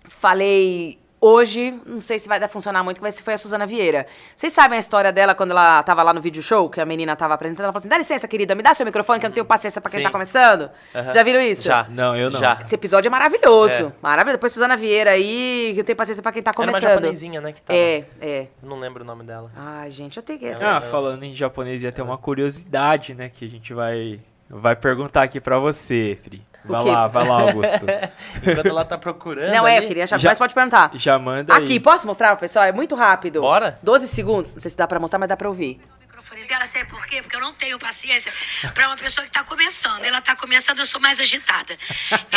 [0.06, 4.06] falei hoje, não sei se vai dar funcionar muito, ser- foi a Suzana Vieira.
[4.34, 7.14] Vocês sabem a história dela quando ela tava lá no vídeo show, que a menina
[7.16, 7.64] tava apresentando?
[7.64, 9.80] Ela falou assim: dá licença, querida, me dá seu microfone, que eu não tenho paciência
[9.80, 10.04] pra quem Sim.
[10.06, 10.62] tá começando.
[10.94, 11.02] Aham.
[11.04, 11.62] Vocês já viram isso?
[11.64, 11.86] Já.
[11.88, 12.40] Não, eu não.
[12.40, 12.58] Já.
[12.64, 13.86] Esse episódio é maravilhoso.
[13.88, 13.92] É.
[14.02, 14.36] Maravilhoso.
[14.38, 16.90] Depois Suzana Vieira aí, que eu tenho paciência pra quem tá Era uma começando.
[16.94, 17.52] japonesinha, né?
[17.52, 17.78] Que tava.
[17.78, 18.46] É, é.
[18.62, 19.50] Não lembro o nome dela.
[19.56, 20.48] Ai, gente, eu tenho que.
[20.48, 23.28] Ah, falando em japonês, ia ter uma curiosidade, né?
[23.28, 26.42] Que a gente vai, vai perguntar aqui pra você, Pri.
[26.64, 26.90] O Vai quê?
[26.90, 27.86] lá, vai lá, Augusto.
[28.42, 29.50] Enquanto ela tá procurando.
[29.52, 30.90] Não, é, ali- eu queria achar, Já- mas pode perguntar.
[30.94, 31.62] Já manda aí.
[31.64, 32.64] Aqui, posso mostrar pro pessoal?
[32.66, 33.40] É muito rápido.
[33.40, 33.78] Bora.
[33.82, 34.54] 12 segundos.
[34.54, 35.80] Não sei se dá pra mostrar, mas dá pra ouvir.
[36.20, 37.22] Microfone dela, sabe por quê?
[37.22, 38.32] Porque eu não tenho paciência
[38.74, 40.04] para uma pessoa que tá começando.
[40.04, 41.76] Ela tá começando, eu sou mais agitada.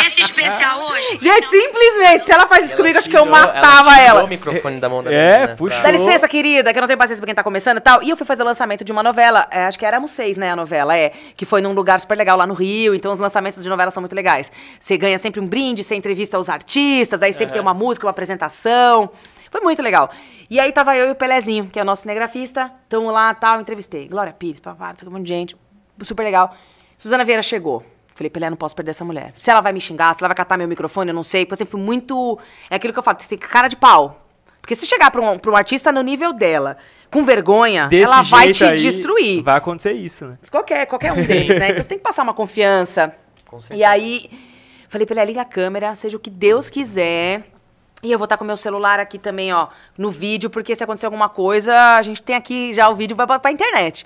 [0.05, 1.17] Esse especial hoje.
[1.21, 4.05] Gente, não- simplesmente, se ela faz isso Ela comigo, acho que eu tirou- matava tirou
[4.07, 4.23] ela.
[4.23, 5.75] o microfone da mão da É, menina puxa.
[5.75, 8.01] pra- Dá licença, querida, que eu não tenho paciência pra quem tá começando e tal.
[8.01, 10.51] E eu fui fazer o lançamento de uma novela, é, acho que éramos seis, né,
[10.51, 11.11] a novela, é.
[11.35, 14.01] Que foi num lugar super legal lá no Rio, então os lançamentos de novela são
[14.01, 14.51] muito legais.
[14.79, 18.11] Você ganha sempre um brinde, você entrevista os artistas, aí sempre tem uma música, uma
[18.11, 19.11] apresentação.
[19.53, 20.09] Foi muito legal.
[20.49, 23.61] E aí tava eu e o Pelezinho, que é o nosso cinegrafista, tamo lá tal,
[23.61, 24.07] entrevistei.
[24.07, 25.55] Glória Pires, papá, não sei um monte de gente.
[26.01, 26.55] Super legal.
[26.97, 27.85] Suzana Vieira chegou.
[28.15, 29.31] Falei, Pelé, não posso perder essa mulher.
[29.37, 31.45] Se ela vai me xingar, se ela vai catar meu microfone, eu não sei.
[31.45, 32.39] Porque eu sempre fui muito.
[32.67, 34.25] É aquilo que eu falo, você tem cara de pau.
[34.59, 36.77] Porque se chegar pra um, pra um artista no nível dela,
[37.11, 39.43] com vergonha, Desse ela vai te aí, destruir.
[39.43, 40.39] Vai acontecer isso, né?
[40.49, 41.69] Qualquer, qualquer um deles, né?
[41.69, 43.15] Então você tem que passar uma confiança.
[43.45, 43.79] Com certeza.
[43.79, 44.31] E aí,
[44.89, 47.53] falei pra ele, liga a câmera, seja o que Deus quiser.
[48.03, 50.83] E eu vou estar com o meu celular aqui também, ó, no vídeo, porque se
[50.83, 54.05] acontecer alguma coisa, a gente tem aqui já o vídeo, vai pra, pra internet.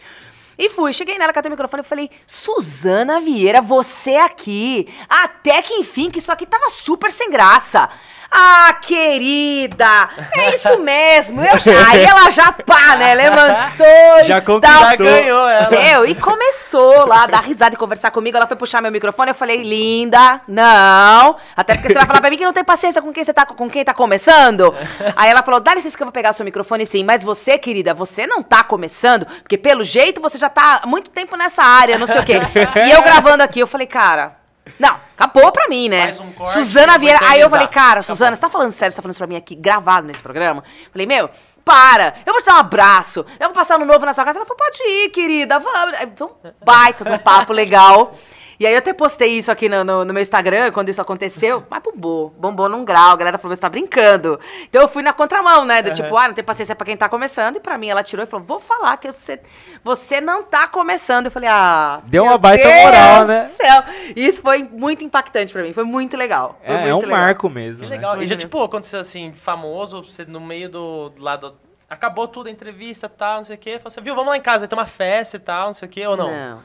[0.55, 4.87] E fui, cheguei nela, catei o microfone e falei, Suzana Vieira, você aqui.
[5.09, 7.89] Até que enfim, que isso aqui tava super sem graça.
[8.30, 11.41] Ah, querida, é isso mesmo.
[11.41, 11.53] Eu
[11.89, 13.15] aí ela já pá, né?
[13.15, 13.88] Levantou
[14.28, 14.59] Já e tal.
[14.61, 15.69] Já ganhou ela.
[15.69, 18.38] Meu, e começou lá a dar risada e conversar comigo.
[18.38, 19.32] Ela foi puxar meu microfone.
[19.32, 21.38] Eu falei, linda, não.
[21.55, 23.45] Até porque você vai falar pra mim que não tem paciência com quem você tá,
[23.45, 24.73] com quem tá começando.
[25.15, 27.03] Aí ela falou, dá licença que eu vou pegar o seu microfone sim.
[27.03, 31.09] Mas você, querida, você não tá começando, porque pelo jeito você já tá há muito
[31.09, 32.39] tempo nessa área, não sei o quê.
[32.86, 34.36] E eu gravando aqui, eu falei, cara.
[34.80, 36.05] Não, acabou pra mim, né?
[36.05, 37.20] Faz um corte, Suzana Vieira.
[37.20, 37.49] Aí eu eternizar.
[37.49, 38.03] falei, cara, Acabou.
[38.03, 38.91] Suzana, você tá falando sério?
[38.91, 40.63] Você tá falando isso pra mim aqui, gravado nesse programa?
[40.91, 41.30] Falei, meu,
[41.63, 44.39] para, eu vou te dar um abraço, eu vou passar no novo na sua casa.
[44.39, 45.97] Ela falou, pode ir, querida, vamos.
[46.01, 46.32] Então,
[46.63, 48.13] baita de um papo legal.
[48.59, 51.63] E aí eu até postei isso aqui no, no, no meu Instagram, quando isso aconteceu,
[51.69, 54.39] mas bombou, bombou num grau, a galera falou, você tá brincando.
[54.63, 57.07] Então eu fui na contramão, né, do tipo, ah, não tem paciência pra quem tá
[57.07, 59.39] começando, e pra mim ela tirou e falou, vou falar que você,
[59.83, 61.25] você não tá começando.
[61.27, 62.01] Eu falei, ah...
[62.05, 63.51] Deu uma baita Deus moral, do né?
[63.61, 63.83] céu.
[64.15, 66.59] E isso foi muito impactante pra mim, foi muito legal.
[66.65, 67.19] Foi É, é muito um legal.
[67.19, 67.83] marco mesmo.
[67.83, 67.95] Que né?
[67.95, 68.21] legal.
[68.21, 68.39] E já, Uhum.
[68.39, 71.55] tipo, aconteceu assim, famoso, você no meio do lado.
[71.89, 73.71] Acabou tudo a entrevista e tal, não sei o quê.
[73.77, 75.87] Falou assim, viu, vamos lá em casa, vai ter uma festa e tal, não sei
[75.87, 76.31] o quê, ou não?
[76.31, 76.61] Não,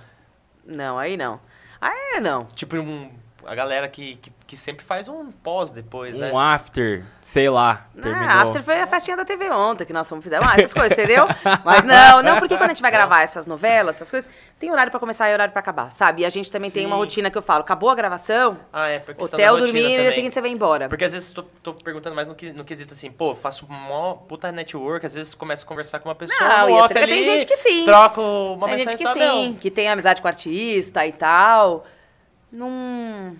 [0.64, 1.38] não, aí não.
[1.82, 2.44] Aí não.
[2.54, 3.10] Tipo, um,
[3.44, 6.30] a galera que, que, que sempre faz um pós depois, né?
[6.30, 8.28] Um after, sei lá, terminou.
[8.28, 10.46] Ah, after foi a festinha da TV ontem que nós fomos fizemos.
[10.46, 11.26] Ah, essas coisas, entendeu?
[11.64, 14.28] Mas não, não, porque quando a gente vai gravar essas novelas, essas coisas,
[14.60, 16.20] tem horário pra começar e horário pra acabar, sabe?
[16.20, 17.00] E a gente também tem uma Sim.
[17.00, 20.02] rotina que eu falo, acabou a gravação, Ah, é, hotel dormindo e no também.
[20.02, 20.86] dia seguinte você vem embora.
[20.86, 24.16] Porque às vezes tô, tô perguntando mais no, que- no quesito assim, pô, faço mó
[24.16, 27.02] puta network, às vezes começo a conversar com uma pessoa Não, no off que tem
[27.04, 27.86] ali, gente que sim.
[27.86, 31.86] Troco uma tem mensagem gente que tá, sim, que tem amizade com artista e tal.
[32.52, 33.34] Não.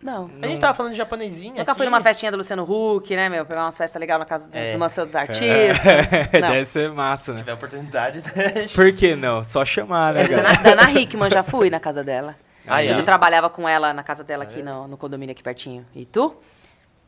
[0.00, 0.30] Não.
[0.40, 1.90] A gente tava falando de japonesinha Nunca fui aqui.
[1.90, 3.44] numa festinha do Luciano Huck, né, meu?
[3.44, 4.76] Pegar umas festas legais na casa das É.
[4.76, 5.78] mansões dos artistas.
[6.40, 6.50] Não.
[6.52, 7.38] Deve ser massa, Se né?
[7.38, 8.66] tiver oportunidade, né?
[8.74, 9.42] Por que não?
[9.42, 10.56] Só chamar, né, É, galera?
[10.62, 12.36] Dana, Dana Hickman, já fui na casa dela.
[12.66, 12.92] Ah, é?
[12.92, 15.84] Eu trabalhava com ela na casa dela aqui no, no condomínio aqui pertinho.
[15.94, 16.36] E tu?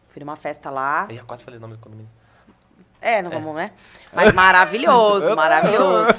[0.08, 1.06] Fui numa festa lá.
[1.10, 2.10] Eu quase falei o nome do condomínio.
[3.00, 3.72] É, não vamos, né?
[4.12, 6.12] Mas maravilhoso, maravilhoso.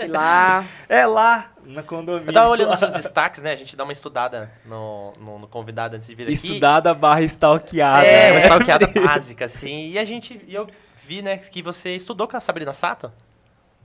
[0.00, 0.64] E lá.
[0.88, 2.28] É lá, no condomínio.
[2.28, 3.52] Eu tava olhando os seus destaques, né?
[3.52, 6.32] A gente dá uma estudada no, no, no convidado antes de vir aqui.
[6.34, 8.06] Estudada barra stalkeada.
[8.06, 8.38] É, uma né?
[8.38, 9.90] stalkeada básica, assim.
[9.90, 10.40] E a gente.
[10.46, 10.68] E eu
[11.02, 13.12] vi, né, que você estudou com a Sabrina Sato.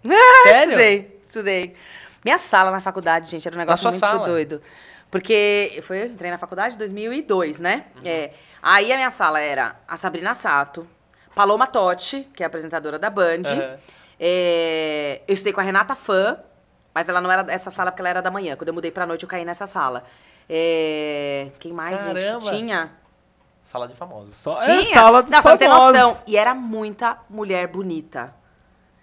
[0.43, 0.71] Sério?
[0.71, 1.75] Estudei, estudei.
[2.23, 4.25] Minha sala na faculdade, gente, era um negócio sua muito sala?
[4.25, 4.61] doido.
[5.09, 7.85] Porque foi, eu entrei na faculdade em 2002, né?
[7.95, 8.01] Uhum.
[8.05, 8.31] É.
[8.61, 10.85] Aí a minha sala era a Sabrina Sato,
[11.35, 13.43] Paloma Totti, que é a apresentadora da Band.
[13.45, 13.77] Aham.
[14.19, 16.37] É, eu estudei com a Renata Fã,
[16.93, 18.55] mas ela não era dessa sala porque ela era da manhã.
[18.55, 20.03] Quando eu mudei pra noite, eu caí nessa sala.
[20.49, 22.39] É, quem mais, gente, Caramba.
[22.41, 22.91] que tinha?
[23.63, 24.35] Sala de famosos.
[24.35, 24.81] Só Tinha.
[24.81, 25.99] é sala não, você não tem famosos.
[26.01, 26.23] noção.
[26.25, 28.33] E era muita mulher bonita.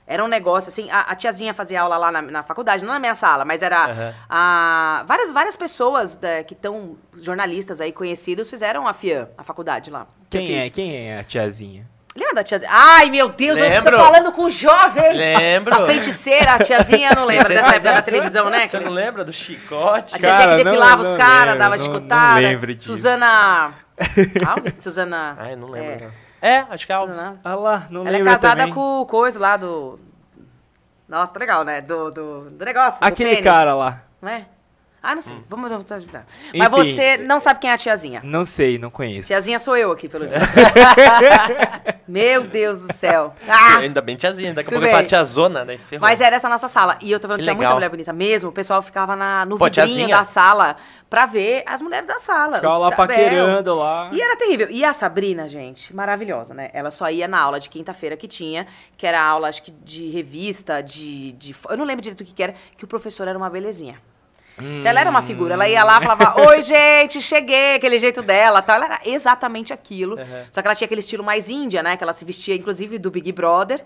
[0.08, 2.98] Era um negócio assim, a, a tiazinha fazia aula lá na, na faculdade, não na
[3.00, 4.14] minha sala, mas era Aham.
[4.28, 9.90] a, várias, várias pessoas da- que estão, jornalistas aí conhecidos, fizeram a FIAN, a faculdade
[9.90, 10.06] lá.
[10.30, 10.70] que Quem é?
[10.70, 11.88] Quem é a tiazinha?
[12.16, 12.70] Lembra da tiazinha?
[12.72, 13.92] Ai, meu Deus, eu Lembro.
[13.92, 15.12] tô falando com o jovem.
[15.12, 15.74] Lembro.
[15.74, 18.66] A feiticeira, a tiazinha, não lembra dessa época da televisão, né?
[18.66, 20.14] Você não lembra do chicote?
[20.14, 22.40] A tiazinha Cara, que não- depilava não os caras, dava não- não chicotada.
[22.40, 22.88] lembro disso.
[22.88, 23.74] Suzana...
[24.46, 24.74] Alves?
[24.80, 25.34] Suzana...
[25.38, 25.90] Ai, não lembro.
[25.90, 26.00] É.
[26.06, 26.26] não.
[26.42, 27.16] É, acho que é Alves.
[27.16, 28.74] Suzana- Ah lá, não Ela é lembro casada também.
[28.74, 29.98] com o coisa lá do.
[31.08, 31.80] Nossa, tá legal, né?
[31.80, 33.00] Do, do, do negócio.
[33.00, 34.02] do Aquele tênis, cara lá.
[34.20, 34.44] Não é?
[35.06, 35.22] Ah, não Hum.
[35.22, 35.36] sei.
[35.48, 35.70] Vamos.
[35.70, 36.02] vamos Mas
[36.72, 36.94] Enfim.
[36.94, 38.20] você não sabe quem é a tiazinha.
[38.24, 39.28] Não sei, não conheço.
[39.28, 40.44] Tiazinha sou eu aqui, pelo jeito.
[42.08, 43.34] Meu Deus do céu.
[43.48, 43.78] Ah!
[43.78, 45.76] Ainda bem tiazinha, daqui a pouco eu tiazona, né?
[45.78, 46.06] Ferrou.
[46.08, 46.98] Mas era essa nossa sala.
[47.00, 47.76] E eu tô falando Que tinha muita legal.
[47.76, 48.50] mulher bonita mesmo.
[48.50, 50.16] O pessoal ficava na, no Pô, vidrinho tiazinha.
[50.16, 50.76] da sala
[51.10, 52.56] pra ver as mulheres da sala.
[52.56, 54.10] Ficava lá paquerando lá.
[54.12, 54.68] E era terrível.
[54.70, 56.70] E a Sabrina, gente, maravilhosa, né?
[56.72, 60.08] Ela só ia na aula de quinta-feira que tinha, que era aula, acho que de
[60.10, 61.54] revista, de, de.
[61.68, 63.96] Eu não lembro direito o que, que era, que o professor era uma belezinha.
[64.58, 65.54] Então, Ela era uma figura.
[65.54, 68.62] Ela ia lá e falava: Oi, gente, cheguei, aquele jeito dela.
[68.62, 68.76] Tal.
[68.76, 70.16] Ela era exatamente aquilo.
[70.16, 70.44] Uhum.
[70.50, 71.96] Só que ela tinha aquele estilo mais índia, né?
[71.96, 73.84] Que ela se vestia, inclusive, do Big Brother.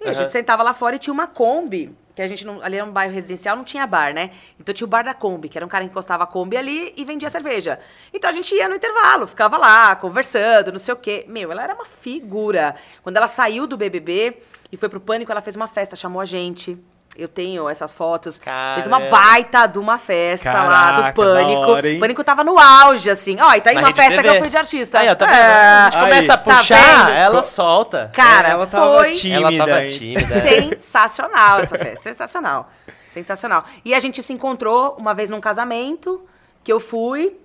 [0.00, 0.14] E a Uhum.
[0.14, 2.90] gente sentava lá fora e tinha uma Kombi, que a gente não, ali era um
[2.90, 4.30] bairro residencial, não tinha bar, né?
[4.58, 6.92] Então tinha o bar da Kombi, que era um cara que encostava a Kombi ali
[6.96, 7.78] e vendia cerveja.
[8.12, 11.24] Então a gente ia no intervalo, ficava lá, conversando, não sei o quê.
[11.28, 12.74] Meu, ela era uma figura.
[13.04, 14.38] Quando ela saiu do BBB
[14.72, 16.76] e foi pro Pânico, ela fez uma festa, chamou a gente.
[17.14, 18.38] Eu tenho essas fotos.
[18.74, 19.16] Fez uma Caramba.
[19.16, 21.60] baita de uma festa lá do Caraca, Pânico.
[21.60, 23.36] hora, Pânico tava no auge, assim.
[23.38, 24.36] Ó, e tá aí Na uma festa que TV.
[24.36, 24.98] eu fui de artista.
[24.98, 25.36] Aí, ó, tá vendo?
[25.36, 25.42] É.
[25.42, 27.16] A gente Aí, começa a tá puxar, vendo?
[27.16, 28.10] ela solta.
[28.14, 29.54] Cara, Ela tava foi tímida.
[29.54, 30.26] ela tava tímida.
[30.40, 32.02] sensacional essa festa.
[32.02, 32.70] Sensacional.
[33.10, 33.64] Sensacional.
[33.84, 36.24] E a gente se encontrou uma vez num casamento
[36.64, 37.36] que eu fui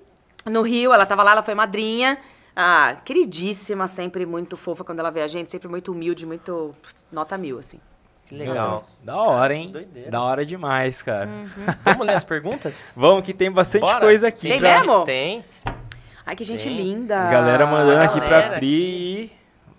[0.46, 0.94] no Rio.
[0.94, 2.18] Ela tava lá, ela foi madrinha.
[2.56, 6.74] Ah, queridíssima, sempre muito fofa quando ela vê a gente, sempre muito humilde, muito
[7.12, 7.80] nota mil, assim.
[8.28, 8.86] Que legal.
[9.04, 9.72] Da hora, hein?
[9.72, 10.12] doideira.
[10.12, 11.28] Da hora demais, cara.
[11.28, 11.46] Hum.
[11.86, 12.92] Vamos ler as perguntas?
[12.96, 14.02] Vamos que tem bastante Bora.
[14.02, 14.50] coisa aqui.
[14.50, 14.76] Tem já.
[14.82, 15.06] mesmo?
[15.06, 15.46] Tem.
[16.26, 16.76] Ai, que gente Tem.
[16.76, 17.16] linda.
[17.32, 19.32] Galera mandando aqui pra Galera Pri.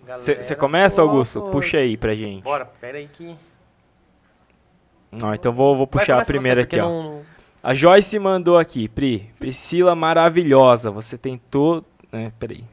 [0.05, 1.41] Galera Você começa, Augusto?
[1.51, 2.41] Puxa aí pra gente.
[2.41, 3.35] Bora, pera aí que...
[5.11, 6.87] Não, então vou, vou Vai, puxar a primeira você, aqui, ó.
[6.89, 7.21] não-
[7.61, 9.29] A Joyce mandou aqui, Pri.
[9.39, 10.89] Priscila maravilhosa.
[10.91, 11.85] Você tem todo.
[12.11, 12.63] É, peraí.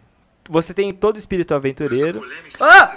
[0.49, 2.23] Você tem todo espírito aventureiro.
[2.61, 2.93] Ah!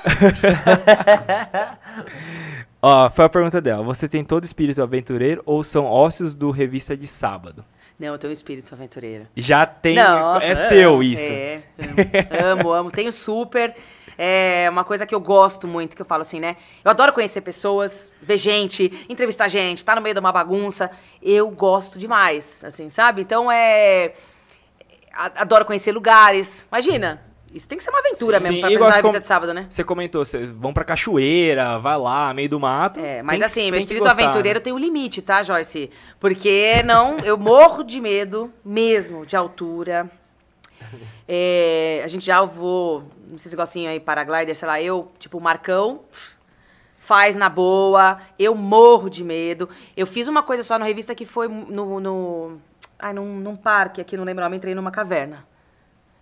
[2.82, 3.84] Ó, foi a pergunta dela.
[3.84, 7.66] Você tem todo espírito aventureiro ou são ósseos do revista de sábado?
[8.00, 9.28] Não, eu tenho um espírito aventureiro.
[9.36, 9.96] Já tem.
[9.96, 10.70] Nossa, é amo.
[10.70, 11.30] seu isso.
[11.30, 11.64] É,
[12.42, 12.92] amo, amo, amo.
[12.92, 13.76] Tenho super.
[14.18, 16.56] É uma coisa que eu gosto muito, que eu falo assim, né?
[16.84, 20.90] Eu adoro conhecer pessoas, ver gente, entrevistar gente, estar tá no meio de uma bagunça.
[21.22, 23.22] Eu gosto demais, assim, sabe?
[23.22, 24.14] Então é.
[25.14, 26.66] Adoro conhecer lugares.
[26.72, 27.22] Imagina,
[27.54, 28.62] isso tem que ser uma aventura Sim, mesmo sim.
[28.62, 29.68] pra na como- revista de sábado, né?
[29.70, 33.00] Você comentou, vocês vão pra cachoeira, vai lá, meio do mato.
[33.00, 34.64] É, mas Tem que- assim, meu espírito gostar, aventureiro né?
[34.64, 35.90] tem um limite, tá, Joyce?
[36.20, 40.10] Porque não, eu morro de medo mesmo de altura.
[41.32, 45.38] É, a gente já voou, não sei se gostinho aí, paraglider, sei lá, eu, tipo,
[45.38, 46.00] o Marcão
[47.00, 49.70] faz na boa, eu morro de medo.
[49.96, 52.58] Eu fiz uma coisa só na revista que foi no, no
[52.98, 55.46] ai, num, num parque aqui, não lembro o nome, entrei numa caverna.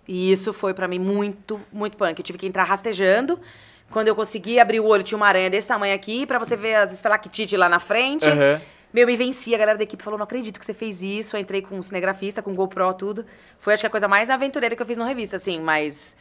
[0.07, 2.17] E isso foi pra mim muito, muito punk.
[2.19, 3.39] Eu tive que entrar rastejando.
[3.91, 6.75] Quando eu consegui abrir o olho, tinha uma aranha desse tamanho aqui, pra você ver
[6.75, 8.27] as estalactites lá na frente.
[8.27, 8.61] Aham.
[8.93, 9.53] Meu, me venci.
[9.53, 11.35] A galera da equipe falou: não acredito que você fez isso.
[11.35, 13.25] Eu entrei com um cinegrafista, com GoPro, tudo.
[13.59, 16.15] Foi, acho que a coisa mais aventureira que eu fiz na revista, assim, mas.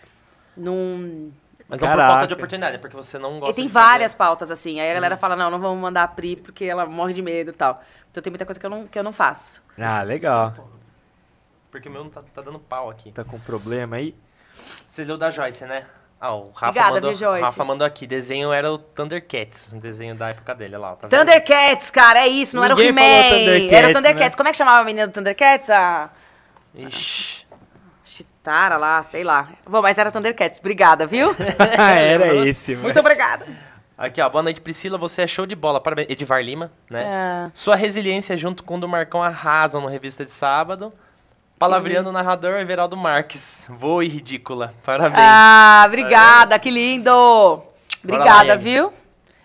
[0.57, 1.31] Num.
[1.69, 2.11] Mas não por Caraca.
[2.13, 3.87] falta de oportunidade, é porque você não gosta E tem de fazer.
[3.87, 4.79] várias pautas, assim.
[4.81, 7.51] Aí a galera fala: não, não vamos mandar a Pri porque ela morre de medo
[7.51, 7.83] e tal.
[8.11, 9.63] Então tem muita coisa que eu não, que eu não faço.
[9.79, 10.53] Ah, legal.
[10.57, 10.63] Sim.
[11.77, 13.13] Porque o meu não tá, tá dando pau aqui.
[13.13, 14.15] Tá com problema aí?
[14.89, 15.85] Você leu da Joyce, né?
[16.19, 17.43] Ah, o Rafa Obrigada, mandou, viu, Joyce?
[17.43, 18.07] Rafa mandou aqui.
[18.07, 20.97] Desenho era o Thundercats, um desenho da época dele, olha lá.
[20.97, 21.09] Tá?
[21.09, 23.39] Thundercats, cara, é isso, não Ninguém era o He-Man.
[23.39, 24.29] Thundercats, Era o Thundercats.
[24.31, 24.37] né?
[24.39, 25.69] Como é que chamava a menina do Thundercats?
[25.69, 26.11] A.
[26.75, 27.47] Ixi.
[28.03, 29.51] Chitara lá, sei lá.
[29.69, 30.59] Bom, mas era Thundercats.
[30.59, 31.37] Obrigada, viu?
[31.69, 32.85] Era esse, mano.
[32.85, 33.47] Muito obrigada.
[33.99, 34.31] Aqui, ó.
[34.31, 34.97] Boa noite, Priscila.
[34.97, 35.81] Você é show de bola.
[35.81, 36.09] Parabéns.
[36.09, 37.49] Edivar Lima, né?
[37.49, 37.51] É.
[37.53, 40.93] Sua resiliência junto com o do Marcão arrasam no Revista de Sábado.
[41.59, 43.67] Palavreando o narrador Everaldo Marques.
[43.71, 44.75] Voa e ridícula.
[44.85, 45.15] Parabéns.
[45.25, 47.63] Ah, obrigada, que lindo.
[48.05, 48.59] Obrigada, Ellen.
[48.59, 48.93] viu?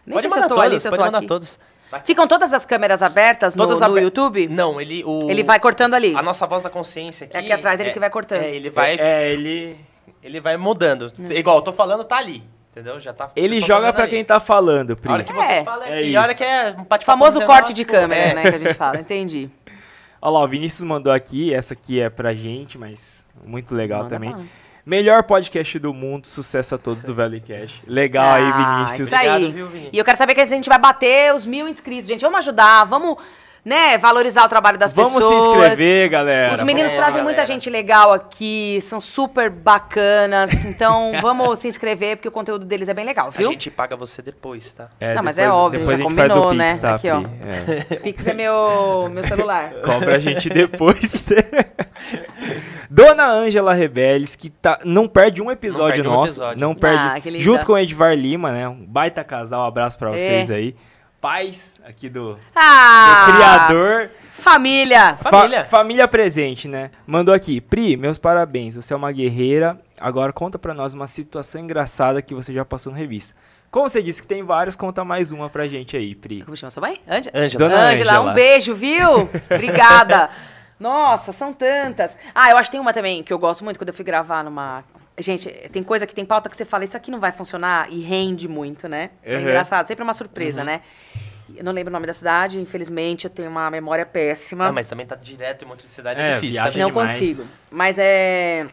[0.06, 1.26] Nem pode sei se eu tô todos, ali, se eu tô aqui.
[1.28, 1.60] todos.
[2.06, 4.48] Ficam todas as câmeras abertas no, Todas no aber- YouTube?
[4.48, 5.04] Não, ele...
[5.06, 5.30] O...
[5.30, 6.16] Ele vai cortando ali.
[6.16, 7.36] A nossa voz da consciência aqui...
[7.36, 8.44] É aqui atrás, ele é- que vai cortando.
[8.44, 8.96] É, ele vai...
[8.98, 9.78] É, ele.
[10.24, 11.12] Ele vai mudando.
[11.32, 12.44] Igual, eu tô falando, tá ali.
[12.72, 12.98] Entendeu?
[13.02, 13.30] Já tá...
[13.36, 14.12] Ele tá joga vendo pra ali.
[14.12, 15.10] quem tá falando, Pri.
[15.10, 15.64] A hora que você É.
[15.66, 16.18] fala É aqui, isso.
[16.18, 18.98] a hora que é um famoso corte de câmera, né, que a gente fala.
[19.00, 19.50] Entendi.
[20.22, 24.15] Olha lá, o Vinícius mandou aqui, essa aqui é pra gente, mas muito legal Manda
[24.15, 24.49] também.
[24.85, 27.81] Melhor podcast do mundo, sucesso a todos do Valley Cash.
[27.88, 29.07] Legal aí, Ah, Vinícius.
[29.07, 29.27] Isso aí.
[29.30, 29.89] Obrigado, viu, Vini?
[29.93, 32.22] E eu quero saber que a gente vai bater os mil inscritos, gente.
[32.22, 33.18] Vamos ajudar, vamos,
[33.64, 35.44] né, valorizar o trabalho das Vamos pessoas.
[35.44, 36.54] se inscrever, galera.
[36.56, 37.24] Os meninos Vamos, trazem galera.
[37.24, 40.66] muita gente legal aqui, são super bacanas.
[40.66, 43.52] Então, vamos se inscrever, porque o conteúdo deles é bem legal, A viu?
[43.52, 44.90] gente paga você depois, tá?
[45.00, 46.78] É, Não, mas depois- é óbvio, depois já a gente faz o combinou, Pix, né?
[46.82, 47.22] Tá, Aqui, ó.
[47.92, 47.96] É.
[48.02, 49.72] Pix é meu, meu celular.
[49.84, 51.26] Cobra a gente depois.
[52.90, 56.34] Dona Ângela Rebelles, que tá, não perde um episódio perde um nosso.
[56.34, 56.60] episódio.
[56.60, 57.30] Não Ah, perde.
[57.30, 57.44] linda.
[57.44, 58.68] junto com o Edvar Lima, né?
[58.68, 59.66] Um baita casal.
[59.66, 60.18] Abraço pra É.
[60.18, 60.76] vocês aí.
[61.22, 63.27] Pais aqui do, do Ah!
[63.35, 64.10] criador.
[64.34, 65.15] Família!
[65.18, 65.64] Fa- Família.
[65.65, 66.89] família presente, né?
[67.06, 67.61] Mandou aqui.
[67.61, 68.76] Pri, meus parabéns.
[68.76, 69.80] Você é uma guerreira.
[69.99, 73.35] Agora conta pra nós uma situação engraçada que você já passou no revista.
[73.69, 76.41] Como você disse que tem vários, conta mais uma pra gente aí, Pri.
[76.41, 76.99] Como chama sua mãe?
[77.07, 77.38] Ângela?
[77.38, 78.19] Ângela, Ângela.
[78.22, 79.30] um beijo, viu?
[79.49, 80.30] Obrigada.
[80.80, 82.18] Nossa, são tantas.
[82.34, 84.43] Ah, eu acho que tem uma também que eu gosto muito quando eu fui gravar
[84.43, 84.84] numa.
[85.20, 88.00] Gente, tem coisa que tem pauta que você fala, isso aqui não vai funcionar e
[88.02, 89.12] rende muito, né?
[89.24, 89.42] É Uhum.
[89.42, 90.82] engraçado, sempre uma surpresa, né?
[91.54, 94.68] Eu não lembro o nome da cidade, infelizmente, eu tenho uma memória péssima.
[94.68, 96.64] Ah, mas também tá direto em monte de cidade, É, é difícil.
[96.64, 97.20] Não demais.
[97.20, 97.48] consigo.
[97.70, 98.68] Mas é.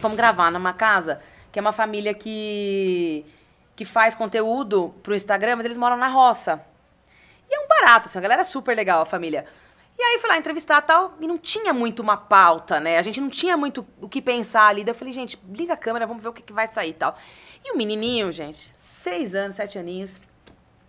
[0.00, 3.26] Vamos gravar numa casa que é uma família que.
[3.74, 6.64] que faz conteúdo pro Instagram, mas eles moram na roça.
[7.50, 9.44] E é um barato, assim, a galera é super legal, a família.
[9.98, 12.98] E aí fui lá entrevistar e tal, e não tinha muito uma pauta, né?
[12.98, 14.82] A gente não tinha muito o que pensar ali.
[14.82, 16.94] Daí eu falei, gente, liga a câmera, vamos ver o que, que vai sair e
[16.94, 17.16] tal.
[17.64, 20.20] E o menininho, gente, seis anos, sete aninhos,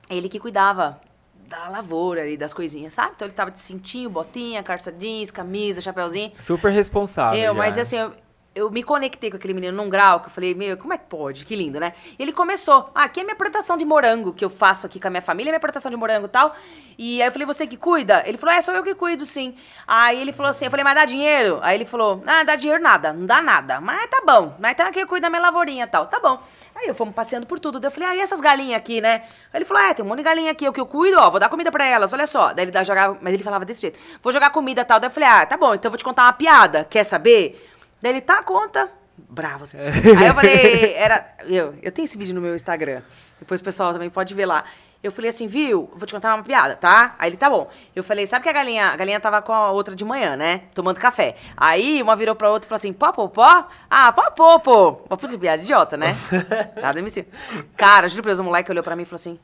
[0.09, 0.99] ele que cuidava
[1.47, 3.13] da lavoura ali, das coisinhas, sabe?
[3.15, 6.31] Então ele tava de cintinho, botinha, calça jeans, camisa, chapéuzinho.
[6.35, 7.39] Super responsável.
[7.39, 8.13] Eu, já, mas assim, eu,
[8.55, 11.05] eu me conectei com aquele menino num grau que eu falei, meu, como é que
[11.05, 11.43] pode?
[11.43, 11.93] Que lindo, né?
[12.19, 15.07] E ele começou, ah, aqui é minha plantação de morango que eu faço aqui com
[15.07, 16.55] a minha família, é minha plantação de morango e tal.
[16.95, 18.21] E aí eu falei, você que cuida?
[18.27, 19.55] Ele falou, é, sou eu que cuido, sim.
[19.87, 21.59] Aí ele falou assim, eu falei, mas dá dinheiro?
[21.63, 23.81] Aí ele falou, ah, dá dinheiro nada, não dá nada.
[23.81, 26.05] Mas tá bom, mas tá aqui eu cuido da minha lavourinha e tal.
[26.05, 26.39] Tá bom.
[26.75, 27.79] Aí eu fomos passeando por tudo.
[27.79, 29.23] Daí eu falei, ah, e essas galinhas aqui, né?
[29.51, 31.31] Aí ele falou, é, tem um monte de galinha aqui, o que eu cuido, ó,
[31.31, 32.53] vou dar comida pra elas, olha só.
[32.53, 34.99] Daí ele jogava, mas ele falava desse jeito, vou jogar comida e tal.
[34.99, 37.72] Daí eu falei, ah, tá bom, então eu vou te contar uma piada, quer saber?
[38.03, 38.89] Daí ele, tá, conta.
[39.17, 39.63] Bravo.
[39.63, 39.77] assim.
[39.77, 41.25] Aí eu falei, era.
[41.45, 43.01] Eu, eu tenho esse vídeo no meu Instagram.
[43.39, 44.65] Depois o pessoal também pode ver lá.
[45.01, 45.91] Eu falei assim, viu?
[45.95, 47.15] Vou te contar uma piada, tá?
[47.19, 47.69] Aí ele, tá bom.
[47.93, 50.61] Eu falei, sabe que a galinha, a galinha tava com a outra de manhã, né?
[50.73, 51.35] Tomando café.
[51.57, 53.67] Aí uma virou pra outra e falou assim, pó, pó, pó?
[53.89, 55.01] Ah, pó, pó, pô.
[55.09, 56.15] Uma puta piada idiota, né?
[56.81, 57.25] Nada MC.
[57.75, 59.37] Cara, juro pra Deus, o moleque olhou pra mim e falou assim,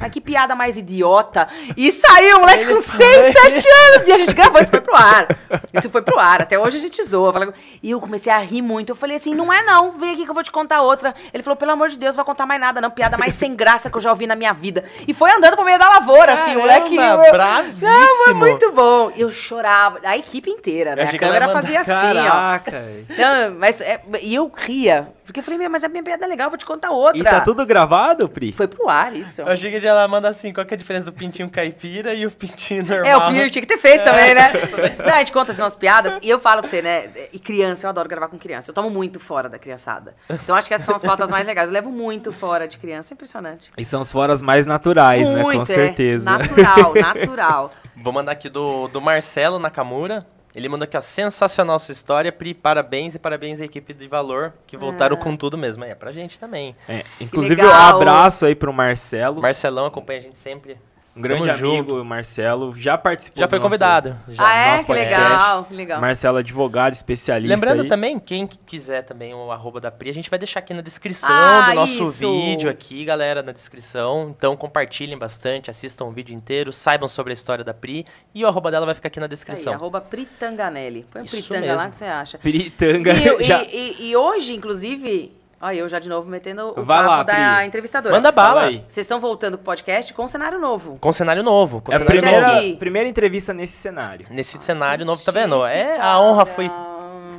[0.00, 1.48] ah, que piada mais idiota.
[1.76, 4.08] E saiu, o moleque com 6, 7 anos.
[4.08, 5.26] E a gente gravou, isso pro ar.
[5.72, 6.42] Isso foi pro ar.
[6.42, 7.32] Até hoje a gente zoa.
[7.32, 7.52] Fala-
[7.82, 8.90] E eu comecei a rir muito.
[8.90, 9.92] Eu falei assim, não é não.
[9.98, 11.14] Vem aqui que eu vou te contar outra.
[11.32, 12.90] Ele falou, pelo amor de Deus, não vai contar mais nada, não.
[12.90, 14.84] Piada mais sem graça que eu já ouvi na minha vida.
[15.06, 16.96] E foi andando pro meio da lavoura, assim, o moleque.
[16.96, 17.90] Caramba, eu- bravíssimo.
[17.90, 19.10] Não, foi muito bom.
[19.16, 19.98] Eu chorava.
[20.04, 21.02] A equipe inteira, né?
[21.02, 22.30] Eu A câmera fazia assim, ó.
[22.30, 23.06] Caraca, velho.
[23.18, 25.08] Não, mas, é, e eu ria.
[25.24, 27.18] Porque eu falei, "Meu, mas a minha piada é legal, vou te contar outra.
[27.18, 28.52] E tá tudo gravado, Pri?
[28.52, 29.40] Foi pro ar, isso.
[29.40, 32.26] Eu achei que ela manda assim, qual que é a diferença do pintinho caipira e
[32.26, 33.06] o pintinho normal?
[33.06, 34.50] É, o Pier tinha que ter feito também, né?
[35.04, 37.08] Não, a gente conta assim, umas piadas e eu falo pra você, né?
[37.32, 38.70] E criança, eu adoro gravar com criança.
[38.70, 40.14] Eu tomo muito fora da criançada.
[40.28, 41.68] Então acho que essas são as pautas mais legais.
[41.68, 43.70] Eu levo muito fora de criança, é impressionante.
[43.76, 45.42] E são os foras mais naturais, né?
[45.42, 46.28] muito, Com certeza.
[46.28, 47.72] É, natural, natural.
[47.96, 50.26] Vou mandar aqui do, do Marcelo Nakamura.
[50.54, 54.52] Ele mandou aqui, ó, sensacional sua história, Pri, parabéns e parabéns à equipe de Valor,
[54.66, 55.84] que voltaram com tudo mesmo.
[55.84, 56.76] É, pra gente também.
[56.88, 59.42] É, inclusive, um abraço aí pro Marcelo.
[59.42, 60.78] Marcelão acompanha a gente sempre.
[61.16, 62.00] Um grande Tamo amigo, junto.
[62.00, 62.74] o Marcelo.
[62.76, 64.16] Já participou Já foi nosso- convidado.
[64.28, 64.42] Já.
[64.44, 64.78] ah, é?
[64.78, 65.22] Que podcast.
[65.22, 66.00] legal, que legal.
[66.00, 67.54] Marcelo, advogado, especialista.
[67.54, 67.88] Lembrando aí.
[67.88, 70.80] também, quem que quiser também o arroba da Pri, a gente vai deixar aqui na
[70.80, 72.32] descrição Ah, do nosso isso.
[72.32, 74.34] vídeo aqui, galera, na descrição.
[74.36, 78.04] Então compartilhem bastante, assistam o vídeo inteiro, saibam sobre a história da Pri
[78.34, 79.72] e o arroba dela vai ficar aqui na Aí, descrição.
[79.74, 81.06] arroba Pritanganelli.
[81.12, 81.76] Põe Isso Pritanga mesmo.
[81.76, 82.38] lá que você acha.
[82.38, 83.12] Piritanga.
[83.12, 83.62] E, já...
[83.62, 87.22] e- e- e hoje, inclusive, olha, eu já de novo metendo o Vai papo lá,
[87.22, 87.66] da Pri.
[87.66, 88.14] entrevistadora.
[88.14, 88.66] Manda Fala bala.
[88.68, 88.84] aí.
[88.88, 90.98] Vocês estão voltando com o podcast com um cenário novo.
[91.00, 91.80] Com cenário novo.
[91.80, 92.58] Com É a cenário primeira, novo.
[92.58, 92.76] aqui.
[92.76, 94.26] primeira entrevista nesse cenário.
[94.30, 95.64] Nesse cenário novo, tá vendo?
[95.66, 96.70] É, a honra foi.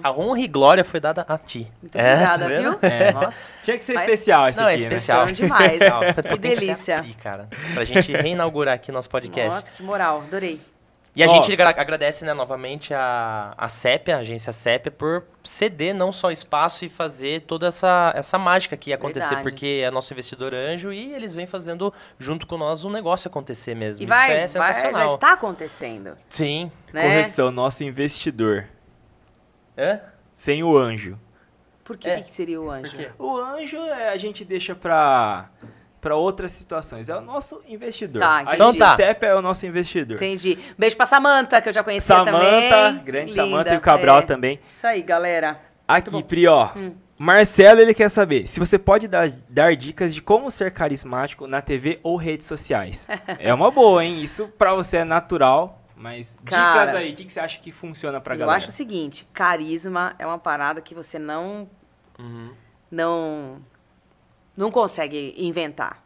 [0.03, 1.67] A honra e glória foi dada a ti.
[1.81, 2.69] Muito É, obrigada, tá vendo?
[2.71, 2.79] viu?
[2.83, 3.11] É.
[3.11, 3.53] Nossa.
[3.63, 4.87] Tinha que ser Vai- especial esse Não, é aqui, né?
[4.93, 5.23] especial.
[5.25, 5.73] São demais.
[5.73, 5.99] Especial.
[6.01, 7.01] Que Tem que ser a delícia.
[7.01, 7.49] Pri, cara.
[7.73, 9.59] Pra gente reinaugurar aqui nosso podcast.
[9.61, 10.21] Nossa, que moral.
[10.27, 10.61] Adorei.
[11.15, 11.29] E a Ó.
[11.29, 16.29] gente agra- agradece, né, novamente a, a CEPIA, a agência CEPIA, por ceder não só
[16.29, 19.49] espaço e fazer toda essa, essa mágica que ia acontecer, Verdade.
[19.49, 23.73] porque é nosso investidor anjo e eles vêm fazendo junto com nós um negócio acontecer
[23.75, 24.03] mesmo.
[24.03, 25.07] E vai, Isso é vai, sensacional.
[25.07, 26.17] já está acontecendo.
[26.27, 26.69] Sim.
[26.91, 27.01] Né?
[27.03, 28.67] Correção, nosso investidor.
[29.77, 30.01] Hã?
[30.35, 31.17] Sem o anjo.
[31.85, 32.19] Por que, É.
[32.21, 32.97] que seria o anjo?
[33.17, 35.49] O anjo é, a gente deixa pra,
[36.06, 37.10] pra outras situações.
[37.10, 38.22] É o nosso investidor.
[38.22, 38.56] Tá, entendi.
[38.57, 38.95] Então tá.
[38.95, 40.18] CEP é o nosso investidor.
[40.18, 40.56] Entendi.
[40.77, 43.03] Beijo pra Samanta, que eu já conhecia Samanta, também.
[43.03, 44.22] grande Linda, Samanta e o Cabral é.
[44.22, 44.60] também.
[44.72, 45.60] Isso aí, galera.
[45.88, 46.22] Aqui.
[46.22, 46.69] Pri, ó.
[46.76, 46.94] Hum.
[47.18, 51.60] Marcelo, ele quer saber se você pode dar, dar dicas de como ser carismático na
[51.60, 53.07] TV ou redes sociais.
[53.40, 54.22] é uma boa, hein?
[54.22, 57.72] Isso pra você é natural, mas Cara, dicas aí, o que, que você acha que
[57.72, 58.57] funciona pra eu galera?
[58.57, 61.68] acho o seguinte, carisma é uma parada que você não
[62.91, 63.57] não
[64.56, 66.03] não consegue inventar.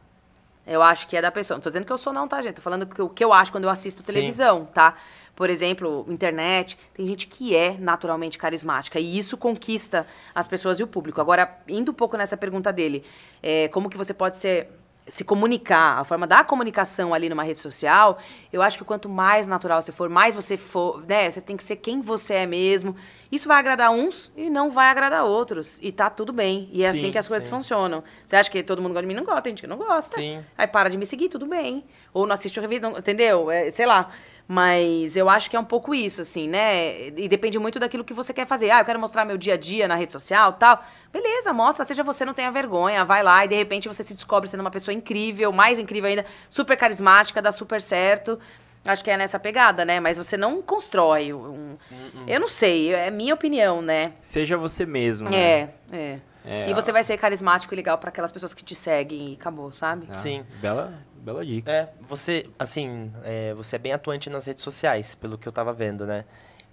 [0.66, 1.58] Eu acho que é da pessoa.
[1.58, 2.56] Não tô dizendo que eu sou não, tá, gente?
[2.56, 4.96] Tô falando que o que eu acho quando eu assisto televisão, tá?
[5.36, 10.06] Por exemplo, internet, tem gente que é naturalmente carismática e isso conquista
[10.36, 11.22] as pessoas e o público.
[11.22, 13.06] Agora, indo um pouco nessa pergunta dele,
[13.42, 14.68] é, como que você pode ser
[15.10, 18.19] se comunicar, a forma da comunicação ali numa rede social,
[18.53, 21.64] eu acho que quanto mais natural você for, mais você for, né, você tem que
[21.64, 22.95] ser quem você é mesmo.
[23.31, 25.80] Isso vai agradar uns e não vai agradar outros.
[25.81, 26.69] E tá tudo bem.
[26.72, 27.56] E é assim Sim, que as coisas sim.
[27.56, 28.03] funcionam.
[28.26, 29.14] Você acha que todo mundo gosta de mim?
[29.14, 30.15] Não gosta, tem gente que não gosta.
[30.15, 30.44] Sim.
[30.57, 31.84] Aí para de me seguir, tudo bem.
[32.14, 33.52] Ou não assiste o não- entendeu?
[33.52, 34.10] É, sei lá.
[34.52, 37.10] Mas eu acho que é um pouco isso, assim, né?
[37.10, 38.72] E depende muito daquilo que você quer fazer.
[38.72, 40.84] Ah, eu quero mostrar meu dia a dia na rede social tal.
[41.14, 44.50] Beleza, mostra, seja você, não tenha vergonha, vai lá e de repente você se descobre
[44.50, 48.40] sendo uma pessoa incrível, mais incrível ainda, super carismática, dá super certo.
[48.86, 50.00] Acho que é nessa pegada, né?
[50.00, 51.78] Mas você não constrói um.
[52.26, 54.14] Eu não sei, é minha opinião, né?
[54.20, 55.38] Seja você mesmo, né?
[55.38, 56.20] É, é.
[56.46, 59.34] É, E você vai ser carismático e legal para aquelas pessoas que te seguem e
[59.36, 60.08] acabou, sabe?
[60.10, 60.44] Ah, Sim.
[60.62, 60.94] Bela,
[61.30, 61.72] bela dica.
[61.72, 65.72] É, você, assim, é, você é bem atuante nas redes sociais, pelo que eu tava
[65.72, 66.26] vendo, né?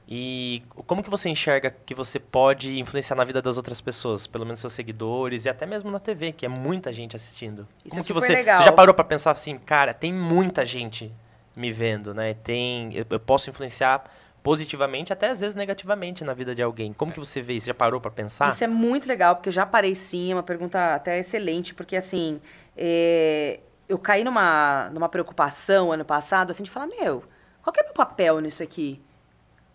[0.08, 4.44] E como que você enxerga que você pode influenciar na vida das outras pessoas, pelo
[4.44, 7.66] menos seus seguidores e até mesmo na TV, que é muita gente assistindo?
[7.84, 8.58] Isso como é que super você, legal.
[8.58, 11.12] você já parou pra pensar assim, cara, tem muita gente
[11.56, 12.34] me vendo, né?
[12.34, 14.04] Tem, eu, eu posso influenciar
[14.44, 16.92] positivamente, até às vezes negativamente na vida de alguém.
[16.92, 17.66] Como que você vê isso?
[17.66, 18.46] Já parou pra pensar?
[18.46, 21.96] Isso é muito legal, porque eu já parei sim, é uma pergunta até excelente, porque
[21.96, 22.40] assim,
[22.76, 23.58] é,
[23.88, 27.24] eu caí numa, numa preocupação ano passado, assim, de falar, meu,
[27.62, 29.02] qual que é meu papel nisso aqui?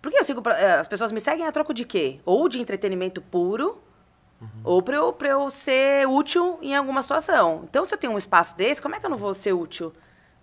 [0.02, 2.20] Porque eu sigo, eh, as pessoas me seguem a troco de quê?
[2.26, 3.82] Ou de entretenimento puro,
[4.64, 7.62] ou pra eu, pra eu ser útil em alguma situação.
[7.70, 9.94] Então, se eu tenho um espaço desse, como é que eu não vou ser útil?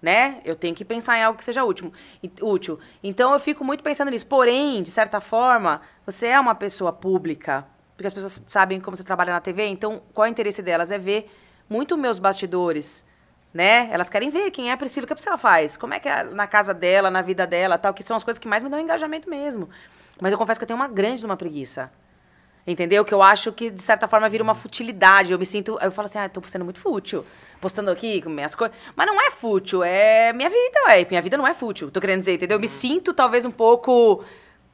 [0.00, 0.40] Né?
[0.44, 1.92] Eu tenho que pensar em algo que seja útil.
[2.40, 2.78] útil.
[3.02, 4.26] Então, eu fico muito pensando nisso.
[4.26, 7.66] Porém, de certa forma, você é uma pessoa pública,
[7.96, 10.92] porque as pessoas sabem como você trabalha na TV, então, qual é o interesse delas?
[10.92, 11.28] É ver
[11.68, 13.04] muito meus bastidores,
[13.58, 13.88] né?
[13.90, 16.08] Elas querem ver quem é a Priscila, o que a Priscila faz, como é que
[16.08, 18.70] é na casa dela, na vida dela, tal, que são as coisas que mais me
[18.70, 19.68] dão engajamento mesmo.
[20.20, 21.90] Mas eu confesso que eu tenho uma grande uma preguiça.
[22.64, 23.04] Entendeu?
[23.04, 25.32] Que eu acho que, de certa forma, vira uma futilidade.
[25.32, 25.76] Eu me sinto.
[25.80, 27.24] Eu falo assim, ah, tô sendo muito fútil.
[27.60, 28.76] Postando aqui com minhas coisas.
[28.94, 31.04] Mas não é fútil, é minha vida, ué.
[31.08, 31.90] Minha vida não é fútil.
[31.90, 32.56] Tô querendo dizer, entendeu?
[32.56, 34.22] Eu me sinto, talvez, um pouco.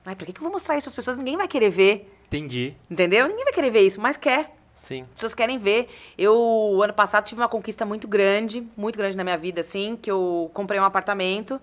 [0.05, 1.17] Ai, por que, que eu vou mostrar isso às pessoas?
[1.17, 2.13] Ninguém vai querer ver.
[2.27, 2.75] Entendi.
[2.91, 3.29] Entendeu?
[3.29, 4.51] Ninguém vai querer ver isso, mas quer.
[4.85, 5.03] Sim.
[5.03, 5.89] As pessoas querem ver.
[6.17, 10.11] Eu, ano passado, tive uma conquista muito grande, muito grande na minha vida, assim, que
[10.11, 11.61] eu comprei um apartamento.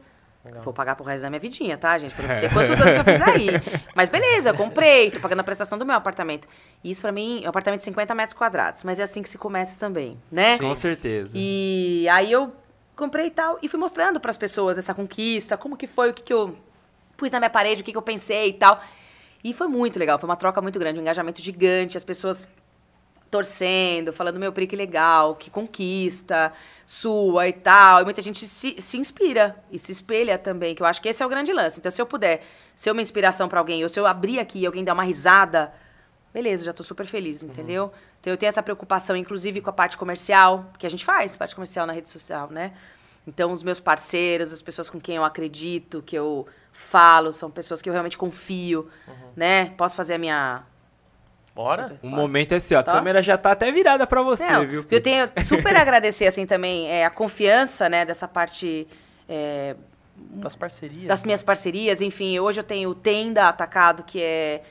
[0.64, 2.16] Vou pagar pro resto da minha vidinha, tá, gente?
[2.16, 3.48] Foram não sei quantos anos que eu fiz aí.
[3.94, 6.48] Mas beleza, eu comprei, tô pagando a prestação do meu apartamento.
[6.84, 8.82] E isso pra mim é um apartamento de 50 metros quadrados.
[8.82, 10.58] Mas é assim que se começa também, né?
[10.58, 11.32] Com certeza.
[11.36, 12.52] E aí eu
[12.96, 16.24] comprei e tal, e fui mostrando pras pessoas essa conquista, como que foi, o que,
[16.24, 16.56] que eu
[17.16, 18.82] pus na minha parede, o que, que eu pensei e tal.
[19.44, 22.48] E foi muito legal, foi uma troca muito grande, um engajamento gigante, as pessoas
[23.32, 26.52] torcendo, falando, meu, Pri, que legal, que conquista
[26.86, 28.02] sua e tal.
[28.02, 31.24] E muita gente se, se inspira e se espelha também, que eu acho que esse
[31.24, 31.80] é o grande lance.
[31.80, 32.44] Então, se eu puder
[32.76, 35.74] ser uma inspiração para alguém, ou se eu abrir aqui e alguém dar uma risada,
[36.34, 37.86] beleza, já tô super feliz, entendeu?
[37.86, 37.92] Uhum.
[38.20, 41.56] Então, eu tenho essa preocupação, inclusive, com a parte comercial, que a gente faz parte
[41.56, 42.74] comercial na rede social, né?
[43.26, 47.82] Então, os meus parceiros, as pessoas com quem eu acredito, que eu falo, são pessoas
[47.82, 49.32] que eu realmente confio, uhum.
[49.38, 49.70] né?
[49.78, 50.64] Posso fazer a minha
[51.54, 52.00] Bora.
[52.02, 52.94] O momento é assim, ó, a tá?
[52.94, 54.86] câmera já tá até virada para você, Não, viu?
[54.90, 58.88] Eu tenho super agradecer, assim, também é, a confiança, né, dessa parte...
[59.28, 59.76] É,
[60.16, 61.08] das parcerias.
[61.08, 62.40] Das minhas parcerias, enfim.
[62.40, 64.62] Hoje eu tenho o Tenda Atacado, que é,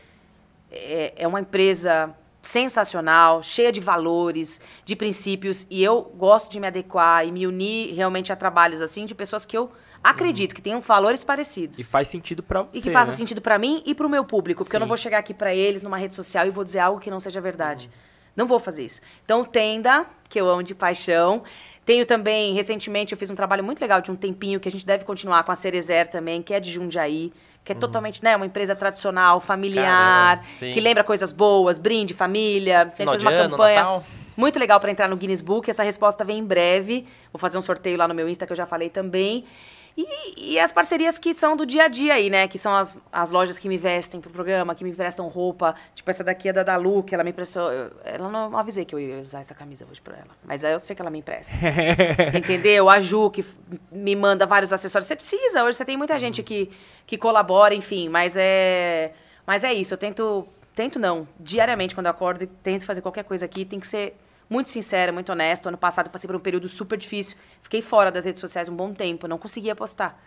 [0.71, 6.67] é, é uma empresa sensacional, cheia de valores, de princípios, e eu gosto de me
[6.67, 9.71] adequar e me unir realmente a trabalhos assim de pessoas que eu
[10.03, 11.79] Acredito que tenham valores parecidos.
[11.79, 12.79] E faz sentido para você.
[12.79, 13.17] E que faça né?
[13.17, 14.65] sentido para mim e para o meu público.
[14.65, 14.77] Porque Sim.
[14.77, 17.11] eu não vou chegar aqui para eles numa rede social e vou dizer algo que
[17.11, 17.87] não seja verdade.
[17.87, 18.11] Uhum.
[18.37, 19.01] Não vou fazer isso.
[19.25, 21.43] Então, Tenda, que eu amo de paixão.
[21.85, 24.87] Tenho também, recentemente, eu fiz um trabalho muito legal de um tempinho que a gente
[24.87, 27.33] deve continuar com a Cerezer também, que é de Jundiaí,
[27.65, 27.81] que é uhum.
[27.81, 32.83] totalmente, né, uma empresa tradicional, familiar, Caramba, que lembra coisas boas, brinde, família.
[32.83, 33.83] A gente fez uma ano, campanha.
[33.83, 34.05] Natal.
[34.37, 35.69] Muito legal para entrar no Guinness Book.
[35.69, 37.07] Essa resposta vem em breve.
[37.33, 39.45] Vou fazer um sorteio lá no meu Insta que eu já falei também.
[40.09, 42.49] E, e, as parcerias que são do dia a dia aí, né?
[42.49, 45.75] Que são as, as lojas que me vestem pro programa, que me emprestam roupa.
[45.95, 47.71] Tipo, essa daqui é da Dalu, que ela me emprestou.
[47.71, 50.31] Eu, ela não, não avisei que eu ia usar essa camisa hoje pra ela.
[50.45, 51.53] Mas aí eu sei que ela me empresta.
[52.35, 52.89] Entendeu?
[52.89, 53.45] A Ju, que
[53.93, 55.07] me manda vários acessórios.
[55.07, 56.71] Você precisa, hoje você tem muita gente que,
[57.07, 58.09] que colabora, enfim.
[58.09, 59.13] Mas é.
[59.47, 60.49] Mas é isso, eu tento.
[60.75, 61.29] Tento não.
[61.39, 64.17] Diariamente, quando eu acordo, tento fazer qualquer coisa aqui, tem que ser
[64.51, 65.69] muito sincera, muito honesta.
[65.71, 67.37] Ano passado eu passei por um período super difícil.
[67.63, 69.29] Fiquei fora das redes sociais um bom tempo.
[69.29, 70.21] Não conseguia postar.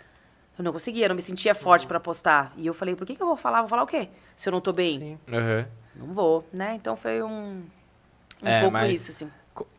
[0.57, 1.89] Eu não conseguia, eu não me sentia forte uhum.
[1.89, 2.53] para postar.
[2.55, 3.59] E eu falei, por que, que eu vou falar?
[3.59, 4.07] Vou falar o quê?
[4.37, 5.19] Se eu não tô bem?
[5.27, 5.65] Uhum.
[5.95, 6.75] Não vou, né?
[6.75, 7.63] Então foi um,
[8.41, 9.29] um é, pouco isso, assim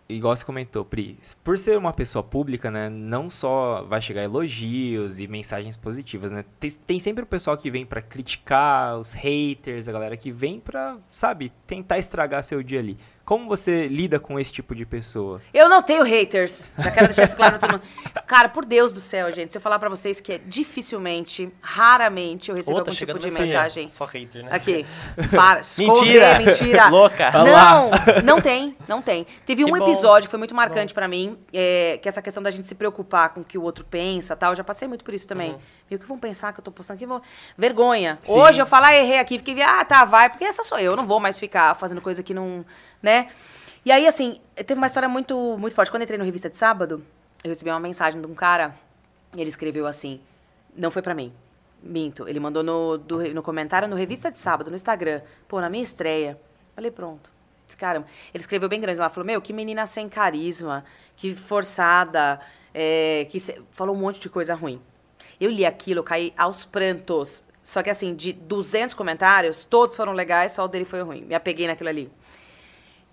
[0.09, 5.19] igual você comentou, Pri, por ser uma pessoa pública, né, não só vai chegar elogios
[5.21, 6.45] e mensagens positivas, né?
[6.61, 10.61] Tem, tem sempre o pessoal que vem para criticar, os haters, a galera que vem
[10.61, 12.99] pra, sabe, tentar estragar seu dia ali.
[13.25, 15.41] Como você lida com esse tipo de pessoa?
[15.53, 16.69] Eu não tenho haters.
[16.79, 17.59] Já quero deixar isso claro.
[17.59, 17.81] Todo
[18.27, 19.53] Cara, por Deus do céu, gente.
[19.53, 23.31] Se eu falar pra vocês que é dificilmente, raramente eu recebo Outra, algum tipo de
[23.31, 23.89] mensagem.
[23.89, 24.51] Só hater, né?
[24.53, 24.85] Aqui.
[25.35, 25.61] Para.
[25.79, 26.39] mentira.
[26.39, 26.89] mentira.
[26.93, 27.31] Louca.
[27.31, 27.91] Não,
[28.23, 28.77] não tem.
[28.87, 29.27] Não tem.
[29.47, 29.89] Teve que um bom.
[29.89, 32.75] episódio que foi muito marcante para mim, é, que é essa questão da gente se
[32.75, 34.53] preocupar com o que o outro pensa tal.
[34.53, 35.53] Eu já passei muito por isso também.
[35.53, 35.59] Uhum.
[35.91, 37.07] E o que vão pensar que eu tô postando aqui?
[37.07, 37.23] Vão...
[37.57, 38.19] Vergonha.
[38.23, 38.33] Sim.
[38.33, 40.93] Hoje eu falar, ah, errei aqui, fiquei, ah, tá, vai, porque essa sou eu.
[40.93, 42.65] Eu não vou mais ficar fazendo coisa que não
[43.05, 43.29] né?
[43.85, 45.91] E aí, assim, teve uma história muito, muito forte.
[45.91, 47.05] Quando eu entrei no Revista de Sábado,
[47.45, 48.75] eu recebi uma mensagem de um cara,
[49.37, 50.21] ele escreveu assim,
[50.75, 51.31] não foi para mim,
[51.83, 52.27] minto.
[52.27, 55.83] Ele mandou no, do, no comentário no Revista de Sábado, no Instagram, pô, na minha
[55.83, 56.41] estreia.
[56.75, 57.31] Falei, pronto.
[57.77, 58.07] Caramba.
[58.33, 60.85] Ele escreveu bem grande lá, falou, meu, que menina sem carisma,
[61.17, 62.41] que forçada,
[62.73, 63.61] é, que se...
[63.73, 64.81] falou um monte de coisa ruim.
[65.39, 67.43] Eu li aquilo, eu caí aos prantos.
[67.63, 71.23] Só que assim, de 200 comentários, todos foram legais, só o dele foi ruim.
[71.23, 72.13] Me apeguei naquilo ali.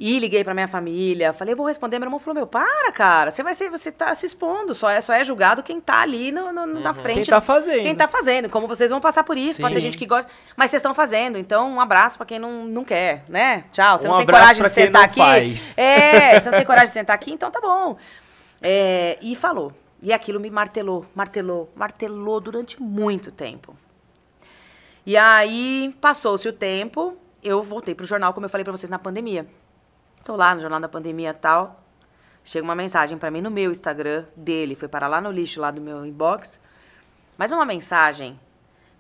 [0.04, 2.00] E liguei pra minha família, falei, vou responder.
[2.00, 5.00] Meu irmão falou, meu, para, cara, você vai ser, você tá se expondo, só é,
[5.00, 6.80] só é julgado quem tá ali no, no, uhum.
[6.80, 7.26] na frente.
[7.26, 7.84] Quem tá fazendo.
[7.84, 8.50] Quem tá fazendo.
[8.50, 9.62] Como vocês vão passar por isso, Sim.
[9.62, 10.28] pode ter gente que gosta.
[10.58, 13.66] Mas vocês estão fazendo, então um abraço pra quem não, não quer, né?
[13.72, 14.00] Tchau.
[14.00, 15.20] Você um não tem coragem de sentar aqui.
[15.20, 15.78] Faz.
[15.78, 17.96] É, você não tem coragem de sentar aqui, então tá bom.
[18.60, 19.72] É, e falou.
[20.02, 23.78] E aquilo me martelou, martelou, martelou durante muito tempo.
[25.06, 28.98] E aí, passou-se o tempo, eu voltei pro jornal, como eu falei para vocês, na
[28.98, 29.46] pandemia.
[30.24, 31.84] Tô lá no Jornal da Pandemia tal.
[32.44, 35.72] Chega uma mensagem para mim no meu Instagram dele, foi para lá no lixo lá
[35.72, 36.60] do meu inbox.
[37.38, 38.40] Mas uma mensagem,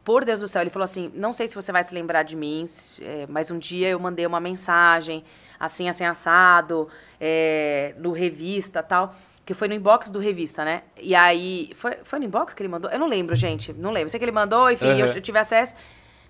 [0.04, 2.36] por Deus do céu, ele falou assim: Não sei se você vai se lembrar de
[2.36, 2.66] mim,
[3.02, 5.24] é, mas um dia eu mandei uma mensagem,
[5.60, 6.88] assim, assim, assado,
[7.20, 9.16] é, no revista tal,
[9.46, 10.84] que foi no inbox do revista, né?
[10.98, 11.72] E aí.
[11.76, 12.90] Foi, foi no inbox que ele mandou?
[12.90, 13.74] Eu não lembro, gente.
[13.74, 14.10] Não lembro.
[14.10, 15.16] Sei que ele mandou, enfim, eu, Aham.
[15.16, 15.76] eu tive acesso.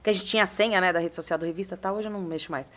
[0.04, 1.96] Que a gente tinha a senha, né, da rede social do revista tal.
[1.96, 2.72] Hoje eu não mexo mais.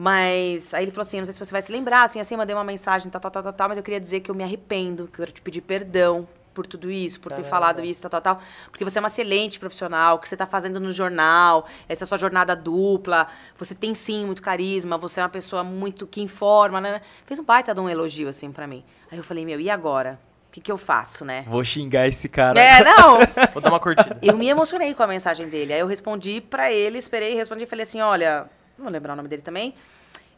[0.00, 2.38] Mas aí ele falou assim: não sei se você vai se lembrar, assim, assim, eu
[2.38, 4.44] mandei uma mensagem, tal, tal, tal, tal, tal, mas eu queria dizer que eu me
[4.44, 8.10] arrependo, que eu quero te pedir perdão por tudo isso, por ter falado isso, tal,
[8.10, 8.42] tal, tal.
[8.70, 12.16] Porque você é uma excelente profissional, o que você tá fazendo no jornal, essa sua
[12.16, 13.26] jornada dupla,
[13.56, 17.00] você tem sim muito carisma, você é uma pessoa muito que informa, né?
[17.26, 18.84] Fez um baita de um elogio, assim, pra mim.
[19.10, 20.18] Aí eu falei, meu, e agora?
[20.48, 21.44] O que, que eu faço, né?
[21.46, 22.58] Vou xingar esse cara.
[22.58, 23.18] É, não.
[23.52, 24.18] Vou dar uma curtida.
[24.22, 25.72] Eu me emocionei com a mensagem dele.
[25.72, 28.48] Aí eu respondi pra ele, esperei, respondi e falei assim: olha,
[28.78, 29.74] não vou lembrar o nome dele também.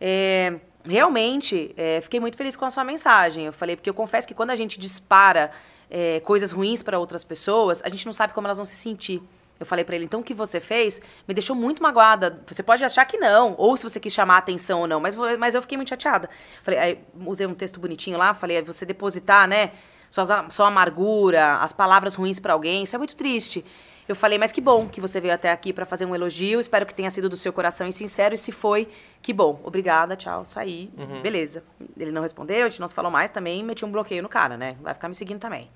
[0.01, 0.55] É,
[0.85, 3.45] realmente, é, fiquei muito feliz com a sua mensagem.
[3.47, 5.51] Eu falei, porque eu confesso que quando a gente dispara
[5.91, 9.23] é, coisas ruins pra outras pessoas, a gente não sabe como elas vão se sentir.
[9.59, 12.43] Eu falei pra ele, então o que você fez me deixou muito magoada.
[12.47, 15.15] Você pode achar que não, ou se você quis chamar a atenção ou não, mas,
[15.39, 16.31] mas eu fiquei muito chateada.
[16.63, 19.73] Falei, aí, usei um texto bonitinho lá, falei, é você depositar, né,
[20.11, 23.63] suas, a- sua amargura, as palavras ruins pra alguém, isso é muito triste.
[24.11, 26.85] Eu falei, mas que bom que você veio até aqui pra fazer um elogio, espero
[26.85, 28.89] que tenha sido do seu coração e sincero, e se foi,
[29.23, 29.61] que bom.
[29.63, 30.91] Obrigada, tchau, saí,
[31.23, 31.63] beleza.
[31.97, 34.57] Ele não respondeu, a gente não se falou mais, também meti um bloqueio no cara,
[34.57, 35.71] né, vai ficar me seguindo também.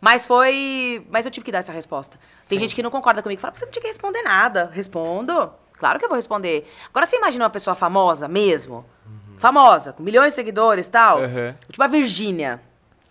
[0.00, 1.06] Mas foi.
[1.10, 2.18] Mas eu tive que dar essa resposta.
[2.46, 3.40] Tem gente que não concorda comigo.
[3.40, 4.70] Fala, "Pô, você não tinha que responder nada.
[4.72, 5.50] Respondo.
[5.78, 6.70] Claro que eu vou responder.
[6.90, 8.84] Agora você imagina uma pessoa famosa mesmo?
[9.38, 11.22] Famosa, com milhões de seguidores e tal.
[11.22, 11.54] Aham.
[11.70, 12.60] Tipo a Virgínia,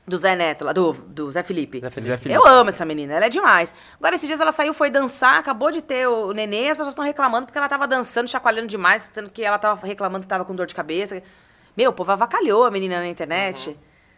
[0.08, 1.80] do Zé Neto, lá, do, do Zé Felipe.
[1.80, 2.08] Zé Felipe.
[2.08, 2.40] Zé Felipe.
[2.40, 3.74] Eu amo essa menina, ela é demais.
[4.00, 7.04] Agora, esses dias ela saiu, foi dançar, acabou de ter o neném, as pessoas estão
[7.04, 10.56] reclamando porque ela tava dançando, chacoalhando demais, sendo que ela tava reclamando que tava com
[10.56, 11.22] dor de cabeça.
[11.76, 13.78] Meu, o povo avacalhou a menina na internet.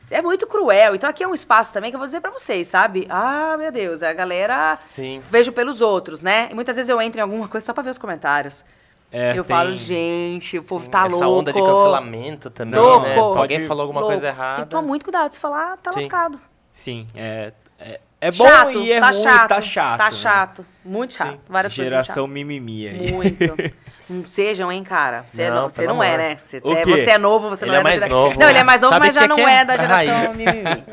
[0.09, 0.95] É muito cruel.
[0.95, 3.07] Então aqui é um espaço também que eu vou dizer pra vocês, sabe?
[3.09, 5.21] Ah, meu Deus, a galera Sim.
[5.29, 6.47] vejo pelos outros, né?
[6.51, 8.63] E muitas vezes eu entro em alguma coisa só pra ver os comentários.
[9.11, 11.39] É, eu tem- falo, gente, o povo tá Essa louco.
[11.39, 13.05] onda de cancelamento também, Louco.
[13.05, 13.15] né?
[13.15, 14.13] Pode- Alguém falou alguma louco.
[14.13, 14.63] coisa Tem errada.
[14.63, 15.31] que tomar muito cuidado.
[15.31, 15.99] Se falar, tá Sim.
[15.99, 16.39] lascado.
[16.73, 19.97] Sim, é, é, é bom chato, e é tá ruim, chato, tá chato.
[19.97, 20.11] Tá né?
[20.11, 20.65] chato.
[20.83, 21.31] Muito chato.
[21.31, 21.39] Sim.
[21.47, 23.11] Várias Geração coisas mimimi aí.
[23.13, 23.55] muito.
[24.09, 25.23] Não sejam, hein, cara.
[25.27, 26.37] Você Não, não, você pelo não é, né?
[26.37, 26.91] Você, O é, quê?
[26.91, 28.39] você é novo, você Ele não é é, da mais gera- novo.
[28.39, 29.65] Não, ele é mais novo, Sabe mas já não é, é?
[29.65, 30.35] da geração raiz.
[30.37, 30.83] mimimi.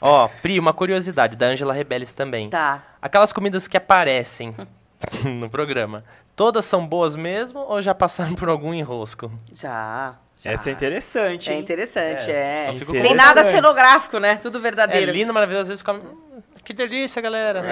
[0.00, 2.50] Ó, Pri, uma curiosidade da Angela Rebelles também.
[2.50, 2.82] Tá.
[3.00, 4.54] Aquelas comidas que aparecem
[5.24, 6.04] no programa,
[6.36, 9.30] todas são boas mesmo ou já passaram por algum enrosco?
[9.54, 10.16] Já.
[10.36, 10.52] já.
[10.52, 11.60] Essa é interessante, É hein?
[11.60, 12.66] interessante, É, é.
[12.72, 13.54] só fico Tem nada Interessante.
[13.54, 14.36] cenográfico, né?
[14.36, 15.12] Tudo É verdadeiro.
[15.12, 16.00] lindo, maravilhoso, às vezes come...
[16.00, 17.62] Hum, Que delícia, galera.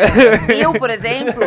[0.54, 1.42] Eu, por exemplo,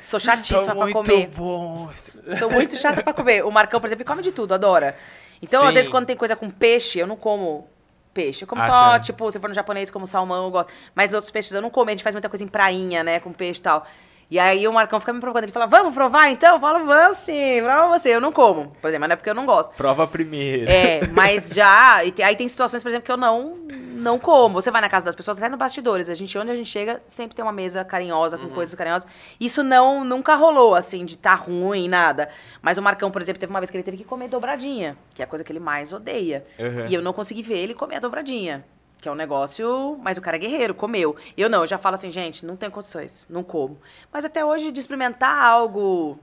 [0.00, 1.28] sou chatíssima Tão pra muito comer.
[1.28, 2.20] bons.
[2.38, 3.44] Sou muito chata pra comer.
[3.44, 4.96] O Marcão, por exemplo, come de tudo, adora.
[5.40, 5.68] Então, Sim.
[5.68, 7.68] às vezes, quando tem coisa com peixe, eu não como
[8.12, 8.42] peixe.
[8.42, 9.04] Eu como Ah, só, sério?
[9.04, 10.72] tipo, se for no japonês, como salmão, eu gosto.
[10.96, 11.90] Mas outros peixes eu não como.
[11.90, 13.20] A gente faz muita coisa em prainha, né?
[13.20, 13.86] Com peixe e tal.
[14.34, 15.44] E aí o Marcão fica me provocando.
[15.44, 16.54] Ele fala, vamos provar então?
[16.56, 18.08] Eu falo, vamos sim, prova você.
[18.16, 19.72] Eu não como, por exemplo, mas não é porque eu não gosto.
[19.76, 20.68] Prova primeiro.
[20.68, 22.04] É, mas já.
[22.04, 23.58] e te- aí tem situações, por exemplo, que eu não
[23.94, 24.60] não como.
[24.60, 26.08] Você vai na casa das pessoas, até no bastidores.
[26.10, 29.08] A gente, onde a gente chega, sempre tem uma mesa carinhosa, com coisas carinhosas.
[29.38, 32.28] Isso não nunca rolou, assim, de tá ruim, nada.
[32.60, 35.22] Mas o Marcão, por exemplo, teve uma vez que ele teve que comer dobradinha, que
[35.22, 36.44] é a coisa que ele mais odeia.
[36.58, 36.86] Uhum.
[36.88, 38.64] E eu não consegui ver ele comer a dobradinha.
[39.04, 39.98] Que é um negócio.
[40.02, 41.14] Mas o cara é guerreiro, comeu.
[41.36, 43.78] Eu não, eu já falo assim, gente, não tenho condições, não como.
[44.10, 46.18] Mas até hoje, de experimentar algo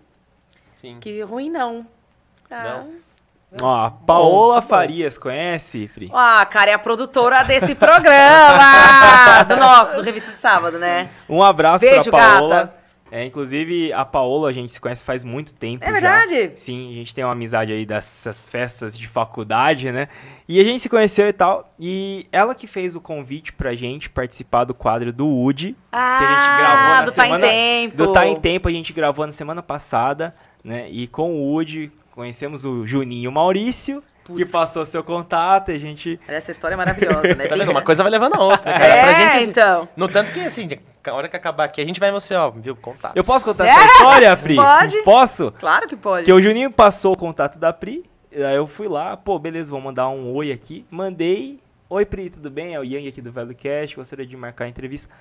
[0.71, 0.97] Sim.
[0.99, 1.85] que ruim, não.
[2.49, 2.83] Ah.
[3.51, 3.67] Não?
[3.67, 4.67] Ó, a Paola bom.
[4.67, 6.09] Farias, conhece, Fri?
[6.11, 9.43] Ah, cara, é a produtora desse programa!
[9.47, 11.11] do nosso, do Revista de Sábado, né?
[11.29, 12.55] Um abraço Beijo, pra Paola.
[12.61, 12.80] gata.
[13.11, 15.91] É, inclusive, a Paola a gente se conhece faz muito tempo É já.
[15.91, 16.53] verdade?
[16.55, 20.07] Sim, a gente tem uma amizade aí dessas festas de faculdade, né?
[20.47, 21.73] E a gente se conheceu e tal.
[21.77, 25.75] E ela que fez o convite pra gente participar do quadro do Woody.
[25.91, 27.97] Ah, que a gente gravou na do Tá em semana, Tempo.
[27.97, 30.33] Do Tá em Tempo, a gente gravou na semana passada,
[30.63, 30.87] né?
[30.89, 34.03] E com o Woody conhecemos o Juninho Maurício,
[34.35, 36.19] que passou seu contato, e a gente...
[36.27, 37.47] Essa história é maravilhosa, né?
[37.47, 37.71] Tá vendo?
[37.71, 38.85] Uma coisa vai levando a outra, cara.
[38.85, 39.89] É, Pra gente, assim, então.
[39.95, 40.69] No tanto que, assim,
[41.05, 42.75] a hora que acabar aqui, a gente vai em você, ó, viu?
[42.75, 43.15] Contatos.
[43.17, 44.55] Eu posso contar É, essa história, Pri?
[44.55, 45.03] pode.
[45.03, 45.51] Posso?
[45.59, 46.23] Claro que pode.
[46.25, 49.81] Porque o Juninho passou o contato da Pri, aí eu fui lá, pô, beleza, vou
[49.81, 50.85] mandar um oi aqui.
[50.89, 51.59] Mandei,
[51.89, 52.73] oi Pri, tudo bem?
[52.75, 55.11] É o Yang aqui do Velho Cast, gostaria de marcar a entrevista.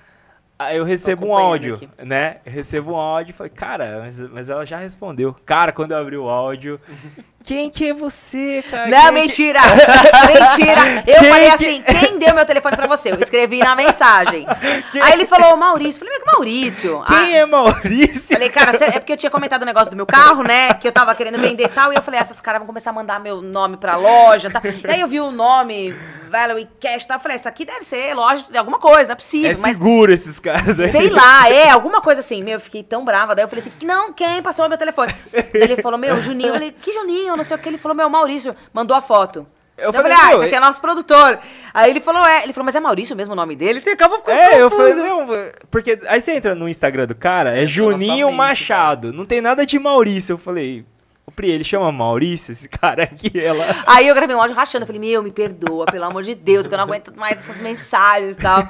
[0.67, 1.89] Aí eu recebo um áudio, aqui.
[2.03, 2.37] né?
[2.45, 5.35] Eu recebo um áudio e falei, cara, mas, mas ela já respondeu.
[5.45, 6.79] Cara, quando eu abri o áudio,
[7.43, 8.87] quem que é você, cara?
[8.89, 9.59] Não, Quem que- mentira!
[10.27, 11.03] mentira!
[11.07, 13.11] Eu Quem falei que- assim, quem deu meu telefone pra você?
[13.11, 14.45] Eu escrevi na mensagem.
[15.01, 15.99] Aí ele falou, Maurício.
[15.99, 17.03] Falei, mas que Maurício?
[17.07, 18.33] Quem Ah, é Maurício?
[18.33, 20.73] Falei, cara, é porque eu tinha comentado o negócio do meu carro, né?
[20.73, 21.91] Que eu tava querendo vender e tal.
[21.91, 24.61] E eu falei, essas caras vão começar a mandar meu nome pra loja e tal.
[24.65, 25.95] E aí eu vi o nome,
[26.31, 27.17] Valerie Cash e tal.
[27.17, 29.51] Eu falei, isso aqui deve ser loja de alguma coisa, não é possível.
[29.51, 30.89] É mas seguro esses caras aí.
[30.89, 32.41] Sei lá, é, alguma coisa assim.
[32.43, 33.35] Meu, eu fiquei tão brava.
[33.35, 35.13] Daí eu falei assim, não, quem passou meu telefone?
[35.31, 36.49] Daí ele falou, meu, Juninho.
[36.49, 37.35] Eu falei, que Juninho?
[37.35, 37.67] Não sei o que.
[37.69, 38.55] Ele falou, meu, Maurício.
[38.73, 39.45] Mandou a foto.
[39.77, 41.39] Eu Eu, falei, ah, meu, esse aqui é nosso produtor.
[41.73, 42.43] Aí ele falou, é.
[42.43, 43.81] Ele falou, mas é Maurício mesmo o nome dele?
[43.81, 44.93] Você acaba ficando É, eu confuso.
[44.95, 45.27] falei, não,
[45.71, 49.79] porque aí você entra no Instagram do cara, é Juninho Machado, não tem nada de
[49.79, 50.33] Maurício.
[50.33, 50.85] Eu falei,
[51.31, 53.65] o Pri, ele chama Maurício, esse cara aqui, ela...
[53.87, 54.83] Aí eu gravei um áudio rachando.
[54.83, 57.61] Eu falei, meu, me perdoa, pelo amor de Deus, que eu não aguento mais essas
[57.61, 58.67] mensagens e tal.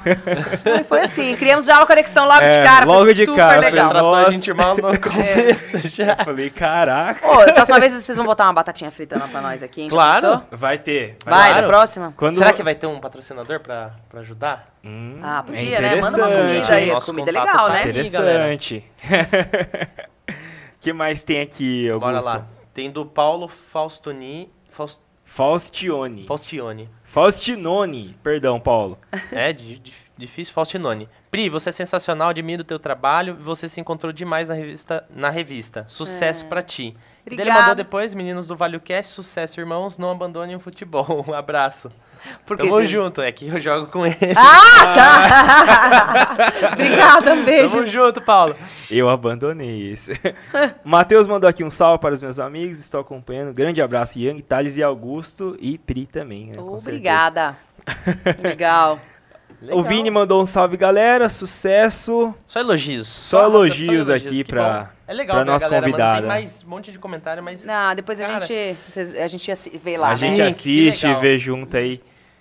[0.64, 2.84] Aí foi assim, criamos já uma conexão logo de É, cara.
[2.86, 3.90] logo foi de super cara, legal.
[3.90, 6.16] Tratou a gente mal no começo já.
[6.18, 7.26] Eu falei, caraca.
[7.28, 9.88] Ô, da próxima vez vocês vão botar uma batatinha frita lá pra nós aqui, hein?
[9.88, 10.42] Claro.
[10.50, 11.16] Vai ter.
[11.24, 11.62] Vai, Claro.
[11.62, 12.14] da próxima?
[12.16, 12.34] Quando...
[12.36, 14.72] Será que vai ter um patrocinador pra, pra ajudar?
[14.84, 15.96] Hum, Ah, é podia, né?
[16.00, 16.90] Manda uma comida aí.
[16.90, 17.82] Nosso comida é legal, tá né?
[17.88, 18.84] Interessante.
[20.82, 22.10] O que mais tem aqui, Augusto?
[22.12, 22.46] Bora lá.
[22.74, 26.26] Tem do Paulo Faustoni, Faust, Faustione.
[26.26, 26.90] Faustione.
[27.04, 28.16] Faustinone.
[28.20, 28.98] Perdão, Paulo.
[29.30, 31.08] É, di- di- difícil, Faustinone.
[31.30, 35.06] Pri, você é sensacional, admiro o teu trabalho e você se encontrou demais na revista.
[35.08, 35.84] Na revista.
[35.86, 36.96] Sucesso pra ti.
[37.24, 37.60] E daí Ele Obrigada.
[37.60, 41.24] mandou depois, meninos do ValioCast, sucesso, irmãos, não abandonem o futebol.
[41.28, 41.90] Um abraço.
[42.46, 42.86] Porque Tamo sim.
[42.86, 44.16] junto, é que eu jogo com ele.
[44.36, 46.36] Ah, tá!
[46.72, 47.74] Obrigada, um beijo.
[47.74, 48.54] Tamo junto, Paulo.
[48.90, 50.12] Eu abandonei esse.
[50.84, 52.78] Matheus mandou aqui um salve para os meus amigos.
[52.78, 53.52] Estou acompanhando.
[53.52, 55.56] Grande abraço, Yang, Thales e Augusto.
[55.60, 56.60] E Pri também, né?
[56.60, 57.56] Obrigada.
[58.42, 59.00] Legal.
[59.62, 59.78] Legal.
[59.78, 61.28] O Vini mandou um salve, galera.
[61.28, 62.34] Sucesso.
[62.44, 63.06] Só elogios.
[63.06, 64.86] Só arrasta, elogios aqui bom.
[65.06, 65.92] É legal pra a nossa galera, mano.
[65.92, 66.18] convidada.
[66.20, 67.64] Tem mais um monte de comentário, mas...
[67.64, 68.44] Não, depois a Cara.
[68.44, 70.08] gente, vocês- a gente vê lá.
[70.08, 70.16] a né?
[70.16, 71.20] gente que assiste, legal.
[71.20, 72.00] vê junto aí.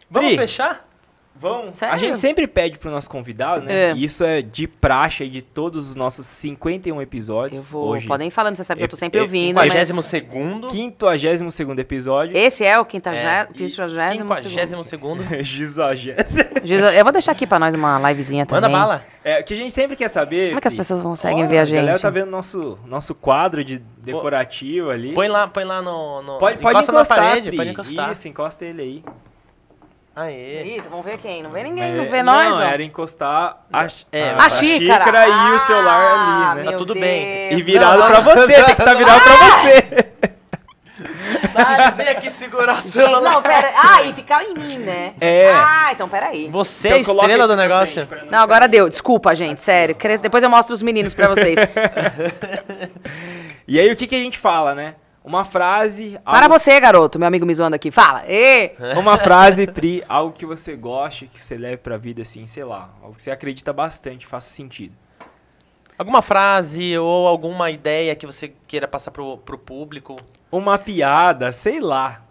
[0.09, 0.87] Vamos Pri, fechar?
[1.33, 1.75] Vamos.
[1.77, 1.95] Sério?
[1.95, 3.89] A gente sempre pede pro nosso convidado, né?
[3.89, 3.93] É.
[3.93, 7.57] E isso é de praxe aí de todos os nossos 51 episódios.
[7.57, 7.87] Eu vou.
[7.89, 8.05] Hoje.
[8.07, 9.55] Podem ir falando, você sabe que eu tô É- sempre é- ouvindo.
[9.55, 10.69] mas- 52 segundo.
[10.69, 12.37] 52 episódio.
[12.37, 13.53] Esse é o É, quinquagésimo.
[13.53, 15.23] e quinquagésimo segundo.
[15.43, 16.91] 52 segundo.
[16.93, 18.61] Eu vou deixar aqui pra nós uma livezinha também.
[18.69, 19.05] Manda bala.
[19.23, 20.49] É, o que a gente sempre quer saber.
[20.49, 22.01] Como é que as pessoas conseguem ver a A galera gente?
[22.01, 25.13] tá vendo nosso, nosso quadro de decorativo ali.
[25.13, 26.21] Põe lá, põe lá no...
[26.21, 27.57] no pode, pode encosta encostar, na parede, Pri.
[27.57, 28.11] pode encostar.
[28.11, 29.03] Isso, encosta ele aí.
[30.15, 30.75] Aê.
[30.77, 31.41] Isso, vamos ver quem?
[31.41, 32.69] Não vê ninguém, É, não vê nós, Não, ó.
[32.69, 35.27] era encostar a, É, a, A xícara.
[35.27, 36.71] e o celular Ah, ali, né?
[36.71, 37.49] Tá tudo bem.
[37.49, 37.61] Deus.
[37.61, 40.11] E virado Não, pra você, tem que estar virado pra você.
[41.53, 43.21] Thales, vem aqui segurar o Gente, celular.
[43.31, 43.73] não, pera.
[43.75, 45.13] Ah, e ficar em mim, né?
[45.19, 45.51] É.
[45.53, 46.47] Ah, então peraí.
[46.51, 48.07] Você é a Então coloca estrela do negócio.
[48.29, 48.89] Não, agora deu.
[48.89, 49.95] Desculpa, gente, sério.
[49.95, 51.55] Cres- Depois eu mostro os meninos pra vocês.
[53.67, 54.95] E aí, o que, que a gente fala, né?
[55.23, 56.17] Uma frase.
[56.25, 57.91] Para algo- você, garoto, meu amigo me zoando aqui.
[57.91, 58.23] Fala.
[58.27, 58.71] Ê!
[58.97, 62.89] Uma frase, Pri, algo que você goste, que você leve pra vida, assim, sei lá.
[63.03, 64.93] Algo que você acredita bastante, faça sentido.
[65.97, 70.15] Alguma frase ou alguma ideia que você queira passar pro, pro público?
[70.51, 72.21] Uma piada, sei lá.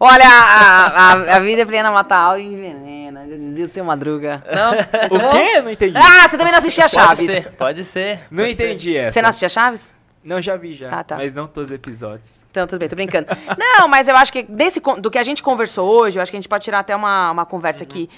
[0.00, 3.20] Olha, a, a, a vida é plena matar e envenena.
[3.28, 4.42] Já dizia o seu Madruga.
[4.52, 4.72] Não?
[5.16, 5.60] O quê?
[5.62, 5.96] Não entendi.
[5.96, 7.24] Ah, você também não assistia Pode Chaves?
[7.42, 8.26] ser, pode ser.
[8.28, 8.64] não pode ser.
[8.64, 9.12] entendi essa.
[9.12, 9.94] Você não assistia Chaves?
[10.24, 10.90] Não, já vi já.
[10.90, 11.16] Ah, tá.
[11.16, 12.36] Mas não todos os episódios.
[12.50, 13.26] Então, tudo bem, tô brincando.
[13.58, 16.36] Não, mas eu acho que desse, do que a gente conversou hoje, eu acho que
[16.36, 18.08] a gente pode tirar até uma, uma conversa aqui.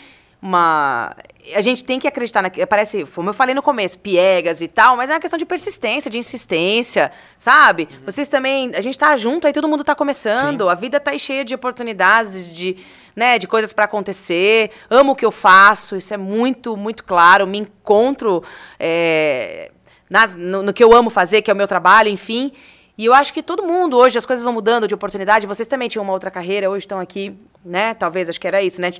[0.42, 1.16] Uma.
[1.54, 2.66] A gente tem que acreditar naquilo.
[2.66, 6.10] Parece, como eu falei no começo, piegas e tal, mas é uma questão de persistência,
[6.10, 7.88] de insistência, sabe?
[8.04, 8.72] Vocês também.
[8.74, 10.68] A gente tá junto, aí todo mundo tá começando.
[10.68, 12.76] A vida tá aí cheia de oportunidades, de,
[13.16, 14.70] né, de coisas pra acontecer.
[14.90, 17.46] Amo o que eu faço, isso é muito, muito claro.
[17.46, 18.44] Me encontro.
[18.78, 19.70] é,
[20.08, 22.52] nas- no, no que eu amo fazer, que é o meu trabalho, enfim.
[22.96, 25.48] E eu acho que todo mundo, hoje, as coisas vão mudando de oportunidade.
[25.48, 27.92] Vocês também tinham uma outra carreira, hoje estão aqui, né?
[27.92, 28.92] Talvez, acho que era isso, né?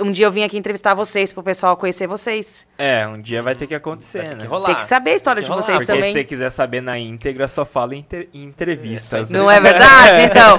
[0.00, 2.66] Um dia eu vim aqui entrevistar vocês, pro pessoal conhecer vocês.
[2.78, 4.40] É, um dia vai ter que acontecer, Vai ter né?
[4.40, 4.66] que rolar.
[4.68, 6.12] Tem que saber a história de rolar, vocês Porque também.
[6.14, 9.28] se você quiser saber na íntegra, só fala em, entrevistas.
[9.28, 9.38] né?
[9.38, 10.22] Não é verdade?
[10.32, 10.56] Então.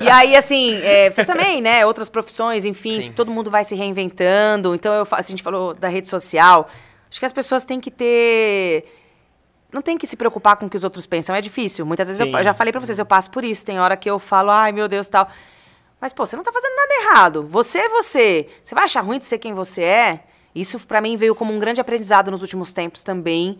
[0.00, 1.84] E aí, assim, é, vocês também, né?
[1.84, 3.12] Outras profissões, enfim, Sim.
[3.14, 4.74] todo mundo vai se reinventando.
[4.74, 6.70] Então, eu, a gente falou da rede social.
[7.10, 8.96] Acho que as pessoas têm que ter.
[9.72, 11.34] Não tem que se preocupar com o que os outros pensam.
[11.34, 11.86] É difícil.
[11.86, 12.36] Muitas vezes eu, Sim.
[12.36, 13.64] eu já falei pra vocês, eu passo por isso.
[13.64, 15.28] Tem hora que eu falo, ai meu Deus, tal.
[16.00, 17.46] Mas, pô, você não tá fazendo nada errado.
[17.46, 18.48] Você é você.
[18.64, 20.24] Você vai achar ruim de ser quem você é?
[20.54, 23.58] Isso, pra mim, veio como um grande aprendizado nos últimos tempos também,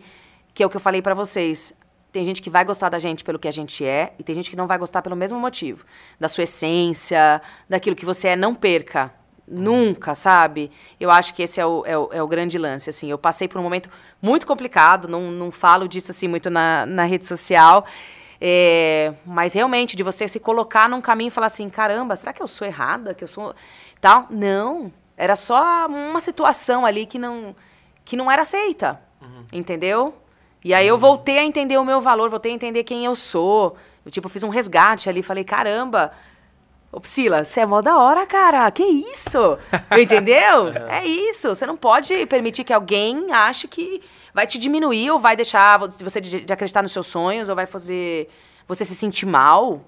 [0.53, 1.73] que é o que eu falei pra vocês.
[2.11, 4.49] Tem gente que vai gostar da gente pelo que a gente é, e tem gente
[4.49, 5.85] que não vai gostar pelo mesmo motivo.
[6.19, 9.13] Da sua essência, daquilo que você é, não perca.
[9.51, 10.71] Nunca, sabe?
[10.97, 13.11] Eu acho que esse é o, é o, é o grande lance, assim.
[13.11, 13.89] Eu passei por um momento
[14.21, 17.85] muito complicado, não, não falo disso, assim, muito na, na rede social.
[18.39, 22.41] É, mas realmente, de você se colocar num caminho e falar assim, caramba, será que
[22.41, 23.13] eu sou errada?
[23.13, 23.53] Que eu sou.
[23.99, 24.27] Tal?
[24.29, 24.91] Não.
[25.17, 27.55] Era só uma situação ali que não,
[28.05, 28.99] que não era aceita.
[29.51, 30.15] Entendeu?
[30.63, 33.75] E aí eu voltei a entender o meu valor, voltei a entender quem eu sou.
[34.05, 36.11] Eu, tipo, fiz um resgate ali, falei, caramba.
[36.91, 38.69] Ô, Priscila, você é mó da hora, cara.
[38.69, 39.57] Que isso?
[39.97, 40.67] Entendeu?
[40.89, 41.49] É isso.
[41.49, 44.01] Você não pode permitir que alguém ache que
[44.33, 47.65] vai te diminuir ou vai deixar vo- você de, acreditar nos seus sonhos ou vai
[47.65, 48.27] fazer
[48.67, 49.81] você se sentir mal.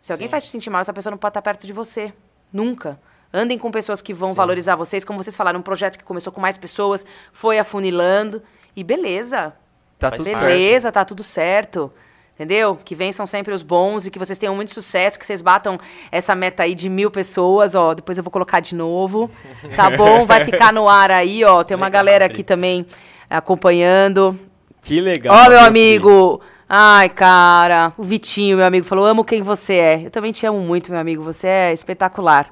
[0.00, 0.30] Se alguém Sim.
[0.30, 2.12] faz te sentir mal, essa pessoa não pode estar perto de você.
[2.52, 2.98] Nunca.
[3.34, 5.04] Andem com pessoas que vão valorizar vocês.
[5.04, 8.42] Como vocês falaram, um projeto que começou com mais pessoas, foi afunilando.
[8.74, 9.52] E beleza.
[9.98, 10.36] Tá tudo parte.
[10.38, 10.46] certo.
[10.46, 11.92] Beleza, tá tudo certo.
[12.36, 12.78] Entendeu?
[12.84, 15.80] Que vençam sempre os bons e que vocês tenham muito sucesso, que vocês batam
[16.12, 17.94] essa meta aí de mil pessoas, ó.
[17.94, 19.30] Depois eu vou colocar de novo.
[19.74, 20.26] Tá bom?
[20.26, 21.64] Vai ficar no ar aí, ó.
[21.64, 22.84] Tem uma Legal, galera aqui também
[23.30, 24.38] acompanhando.
[24.82, 25.34] Que legal.
[25.34, 26.42] Ó, meu amigo.
[26.68, 27.92] Ai, cara.
[27.96, 30.02] O Vitinho, meu amigo, falou: amo quem você é.
[30.04, 31.22] Eu também te amo muito, meu amigo.
[31.22, 32.50] Você é espetacular.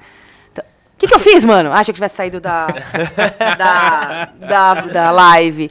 [0.56, 1.70] O que, que eu fiz, mano?
[1.70, 2.68] Ah, achei que tivesse saído da,
[3.58, 5.70] da, da, da live.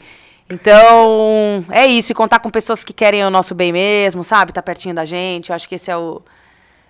[0.53, 2.11] Então, é isso.
[2.11, 4.51] E contar com pessoas que querem o nosso bem mesmo, sabe?
[4.53, 5.49] Tá pertinho da gente.
[5.49, 6.21] Eu acho que esse é o,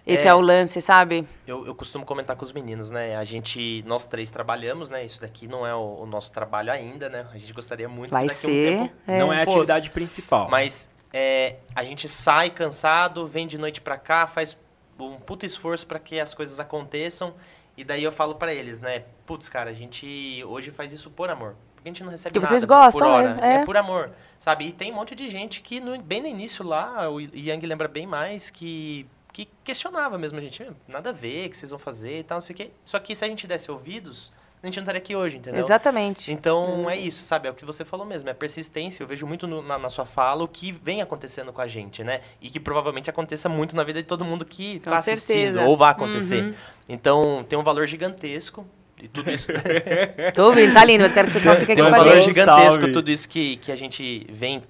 [0.06, 0.34] esse é, É.
[0.34, 1.27] o lance, sabe?
[1.48, 3.15] Eu, eu costumo comentar com os meninos, né?
[3.15, 5.03] A gente, nós três trabalhamos, né?
[5.06, 7.26] Isso daqui não é o, o nosso trabalho ainda, né?
[7.34, 9.19] A gente gostaria muito Vai que ser, um tempo é.
[9.19, 10.49] Não é a atividade principal.
[10.49, 14.57] Mas é, a gente sai cansado, vem de noite pra cá, faz
[14.99, 17.34] um puta esforço pra que as coisas aconteçam.
[17.76, 19.03] E daí eu falo pra eles, né?
[19.26, 21.56] Putz, cara, a gente hoje faz isso por amor.
[21.84, 23.27] Porque a gente não recebe Porque nada vocês gostam por hora.
[23.34, 23.65] mesmo, é.
[23.65, 24.68] por amor, sabe?
[24.68, 27.89] E tem um monte de gente que no- bem no início lá, o Yang lembra
[27.89, 30.64] bem mais, que, que questionava mesmo a gente.
[30.64, 32.69] "Meu, Nada a ver, o que vocês vão fazer e tal, não sei o quê.
[32.85, 34.31] Só que se a gente desse ouvidos,
[34.61, 35.60] a gente não estaria aqui hoje, entendeu?
[35.60, 36.31] Exatamente.
[36.31, 37.49] Então é isso, sabe?
[37.49, 39.03] É o que você falou mesmo, é persistência.
[39.03, 42.01] Eu vejo muito no- na, na sua fala o que vem acontecendo com a gente,
[42.01, 42.22] né?
[42.39, 45.76] E que provavelmente aconteça muito na vida de todo mundo que Com tá assistindo, ou
[45.76, 46.43] vai acontecer.
[46.45, 46.53] Uhum.
[46.88, 48.65] Então tem um valor gigantesco.
[49.03, 49.51] E tudo isso
[50.34, 52.13] Tô ouvindo, tá lindo, mas quero que o pessoal fique aqui um com a valor
[52.15, 52.30] gente.
[52.30, 52.91] gigantesco, Salve.
[52.93, 54.63] tudo isso que, que a gente vem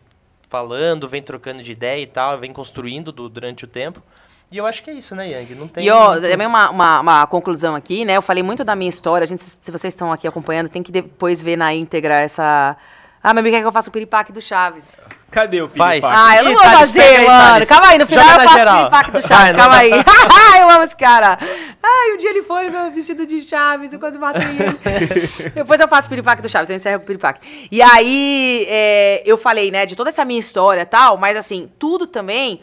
[0.50, 4.02] falando, vem trocando de ideia e tal, vem construindo do- durante o tempo.
[4.52, 5.56] E eu acho que é isso, né, Yang?
[5.56, 5.86] Não tem.
[5.86, 8.18] E ó, muito- também uma, uma, uma conclusão aqui, né?
[8.18, 9.24] Eu falei muito da minha história.
[9.26, 12.76] A gente, se vocês estão aqui acompanhando, tem que depois ver na íntegra essa.
[13.24, 15.08] Ah, meu amigo quer que eu faça o piripaque do Chaves.
[15.32, 16.02] Cadê o Faz.
[16.02, 16.16] piripaque?
[16.20, 17.66] Ah, eu não vou Thales, fazer, mano.
[17.66, 18.78] Calma aí, no final Joga eu faço o geral.
[18.78, 19.56] piripaque do Chaves.
[19.56, 19.92] Calma aí.
[20.60, 21.38] eu amo esse cara.
[21.82, 25.52] Ai, um dia ele foi meu vestido de Chaves, eu quase matei ele.
[25.56, 27.70] Depois eu faço o piripaque do Chaves, eu encerro o piripaque.
[27.72, 31.72] E aí, é, eu falei, né, de toda essa minha história e tal, mas assim,
[31.80, 32.60] tudo também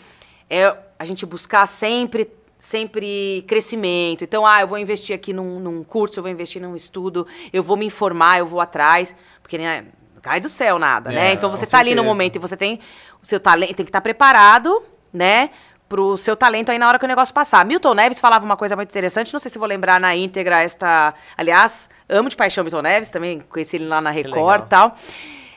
[0.50, 4.22] é a gente buscar sempre sempre crescimento.
[4.22, 7.62] Então, ah, eu vou investir aqui num, num curso, eu vou investir num estudo, eu
[7.62, 9.86] vou me informar, eu vou atrás, porque né,
[10.22, 11.32] cai do céu nada, É, né?
[11.32, 12.08] Então você tá ali no certeza.
[12.14, 12.78] momento e você tem
[13.22, 14.82] o seu talento, tem que estar preparado,
[15.12, 15.50] né?
[15.88, 17.64] Pro seu talento aí na hora que o negócio passar.
[17.66, 21.12] Milton Neves falava uma coisa muito interessante, não sei se vou lembrar na íntegra esta.
[21.36, 24.10] Aliás, amo de paixão Milton Neves, também conheci ele lá na.
[24.10, 24.96] Record e tal.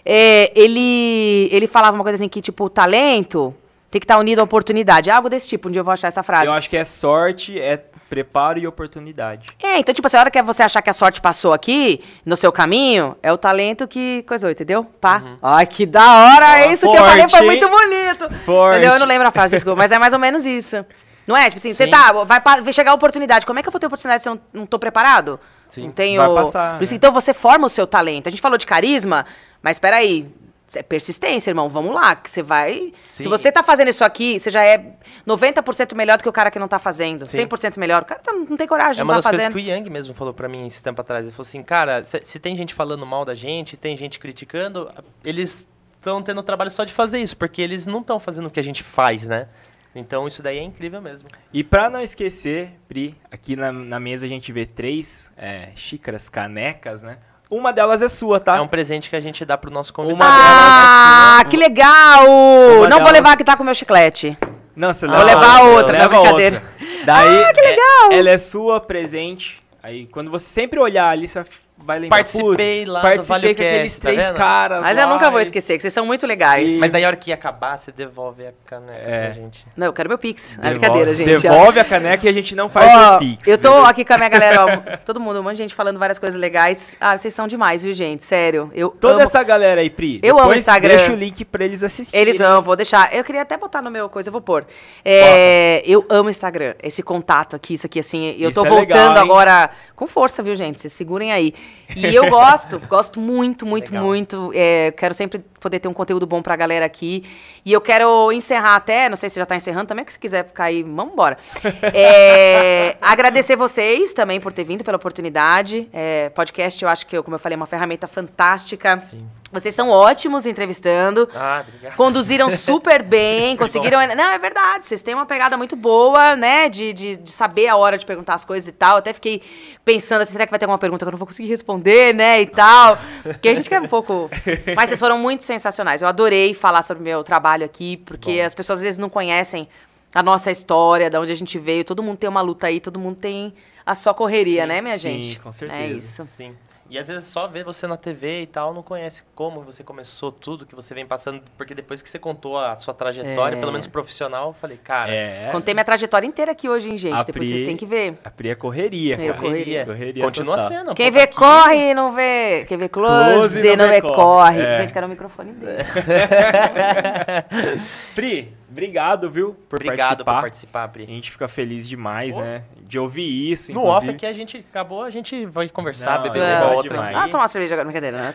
[0.06, 3.56] É, ele, ele falava uma coisa assim que, tipo, o talento
[3.94, 5.11] tem que estar unido à oportunidade.
[5.11, 6.48] Algo desse tipo, um dia eu vou achar essa frase.
[6.48, 7.78] Eu acho que é sorte, é
[8.10, 9.45] preparo e oportunidade.
[9.61, 12.36] É, então, tipo assim, a hora que você achar que a sorte passou aqui, no
[12.36, 14.84] seu caminho, é o talento que coisou, entendeu?
[14.84, 15.22] Pá.
[15.40, 16.65] Ai, que da hora!
[16.65, 18.34] Ó, isso que eu falei foi forte, muito bonito.
[18.44, 18.78] Forte.
[18.78, 18.94] Entendeu?
[18.94, 20.84] Eu não lembro a frase, desculpa, mas é mais ou menos isso.
[21.28, 21.44] Não é?
[21.45, 23.45] Tipo assim, você tá, vai, vai chegar a oportunidade.
[23.45, 25.40] Como é que eu vou ter oportunidade se eu não, não tô preparado?
[25.70, 25.84] Sim.
[25.84, 26.20] Não tenho.
[26.20, 26.98] Vai passar, Por isso, né?
[26.98, 28.26] Então você forma o seu talento.
[28.26, 29.24] A gente falou de carisma,
[29.61, 30.28] mas peraí.
[30.76, 31.70] É persistência, irmão.
[31.70, 32.94] Vamos lá, que você vai.
[33.08, 33.30] Se Sim.
[33.30, 34.94] você tá fazendo isso aqui, você já é
[35.28, 37.28] 90% melhor do que o cara que não tá fazendo.
[37.28, 37.38] Sim.
[37.48, 38.02] 100% melhor.
[38.02, 39.56] O cara tá- não tem coragem, É não uma tá das coisas fazendo.
[39.64, 41.26] que o Yang mesmo falou pra mim esse tempo atrás.
[41.26, 44.20] Ele falou assim, cara, se, se tem gente falando mal da gente, se tem gente
[44.20, 44.91] criticando,
[45.24, 48.60] eles estão tendo trabalho só de fazer isso, porque eles não estão fazendo o que
[48.60, 49.48] a gente faz, né?
[49.95, 51.28] Então isso daí é incrível mesmo.
[51.54, 56.28] E pra não esquecer, Pri, aqui na, na mesa a gente vê três é, xícaras,
[56.30, 57.20] canecas, né?
[57.53, 58.57] Uma delas é sua, tá?
[58.57, 60.23] É um presente que a gente dá pro nosso convidado.
[60.23, 62.25] Uma Ah, que legal!
[62.25, 64.38] Uma Não vou delas- levar que tá com o meu chiclete.
[64.75, 66.55] Não, você Vou leva levar outra, outra, leva não, brincadeira.
[66.80, 67.05] outra.
[67.05, 68.11] Daí, Ah, que legal!
[68.11, 69.55] é- ela é sua, presente.
[69.84, 71.49] Aí, quando você sempre olhar ali, você vai-
[71.85, 72.18] vai lembrar.
[72.18, 75.03] Participei "Putz, lá do Participei Vale com aqueles Cast, tá três vendo?" caras Mas lá
[75.03, 76.69] eu nunca vou esquecer, que vocês são muito legais.
[76.72, 79.26] E- Mas daí a hora que acabar, você devolve a caneca É.
[79.26, 79.65] pra gente.
[79.76, 80.53] Não, eu quero meu Pix.
[80.53, 81.41] É Devolve- brincadeira, gente.
[81.41, 83.47] Devolve a caneca e a gente não faz Ó, o Pix.
[83.47, 83.89] eu tô beleza?
[83.89, 84.68] aqui com a minha galera, ó,
[85.05, 86.95] todo mundo, um monte de gente falando várias coisas legais.
[86.99, 88.23] Ah, vocês são demais, viu, gente?
[88.23, 88.72] Sério.
[88.73, 90.19] Eu Toda amo- essa galera aí, Pri.
[90.23, 90.95] Eu amo o Instagram.
[90.95, 92.22] Deixa o link pra eles assistirem.
[92.22, 93.14] Eles amam, vou deixar.
[93.14, 94.65] Eu queria até botar no meu coisa, eu vou pôr.
[95.03, 98.35] É, eu amo o Instagram, esse contato aqui, isso aqui, assim.
[98.39, 100.80] Eu Isso tô é voltando legal, agora com força, viu, gente?
[100.81, 101.53] Vocês segurem aí.
[101.95, 104.06] E eu gosto, gosto muito, muito, Legal.
[104.06, 104.52] muito.
[104.54, 107.23] É, quero sempre poder ter um conteúdo bom pra galera aqui.
[107.65, 110.45] E eu quero encerrar até, não sei se já tá encerrando também, que se quiser
[110.45, 111.38] ficar aí, vamos embora.
[111.95, 115.88] É, agradecer vocês também por ter vindo, pela oportunidade.
[115.94, 118.99] É, podcast, eu acho que, como eu falei, é uma ferramenta fantástica.
[118.99, 119.26] Sim.
[119.53, 121.30] Vocês são ótimos entrevistando.
[121.35, 121.95] Ah, obrigado.
[121.95, 123.99] Conduziram super bem, conseguiram.
[124.15, 126.68] Não, é verdade, vocês têm uma pegada muito boa, né?
[126.68, 128.98] De, de, de saber a hora de perguntar as coisas e tal.
[128.98, 129.44] Até fiquei
[129.85, 132.41] pensando assim, será que vai ter alguma pergunta que eu não vou conseguir responder, né?
[132.41, 132.98] E tal.
[133.22, 134.27] Porque a gente quer um pouco.
[134.76, 136.01] Mas vocês foram muito sensacionais.
[136.01, 139.67] Eu adorei falar sobre o meu trabalho aqui, porque as pessoas às vezes não conhecem
[140.13, 141.84] a nossa história, da onde a gente veio.
[141.84, 143.53] Todo mundo tem uma luta aí, todo mundo tem
[143.85, 145.39] a sua correria, Sim, né, minha sim, gente?
[145.39, 145.97] com É certeza.
[145.97, 146.30] isso.
[146.38, 146.55] Sim.
[146.94, 150.32] E às vezes só ver você na TV e tal, não conhece como você começou
[150.32, 153.60] tudo que você vem passando, porque depois que você contou a sua trajetória, É.
[153.60, 155.49] pelo menos profissional, eu falei, cara, É.
[155.52, 157.15] Contei minha trajetória inteira aqui hoje, hein, gente?
[157.20, 158.20] A Depois Pri- vocês têm que ver.
[158.24, 159.34] A Pri é correria, cara.
[159.34, 159.86] correria.
[159.88, 160.72] Correria continua total.
[160.72, 160.94] sendo.
[160.94, 161.36] Quem vê tá aqui.
[161.36, 162.64] corre e não vê.
[162.68, 164.61] Quem vê close, Close não, vê corre.
[164.61, 164.78] É.
[164.78, 165.84] Gente, quero o microfone dele.
[168.14, 170.34] Pri, obrigado, viu, por Obrigado participar.
[170.36, 171.06] por participar, A Pri.
[171.07, 172.41] gente fica feliz demais, Pô.
[172.41, 172.64] né?
[172.82, 174.06] De ouvir isso, No inclusive.
[174.06, 177.10] off aqui a gente acabou, a gente vai conversar, Não, beber é uma demais.
[177.10, 177.18] aqui.
[177.18, 178.34] Ah, tomar uma cerveja agora, brincadeira, né?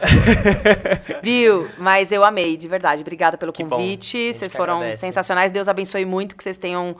[1.22, 1.68] Viu?
[1.78, 3.00] Mas eu amei, de verdade.
[3.02, 4.32] Obrigada pelo Que convite.
[4.34, 5.00] Vocês foram agradece.
[5.00, 5.52] sensacionais.
[5.52, 6.96] Deus abençoe muito, que vocês tenham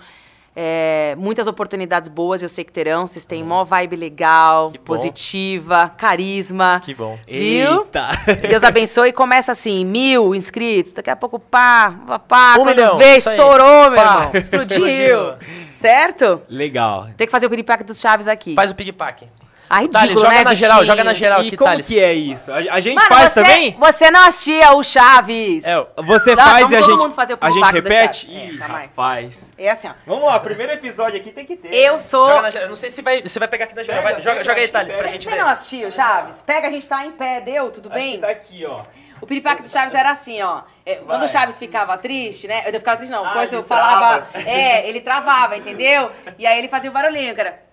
[0.61, 3.07] é, muitas oportunidades boas, eu sei que terão.
[3.07, 6.81] Vocês têm mó vibe legal, positiva, carisma.
[6.85, 7.17] Que bom.
[7.27, 7.83] Viu?
[7.83, 8.09] Eita!
[8.49, 12.69] Deus abençoe e começa assim, mil inscritos, daqui a pouco pá, pá, pá Um quando
[12.77, 13.37] milhão, vê, isso aí.
[13.37, 15.35] estourou, meu Pá, irmão, explodiu, explodiu.
[15.73, 16.43] certo?
[16.49, 17.09] Legal.
[17.17, 18.55] Tem que fazer o piripaque dos Chaves aqui.
[18.55, 19.27] Faz o pig-pack.
[19.71, 20.87] Ah, ridículo, Thales, joga né, na geral, Vitinho?
[20.97, 21.87] joga na geral e aqui, como Thales.
[21.87, 22.53] que é isso?
[22.53, 23.77] A, a gente Mano, faz você, também?
[23.79, 25.65] você não assistia o Chaves.
[25.65, 27.81] É, você Não, faz vamos e a todo gente, mundo fazer o a gente piripaque
[27.81, 28.27] do repete?
[28.27, 28.51] Chaves.
[28.51, 28.85] Ih, É, calma aí.
[28.87, 29.53] rapaz.
[29.59, 29.93] É assim, ó.
[30.07, 31.73] Vamos lá, primeiro episódio aqui tem que ter.
[31.75, 32.27] Eu sou...
[32.29, 32.65] Joga na geral.
[32.67, 34.03] Eu não sei se vai, se vai pegar aqui na geral.
[34.03, 35.37] Pega, Vai, joga, pega, joga aí, acho que Thales, pra gente Você ver.
[35.43, 36.43] não assistiu, Chaves?
[36.43, 37.71] Pega, a gente tá em pé, deu?
[37.71, 38.13] Tudo Acho bem?
[38.13, 38.83] que tá aqui, ó.
[39.21, 40.63] O piripaque do Chaves era assim, ó.
[40.87, 42.63] É, Quando o Chaves ficava triste, né?
[42.65, 43.25] Eu não ficava triste, não.
[43.25, 44.19] Ah, Depois ele eu falava.
[44.23, 44.49] trava, assim.
[44.49, 46.11] É, ele travava, entendeu?
[46.39, 47.68] E aí ele fazia o barulhinho, cara.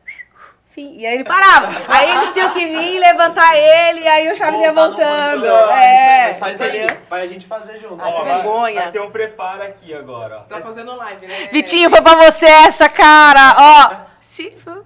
[0.76, 1.70] Fim, E aí ele parava.
[1.88, 5.46] Aí eles tinham que vir levantar ele, e aí o Chaves ia no voltando.
[5.46, 8.04] É, Mas faz aí, pra gente fazer junto.
[8.04, 8.82] Ah, que Ó, vergonha.
[8.82, 10.42] Vai ter um preparo aqui agora, ó.
[10.42, 11.48] Tá fazendo live, né?
[11.50, 13.56] Vitinho, foi pra você essa, cara!
[13.58, 13.96] Ó!
[14.22, 14.86] Chifu.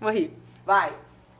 [0.00, 0.34] Morri.
[0.64, 0.92] Vai.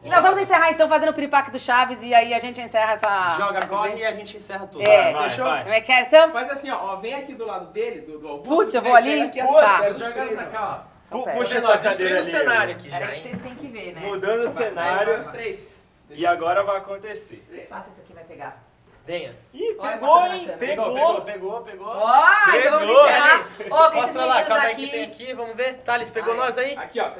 [0.04, 2.92] E nós vamos encerrar então fazendo o piripaque do Chaves e aí a gente encerra
[2.92, 3.36] essa.
[3.38, 4.86] Joga, corre e a gente encerra tudo.
[4.86, 5.46] É, Vai, fechou?
[5.46, 5.62] vai.
[5.62, 6.30] Como é que é, então?
[6.30, 8.54] Faz assim, ó, ó, vem aqui do lado dele, do, do Augusto.
[8.54, 9.22] Putz, eu vou ali?
[9.22, 10.97] aqui Putz, três, pra cá, ó.
[11.10, 11.36] Pu- pera.
[11.38, 13.22] Puxa essa cadeira destruindo o ali, cenário aqui já, que hein?
[13.22, 14.00] vocês têm que ver, né?
[14.02, 15.30] Mudando o Vai, cenário.
[15.32, 15.78] três.
[16.10, 17.66] E agora vai acontecer.
[17.68, 18.62] Passa isso aqui, vai pegar.
[19.06, 19.34] Venha.
[19.54, 20.50] Ih, pegou, hein?
[20.58, 20.92] Pegou.
[20.94, 21.86] Pegou, pegou, pegou.
[21.86, 22.22] Ó,
[22.54, 23.48] então vamos Pegou, encerrar.
[23.70, 25.22] Ó, esses Mostra lá, calma aí que tem aqui.
[25.24, 25.74] aqui, vamos ver.
[25.78, 26.38] Thales, pegou Ai.
[26.38, 26.76] nós aí?
[26.76, 27.10] Aqui, ó.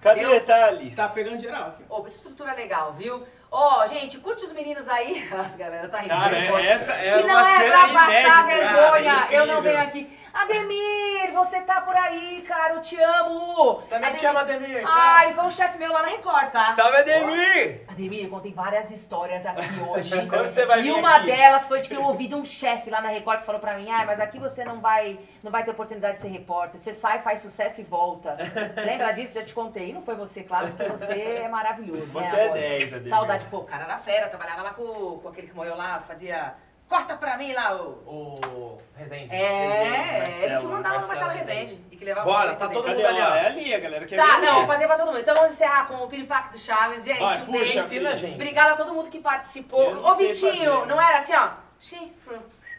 [0.00, 0.94] Cadê, Eu- Thales?
[0.96, 1.84] Tá pegando geral aqui.
[1.90, 2.00] ó.
[2.00, 3.26] Ô, estrutura legal, viu?
[3.50, 5.26] Ó, gente, curte os meninos aí.
[5.32, 6.10] As galera tá rindo.
[6.10, 6.70] Cara, vergonha.
[6.70, 10.18] essa é Se não é pra passar inédita, vergonha, cara, eu não venho aqui.
[10.42, 13.82] Ademir, você tá por aí, cara, eu te amo.
[13.88, 14.82] Também te amo, Ademir.
[14.82, 14.92] Tchau.
[14.92, 16.74] Ai, foi um chefe meu lá na Record, tá?
[16.76, 17.82] Salve, Ademir!
[17.88, 20.26] Ademir, eu contei várias histórias aqui hoje.
[20.26, 21.26] Quando você vai e vir uma aqui?
[21.26, 23.76] delas foi de que eu ouvi de um chefe lá na Record que falou pra
[23.76, 26.80] mim, ah, mas aqui você não vai, não vai ter oportunidade de ser repórter.
[26.80, 28.36] Você sai, faz sucesso e volta.
[28.86, 29.34] Lembra disso?
[29.34, 29.90] Já te contei.
[29.90, 32.54] E não foi você, claro, porque você é maravilhoso, Você né, é amor?
[32.54, 33.10] 10, Ademir.
[33.10, 33.44] Saudade.
[33.46, 36.54] Pô, o cara era fera, trabalhava lá com, com aquele que morreu lá, que fazia...
[36.88, 37.88] Corta pra mim lá o...
[38.06, 39.28] O Rezende.
[39.32, 41.60] É, Marcelo, ele que mandava no Marcelo Marcelo Rezende.
[41.74, 41.84] Rezende.
[41.92, 43.34] E que levava Bora, tá todo mundo ali, ó.
[43.34, 45.18] É ali, a galera quer Tá, não, vou fazer pra todo mundo.
[45.20, 47.04] Então vamos encerrar com o Piripaque do Chaves.
[47.04, 47.78] Gente, Vai, um puxa, beijo.
[47.78, 48.34] Ensina a gente.
[48.34, 50.02] Obrigada a todo mundo que participou.
[50.04, 51.04] Ô, Vitinho, fazer, não né?
[51.08, 51.48] era assim, ó?
[51.78, 52.38] Chifre.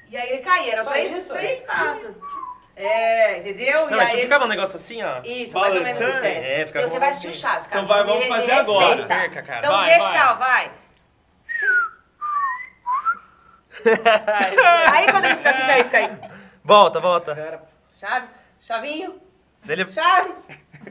[0.09, 1.33] E aí ele caía, eram Só três, isso?
[1.33, 2.15] três passos.
[2.75, 3.89] É, entendeu?
[3.89, 5.21] Não, e é aí que ele- ficava um negócio assim, ó.
[5.23, 6.25] Isso, mais ou menos isso.
[6.25, 7.39] É, É, ficava Você vai assistir o assim.
[7.39, 7.81] Chaves, cara.
[7.83, 8.87] Então vai, vamos fazer agora.
[8.95, 9.07] respeita.
[9.07, 9.59] Perca, cara.
[9.59, 10.13] Então Vai, deixa, vai.
[10.17, 10.71] tchau, vai.
[14.93, 16.09] aí quando ele fica, fica aí, fica aí.
[16.63, 17.61] Volta, volta.
[17.99, 19.15] Chaves, chavinho,
[19.67, 19.85] Ele...
[19.91, 20.47] Chaves.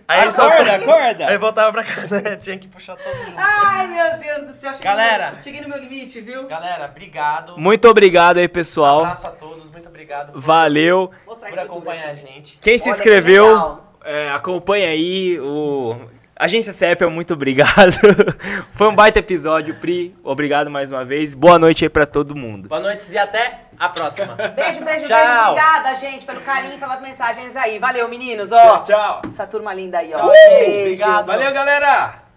[0.07, 1.27] Aí Acorda, solta- acorda!
[1.29, 2.37] Aí voltava pra cá, né?
[2.37, 3.35] Tinha que puxar todo mundo.
[3.39, 4.73] Ai, meu Deus do céu.
[4.73, 5.31] Cheguei Galera.
[5.33, 6.47] No, cheguei no meu limite, viu?
[6.47, 7.59] Galera, obrigado.
[7.59, 9.01] Muito obrigado aí, pessoal.
[9.01, 11.11] abraço a todos, muito obrigado por, Valeu.
[11.25, 12.59] Por acompanhar a gente.
[12.61, 13.95] Quem se Olha que inscreveu, legal.
[14.05, 15.99] é, acompanha aí o
[16.39, 17.95] Agência CEP, muito obrigado.
[18.73, 20.15] Foi um baita episódio, Pri.
[20.23, 21.35] Obrigado mais uma vez.
[21.35, 22.69] Boa noite aí pra todo mundo.
[22.69, 24.37] Boa noite e até a próxima.
[24.55, 25.19] Beijo, beijo, Tchau.
[25.19, 25.43] beijo.
[25.51, 27.81] Obrigada, gente, pelo carinho e pelas mensagens aí.
[27.81, 28.53] Valeu, meninos.
[28.53, 29.23] Ó, Tchau.
[29.27, 30.19] essa turma linda aí, ó.
[30.19, 30.65] Tchau, gente.
[30.65, 30.81] Beijo.
[30.81, 31.27] Obrigado.
[31.27, 32.28] Valeu, galera!